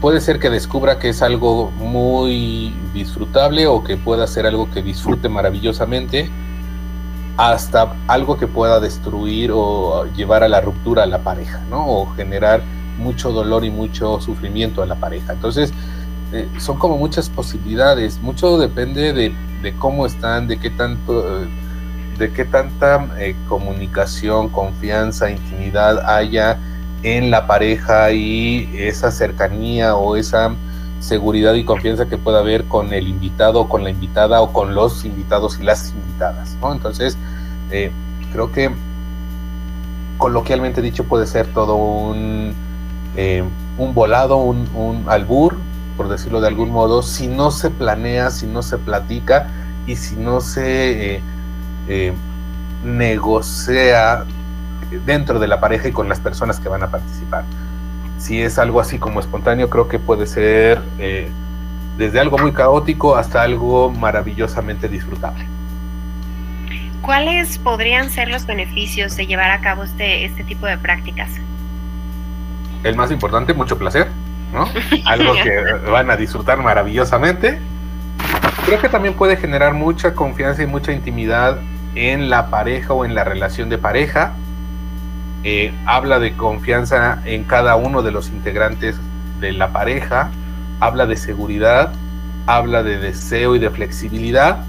puede 0.00 0.20
ser 0.20 0.38
que 0.38 0.50
descubra 0.50 0.98
que 0.98 1.08
es 1.08 1.22
algo 1.22 1.70
muy 1.70 2.74
disfrutable 2.94 3.66
o 3.66 3.82
que 3.82 3.96
pueda 3.96 4.26
ser 4.26 4.46
algo 4.46 4.70
que 4.70 4.82
disfrute 4.82 5.28
maravillosamente, 5.28 6.30
hasta 7.36 7.94
algo 8.06 8.36
que 8.36 8.46
pueda 8.46 8.80
destruir 8.80 9.50
o 9.52 10.06
llevar 10.16 10.42
a 10.42 10.48
la 10.48 10.60
ruptura 10.60 11.04
a 11.04 11.06
la 11.06 11.18
pareja, 11.18 11.60
¿no? 11.70 11.86
O 11.86 12.06
generar 12.14 12.62
mucho 12.98 13.30
dolor 13.30 13.64
y 13.64 13.70
mucho 13.70 14.20
sufrimiento 14.20 14.82
a 14.82 14.86
la 14.86 14.96
pareja. 14.96 15.32
Entonces, 15.32 15.72
eh, 16.32 16.48
son 16.58 16.78
como 16.78 16.98
muchas 16.98 17.28
posibilidades, 17.30 18.20
mucho 18.20 18.58
depende 18.58 19.12
de, 19.12 19.74
cómo 19.78 20.04
están, 20.04 20.46
de 20.46 20.58
qué 20.58 20.70
tanto, 20.70 21.46
de 22.18 22.32
qué 22.32 22.44
tanta 22.44 23.08
eh, 23.18 23.34
comunicación, 23.48 24.48
confianza, 24.48 25.30
intimidad 25.30 26.06
haya 26.06 26.58
en 27.02 27.30
la 27.30 27.46
pareja 27.46 28.12
y 28.12 28.70
esa 28.76 29.10
cercanía 29.10 29.94
o 29.94 30.16
esa 30.16 30.54
seguridad 31.00 31.54
y 31.54 31.64
confianza 31.64 32.08
que 32.08 32.18
pueda 32.18 32.40
haber 32.40 32.64
con 32.64 32.92
el 32.92 33.08
invitado, 33.08 33.68
con 33.68 33.84
la 33.84 33.90
invitada 33.90 34.40
o 34.40 34.52
con 34.52 34.74
los 34.74 35.04
invitados 35.04 35.58
y 35.60 35.62
las 35.62 35.90
invitadas, 35.90 36.56
¿no? 36.60 36.72
Entonces, 36.72 37.16
eh, 37.70 37.92
creo 38.32 38.50
que 38.50 38.70
coloquialmente 40.16 40.82
dicho 40.82 41.04
puede 41.04 41.26
ser 41.26 41.46
todo 41.46 41.76
un, 41.76 42.52
eh, 43.16 43.44
un 43.78 43.94
volado, 43.94 44.38
un, 44.38 44.68
un 44.74 45.04
albur, 45.08 45.56
por 45.96 46.08
decirlo 46.08 46.40
de 46.40 46.48
algún 46.48 46.70
modo, 46.70 47.02
si 47.02 47.28
no 47.28 47.50
se 47.50 47.70
planea, 47.70 48.30
si 48.30 48.46
no 48.46 48.62
se 48.62 48.78
platica 48.78 49.48
y 49.86 49.96
si 49.96 50.16
no 50.16 50.40
se 50.40 51.22
eh, 51.86 52.12
negocia 52.84 54.24
dentro 55.04 55.38
de 55.38 55.48
la 55.48 55.60
pareja 55.60 55.88
y 55.88 55.92
con 55.92 56.08
las 56.08 56.20
personas 56.20 56.60
que 56.60 56.68
van 56.68 56.82
a 56.82 56.90
participar. 56.90 57.44
Si 58.18 58.42
es 58.42 58.58
algo 58.58 58.80
así 58.80 58.98
como 58.98 59.20
espontáneo, 59.20 59.70
creo 59.70 59.88
que 59.88 59.98
puede 59.98 60.26
ser 60.26 60.80
eh, 60.98 61.30
desde 61.96 62.20
algo 62.20 62.38
muy 62.38 62.52
caótico 62.52 63.16
hasta 63.16 63.42
algo 63.42 63.90
maravillosamente 63.90 64.88
disfrutable. 64.88 65.46
¿Cuáles 67.02 67.58
podrían 67.58 68.10
ser 68.10 68.28
los 68.28 68.44
beneficios 68.44 69.16
de 69.16 69.26
llevar 69.26 69.50
a 69.50 69.60
cabo 69.60 69.84
este, 69.84 70.24
este 70.24 70.44
tipo 70.44 70.66
de 70.66 70.78
prácticas? 70.78 71.30
El 72.84 72.96
más 72.96 73.10
importante, 73.10 73.54
mucho 73.54 73.78
placer, 73.78 74.08
¿no? 74.52 74.68
Algo 75.06 75.34
que 75.34 75.90
van 75.90 76.10
a 76.10 76.16
disfrutar 76.16 76.58
maravillosamente. 76.58 77.58
Creo 78.66 78.80
que 78.80 78.88
también 78.88 79.14
puede 79.14 79.36
generar 79.36 79.74
mucha 79.74 80.14
confianza 80.14 80.62
y 80.62 80.66
mucha 80.66 80.92
intimidad 80.92 81.58
en 81.94 82.30
la 82.30 82.50
pareja 82.50 82.92
o 82.92 83.04
en 83.04 83.14
la 83.14 83.24
relación 83.24 83.68
de 83.68 83.78
pareja. 83.78 84.34
Eh, 85.44 85.72
habla 85.86 86.18
de 86.18 86.36
confianza 86.36 87.22
en 87.24 87.44
cada 87.44 87.76
uno 87.76 88.02
de 88.02 88.10
los 88.10 88.28
integrantes 88.28 88.96
de 89.40 89.52
la 89.52 89.68
pareja, 89.72 90.30
habla 90.80 91.06
de 91.06 91.16
seguridad, 91.16 91.92
habla 92.46 92.82
de 92.82 92.98
deseo 92.98 93.54
y 93.54 93.58
de 93.58 93.70
flexibilidad, 93.70 94.64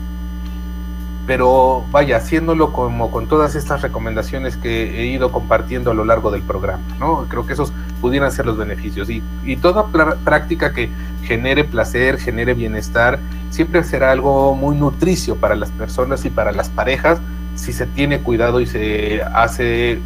pero 1.26 1.86
vaya, 1.92 2.18
haciéndolo 2.18 2.74
como 2.74 3.12
con 3.12 3.28
todas 3.28 3.54
estas 3.54 3.82
recomendaciones 3.84 4.58
que 4.58 5.00
he 5.00 5.06
ido 5.06 5.32
compartiendo 5.32 5.92
a 5.92 5.94
lo 5.94 6.04
largo 6.04 6.32
del 6.32 6.42
programa, 6.42 6.82
¿no? 7.00 7.26
Creo 7.30 7.46
que 7.46 7.54
esos 7.54 7.72
pudieran 8.02 8.32
ser 8.32 8.48
los 8.48 8.58
beneficios 8.58 9.10
y, 9.10 9.22
toda 9.58 9.86
pr- 9.86 10.18
práctica 10.24 10.74
que 10.74 10.90
genere 11.24 11.64
placer, 11.66 12.18
genere 12.18 12.56
bienestar, 12.56 13.20
siempre 13.52 13.84
será 13.84 14.12
algo 14.12 14.56
muy 14.56 14.76
nutricio 14.76 15.36
para 15.36 15.56
las 15.56 15.70
personas 15.72 16.26
y 16.26 16.32
para 16.32 16.52
las 16.52 16.70
parejas 16.70 17.20
si 17.56 17.74
se 17.74 17.86
tiene 17.86 18.20
cuidado 18.22 18.60
y 18.60 18.66
se 18.66 19.22
hace, 19.22 20.00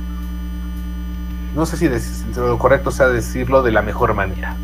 no 1.56 1.66
sé 1.66 1.78
si 1.78 1.89
lo 2.36 2.58
correcto 2.58 2.91
sea 2.91 3.08
decirlo 3.08 3.62
de 3.64 3.72
la 3.72 3.82
mejor 3.82 4.14
manera. 4.14 4.56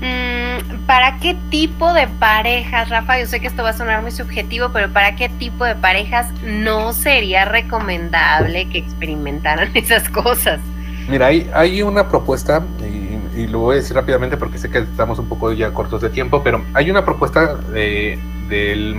Mm, 0.00 0.86
¿Para 0.86 1.18
qué 1.18 1.36
tipo 1.50 1.92
de 1.92 2.08
parejas, 2.08 2.88
Rafa? 2.88 3.18
Yo 3.20 3.26
sé 3.26 3.40
que 3.40 3.46
esto 3.46 3.62
va 3.62 3.70
a 3.70 3.72
sonar 3.72 4.02
muy 4.02 4.10
subjetivo, 4.10 4.70
pero 4.72 4.88
¿para 4.92 5.14
qué 5.14 5.28
tipo 5.28 5.64
de 5.64 5.74
parejas 5.76 6.26
no 6.42 6.92
sería 6.92 7.44
recomendable 7.44 8.68
que 8.68 8.78
experimentaran 8.78 9.70
esas 9.74 10.08
cosas? 10.08 10.60
Mira, 11.08 11.26
hay, 11.26 11.48
hay 11.54 11.82
una 11.82 12.08
propuesta, 12.08 12.62
y, 12.80 13.40
y 13.40 13.46
lo 13.46 13.60
voy 13.60 13.74
a 13.74 13.76
decir 13.80 13.96
rápidamente 13.96 14.36
porque 14.36 14.58
sé 14.58 14.70
que 14.70 14.78
estamos 14.78 15.18
un 15.18 15.28
poco 15.28 15.52
ya 15.52 15.72
cortos 15.72 16.00
de 16.00 16.10
tiempo, 16.10 16.42
pero 16.42 16.64
hay 16.74 16.90
una 16.90 17.04
propuesta 17.04 17.54
de- 17.56 18.18
del 18.48 18.96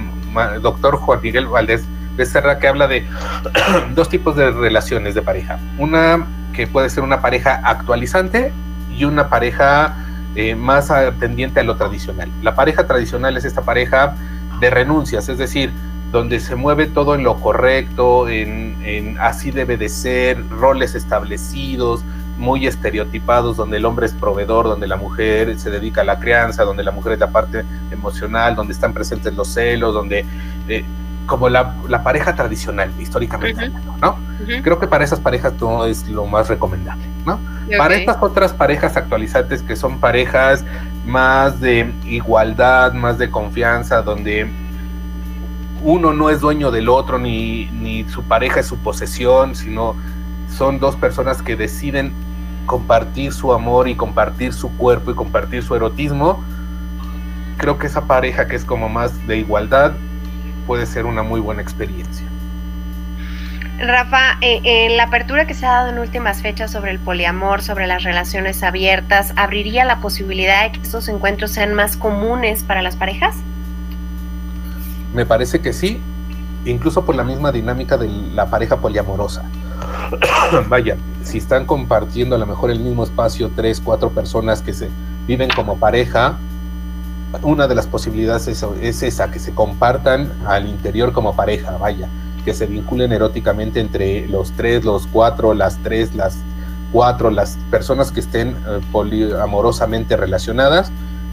doctor 0.61 0.97
Juan 0.97 1.19
Miguel 1.21 1.47
Valdés 1.47 1.83
Becerra 2.15 2.59
que 2.59 2.67
habla 2.67 2.87
de 2.87 3.05
dos 3.95 4.09
tipos 4.09 4.35
de 4.35 4.51
relaciones 4.51 5.15
de 5.15 5.21
pareja. 5.21 5.59
Una 5.77 6.25
que 6.53 6.67
puede 6.67 6.89
ser 6.89 7.03
una 7.03 7.21
pareja 7.21 7.61
actualizante 7.63 8.53
y 8.95 9.05
una 9.05 9.29
pareja 9.29 9.95
eh, 10.35 10.55
más 10.55 10.91
tendiente 11.19 11.59
a 11.59 11.63
lo 11.63 11.75
tradicional. 11.75 12.29
La 12.41 12.55
pareja 12.55 12.87
tradicional 12.87 13.35
es 13.37 13.45
esta 13.45 13.61
pareja 13.61 14.15
de 14.59 14.69
renuncias, 14.69 15.29
es 15.29 15.37
decir, 15.37 15.71
donde 16.11 16.39
se 16.39 16.55
mueve 16.55 16.85
todo 16.85 17.15
en 17.15 17.23
lo 17.23 17.35
correcto, 17.41 18.29
en, 18.29 18.77
en 18.85 19.19
así 19.19 19.51
debe 19.51 19.77
de 19.77 19.89
ser, 19.89 20.47
roles 20.49 20.93
establecidos, 20.95 22.03
muy 22.37 22.67
estereotipados, 22.67 23.57
donde 23.57 23.77
el 23.77 23.85
hombre 23.85 24.05
es 24.05 24.13
proveedor, 24.13 24.65
donde 24.65 24.87
la 24.87 24.95
mujer 24.95 25.57
se 25.57 25.69
dedica 25.69 26.01
a 26.01 26.03
la 26.03 26.19
crianza, 26.19 26.63
donde 26.63 26.83
la 26.83 26.91
mujer 26.91 27.13
es 27.13 27.19
la 27.19 27.31
parte 27.31 27.63
emocional, 27.91 28.55
donde 28.55 28.73
están 28.73 28.93
presentes 28.93 29.33
los 29.33 29.47
celos, 29.47 29.93
donde 29.93 30.25
eh, 30.67 30.83
como 31.25 31.49
la, 31.49 31.75
la 31.87 32.03
pareja 32.03 32.35
tradicional, 32.35 32.91
históricamente, 32.99 33.71
¿no? 34.01 34.17
Creo 34.61 34.79
que 34.79 34.87
para 34.87 35.03
esas 35.03 35.19
parejas 35.19 35.53
no 35.59 35.85
es 35.85 36.07
lo 36.09 36.25
más 36.25 36.49
recomendable, 36.49 37.03
¿no? 37.25 37.39
Para 37.77 37.95
estas 37.95 38.17
otras 38.21 38.51
parejas 38.51 38.97
actualizantes 38.97 39.61
que 39.61 39.75
son 39.75 39.99
parejas 39.99 40.65
más 41.05 41.59
de 41.59 41.93
igualdad, 42.05 42.93
más 42.93 43.17
de 43.17 43.29
confianza, 43.29 44.01
donde 44.01 44.49
uno 45.81 46.13
no 46.13 46.29
es 46.29 46.41
dueño 46.41 46.71
del 46.71 46.89
otro, 46.89 47.17
ni, 47.19 47.65
ni 47.71 48.03
su 48.09 48.23
pareja 48.23 48.59
es 48.59 48.67
su 48.67 48.77
posesión, 48.77 49.55
sino 49.55 49.95
son 50.49 50.79
dos 50.79 50.95
personas 50.95 51.41
que 51.41 51.55
deciden 51.55 52.13
compartir 52.65 53.33
su 53.33 53.53
amor 53.53 53.87
y 53.87 53.95
compartir 53.95 54.53
su 54.53 54.69
cuerpo 54.77 55.11
y 55.11 55.15
compartir 55.15 55.63
su 55.63 55.75
erotismo. 55.75 56.43
Creo 57.57 57.77
que 57.77 57.87
esa 57.87 58.05
pareja 58.05 58.47
que 58.47 58.55
es 58.55 58.65
como 58.65 58.89
más 58.89 59.25
de 59.27 59.37
igualdad 59.37 59.93
puede 60.65 60.85
ser 60.85 61.05
una 61.05 61.23
muy 61.23 61.39
buena 61.39 61.61
experiencia. 61.61 62.27
Rafa, 63.79 64.37
eh, 64.41 64.61
en 64.63 64.97
la 64.97 65.03
apertura 65.03 65.47
que 65.47 65.53
se 65.53 65.65
ha 65.65 65.71
dado 65.71 65.89
en 65.89 65.99
últimas 65.99 66.41
fechas 66.41 66.71
sobre 66.71 66.91
el 66.91 66.99
poliamor, 66.99 67.61
sobre 67.61 67.87
las 67.87 68.03
relaciones 68.03 68.61
abiertas, 68.63 69.33
¿abriría 69.35 69.83
la 69.83 69.99
posibilidad 69.99 70.63
de 70.63 70.73
que 70.73 70.81
estos 70.81 71.07
encuentros 71.09 71.51
sean 71.51 71.73
más 71.73 71.97
comunes 71.97 72.63
para 72.63 72.81
las 72.81 72.95
parejas? 72.95 73.35
Me 75.13 75.25
parece 75.25 75.59
que 75.59 75.73
sí, 75.73 76.01
incluso 76.65 77.03
por 77.03 77.15
la 77.15 77.23
misma 77.23 77.51
dinámica 77.51 77.97
de 77.97 78.07
la 78.07 78.45
pareja 78.45 78.77
poliamorosa. 78.77 79.43
Vaya, 80.69 80.95
si 81.23 81.39
están 81.39 81.65
compartiendo 81.65 82.35
a 82.35 82.39
lo 82.39 82.45
mejor 82.45 82.71
el 82.71 82.79
mismo 82.79 83.03
espacio 83.03 83.51
tres, 83.55 83.81
cuatro 83.83 84.11
personas 84.11 84.61
que 84.61 84.73
se 84.73 84.89
viven 85.27 85.49
como 85.55 85.77
pareja, 85.77 86.37
una 87.41 87.67
de 87.67 87.75
las 87.75 87.87
posibilidades 87.87 88.47
es, 88.47 88.63
es 88.81 89.03
esa, 89.03 89.31
que 89.31 89.39
se 89.39 89.53
compartan 89.53 90.31
al 90.45 90.67
interior 90.67 91.11
como 91.11 91.35
pareja, 91.35 91.77
vaya, 91.77 92.07
que 92.45 92.53
se 92.53 92.65
vinculen 92.65 93.11
eróticamente 93.11 93.79
entre 93.79 94.27
los 94.27 94.51
tres, 94.51 94.83
los 94.85 95.07
cuatro, 95.07 95.53
las 95.53 95.77
tres, 95.79 96.13
las 96.13 96.37
cuatro, 96.91 97.31
las 97.31 97.57
personas 97.71 98.11
que 98.11 98.19
estén 98.19 98.49
eh, 98.49 98.81
poliamorosamente 98.91 100.15
relacionadas. 100.15 100.91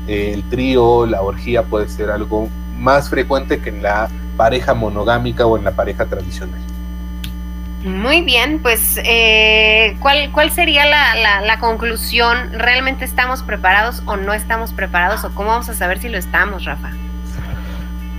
Eh, 0.09 0.33
el 0.33 0.49
trío, 0.49 1.07
la 1.07 1.23
orgía 1.23 1.63
puede 1.65 1.89
ser 1.89 2.11
algo 2.11 2.49
más 2.79 3.11
frecuente 3.11 3.61
que 3.61 3.69
en 3.69 3.83
la 3.83 4.09
pareja 4.37 4.73
monogámica 4.73 5.45
o 5.47 5.59
en 5.59 5.65
la 5.65 5.73
pareja 5.73 6.07
tradicional. 6.07 6.59
Muy 7.85 8.21
bien, 8.23 8.59
pues 8.61 9.01
eh, 9.05 9.97
¿cuál, 10.01 10.31
¿cuál 10.33 10.51
sería 10.51 10.85
la, 10.85 11.15
la- 11.15 11.41
la 11.41 11.59
conclusión? 11.59 12.53
¿Realmente 12.53 13.05
estamos 13.07 13.43
preparados 13.43 14.03
o 14.05 14.17
no 14.17 14.35
estamos 14.35 14.73
preparados? 14.75 15.25
¿O 15.25 15.31
cómo 15.35 15.49
vamos 15.49 15.69
a 15.71 15.75
saber 15.75 15.99
si 15.99 16.09
lo 16.11 16.19
estamos, 16.19 16.65
Rafa? 16.67 16.91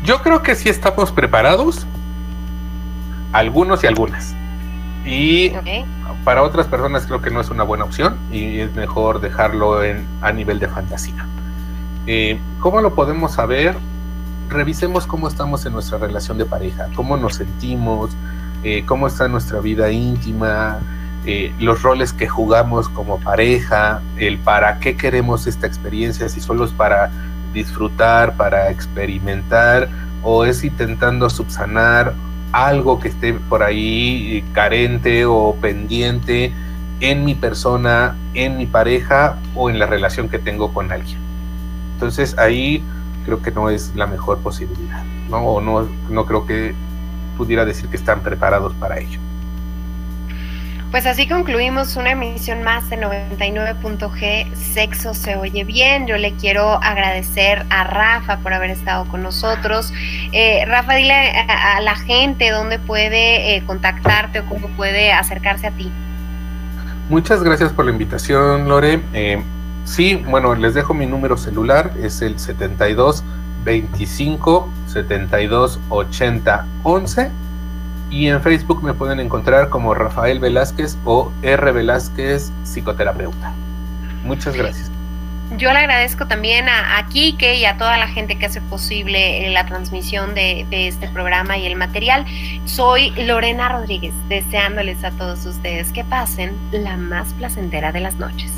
Yo 0.03 0.21
creo 0.23 0.41
que 0.41 0.55
sí 0.55 0.67
estamos 0.67 1.11
preparados, 1.11 1.85
algunos 3.33 3.83
y 3.83 3.87
algunas. 3.87 4.33
Y 5.05 5.49
Ok. 5.55 5.67
para 6.23 6.41
otras 6.41 6.65
personas 6.67 7.05
creo 7.05 7.21
que 7.21 7.29
no 7.29 7.39
es 7.41 7.49
una 7.49 7.63
buena 7.63 7.83
opción 7.85 8.17
y 8.31 8.59
es 8.59 8.73
mejor 8.73 9.21
dejarlo 9.21 9.83
en, 9.83 10.05
a 10.21 10.31
nivel 10.31 10.59
de 10.59 10.67
fantasía. 10.67 11.25
Eh, 12.07 12.39
¿Cómo 12.59 12.81
lo 12.81 12.95
podemos 12.95 13.33
saber? 13.33 13.75
Revisemos 14.49 15.05
cómo 15.05 15.27
estamos 15.27 15.65
en 15.67 15.73
nuestra 15.73 15.99
relación 15.99 16.37
de 16.39 16.45
pareja, 16.45 16.87
cómo 16.95 17.15
nos 17.15 17.35
sentimos, 17.35 18.11
eh, 18.63 18.83
cómo 18.85 19.07
está 19.07 19.27
nuestra 19.27 19.59
vida 19.59 19.91
íntima, 19.91 20.79
eh, 21.25 21.53
los 21.59 21.83
roles 21.83 22.13
que 22.13 22.27
jugamos 22.27 22.89
como 22.89 23.19
pareja, 23.19 24.01
el 24.17 24.39
para 24.39 24.79
qué 24.79 24.95
queremos 24.95 25.45
esta 25.47 25.67
experiencia, 25.67 26.27
si 26.29 26.41
solo 26.41 26.65
es 26.65 26.71
para 26.71 27.11
disfrutar, 27.53 28.35
para 28.37 28.71
experimentar 28.71 29.89
o 30.23 30.45
es 30.45 30.63
intentando 30.63 31.29
subsanar 31.29 32.13
algo 32.51 32.99
que 32.99 33.09
esté 33.09 33.33
por 33.33 33.63
ahí 33.63 34.37
eh, 34.37 34.43
carente 34.53 35.25
o 35.25 35.55
pendiente 35.61 36.53
en 36.99 37.23
mi 37.25 37.35
persona, 37.35 38.15
en 38.33 38.57
mi 38.57 38.65
pareja 38.65 39.37
o 39.55 39.69
en 39.69 39.79
la 39.79 39.85
relación 39.85 40.29
que 40.29 40.39
tengo 40.39 40.73
con 40.73 40.91
alguien. 40.91 41.19
Entonces 41.93 42.37
ahí 42.37 42.83
creo 43.25 43.41
que 43.41 43.51
no 43.51 43.69
es 43.69 43.95
la 43.95 44.07
mejor 44.07 44.39
posibilidad, 44.39 45.03
¿no? 45.29 45.37
O 45.37 45.61
no, 45.61 45.87
no 46.09 46.25
creo 46.25 46.45
que 46.45 46.73
pudiera 47.37 47.65
decir 47.65 47.89
que 47.89 47.97
están 47.97 48.21
preparados 48.21 48.73
para 48.75 48.99
ello. 48.99 49.19
Pues 50.91 51.05
así 51.05 51.25
concluimos 51.25 51.95
una 51.95 52.11
emisión 52.11 52.63
más 52.63 52.89
de 52.89 52.97
99.g 52.97 54.53
Sexo 54.55 55.13
se 55.13 55.37
oye 55.37 55.63
bien. 55.63 56.05
Yo 56.05 56.17
le 56.17 56.33
quiero 56.33 56.83
agradecer 56.83 57.65
a 57.69 57.85
Rafa 57.85 58.39
por 58.39 58.53
haber 58.53 58.71
estado 58.71 59.05
con 59.05 59.23
nosotros. 59.23 59.93
Eh, 60.33 60.65
Rafa, 60.67 60.95
dile 60.95 61.13
a, 61.13 61.77
a, 61.77 61.81
la 61.81 61.95
gente 61.95 62.49
dónde 62.49 62.77
puede 62.77 63.55
eh, 63.55 63.63
contactarte 63.65 64.41
o 64.41 64.45
cómo 64.47 64.67
puede 64.75 65.13
acercarse 65.13 65.67
a 65.67 65.71
ti. 65.71 65.89
Muchas 67.07 67.41
gracias 67.41 67.71
por 67.71 67.85
la 67.85 67.91
invitación, 67.91 68.67
Lore. 68.67 69.01
Eh, 69.13 69.41
sí, 69.85 70.15
bueno, 70.15 70.55
les 70.55 70.73
dejo 70.73 70.93
mi 70.93 71.05
número 71.05 71.37
celular, 71.37 71.93
es 72.01 72.21
el 72.21 72.37
72 72.37 73.23
25 73.63 74.69
72 74.87 75.79
80 75.89 76.65
11 76.83 77.31
y 78.11 78.27
en 78.27 78.41
Facebook 78.41 78.83
me 78.83 78.93
pueden 78.93 79.19
encontrar 79.19 79.69
como 79.69 79.93
Rafael 79.93 80.39
Velázquez 80.39 80.97
o 81.05 81.31
R 81.41 81.71
Velázquez 81.71 82.51
Psicoterapeuta. 82.63 83.53
Muchas 84.23 84.55
gracias. 84.55 84.91
Yo 85.57 85.73
le 85.73 85.79
agradezco 85.79 86.27
también 86.27 86.69
a, 86.69 86.97
a 86.97 87.07
Kike 87.07 87.55
y 87.55 87.65
a 87.65 87.77
toda 87.77 87.97
la 87.97 88.07
gente 88.07 88.37
que 88.37 88.45
hace 88.45 88.61
posible 88.61 89.49
la 89.49 89.65
transmisión 89.65 90.33
de, 90.33 90.65
de, 90.69 90.87
este 90.87 91.09
programa 91.09 91.57
y 91.57 91.65
el 91.65 91.75
material. 91.75 92.25
Soy 92.65 93.11
Lorena 93.11 93.67
Rodríguez, 93.67 94.13
deseándoles 94.29 95.03
a 95.03 95.11
todos 95.11 95.45
ustedes 95.45 95.91
que 95.91 96.05
pasen 96.05 96.55
la 96.71 96.95
más 96.95 97.33
placentera 97.33 97.91
de 97.91 97.99
las 97.99 98.15
noches. 98.15 98.51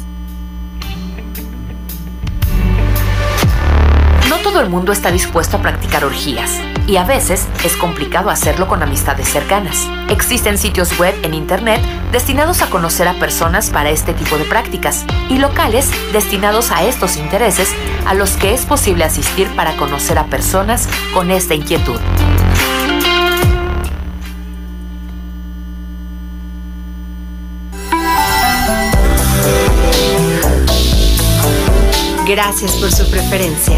No 4.33 4.39
todo 4.39 4.61
el 4.61 4.69
mundo 4.69 4.91
está 4.91 5.11
dispuesto 5.11 5.57
a 5.57 5.61
practicar 5.61 6.03
orgías 6.03 6.59
y 6.87 6.95
a 6.95 7.03
veces 7.03 7.47
es 7.63 7.77
complicado 7.77 8.31
hacerlo 8.31 8.67
con 8.67 8.81
amistades 8.81 9.27
cercanas. 9.27 9.87
Existen 10.09 10.57
sitios 10.57 10.97
web 10.97 11.13
en 11.21 11.35
Internet 11.35 11.79
destinados 12.11 12.63
a 12.63 12.69
conocer 12.71 13.07
a 13.07 13.13
personas 13.13 13.69
para 13.69 13.91
este 13.91 14.11
tipo 14.11 14.39
de 14.39 14.45
prácticas 14.45 15.05
y 15.29 15.37
locales 15.37 15.91
destinados 16.13 16.71
a 16.71 16.81
estos 16.81 17.17
intereses 17.17 17.69
a 18.07 18.15
los 18.15 18.31
que 18.31 18.55
es 18.55 18.65
posible 18.65 19.03
asistir 19.03 19.47
para 19.55 19.77
conocer 19.77 20.17
a 20.17 20.25
personas 20.25 20.89
con 21.13 21.29
esta 21.29 21.53
inquietud. 21.53 21.99
Gracias 32.25 32.71
por 32.77 32.91
su 32.91 33.07
preferencia. 33.11 33.77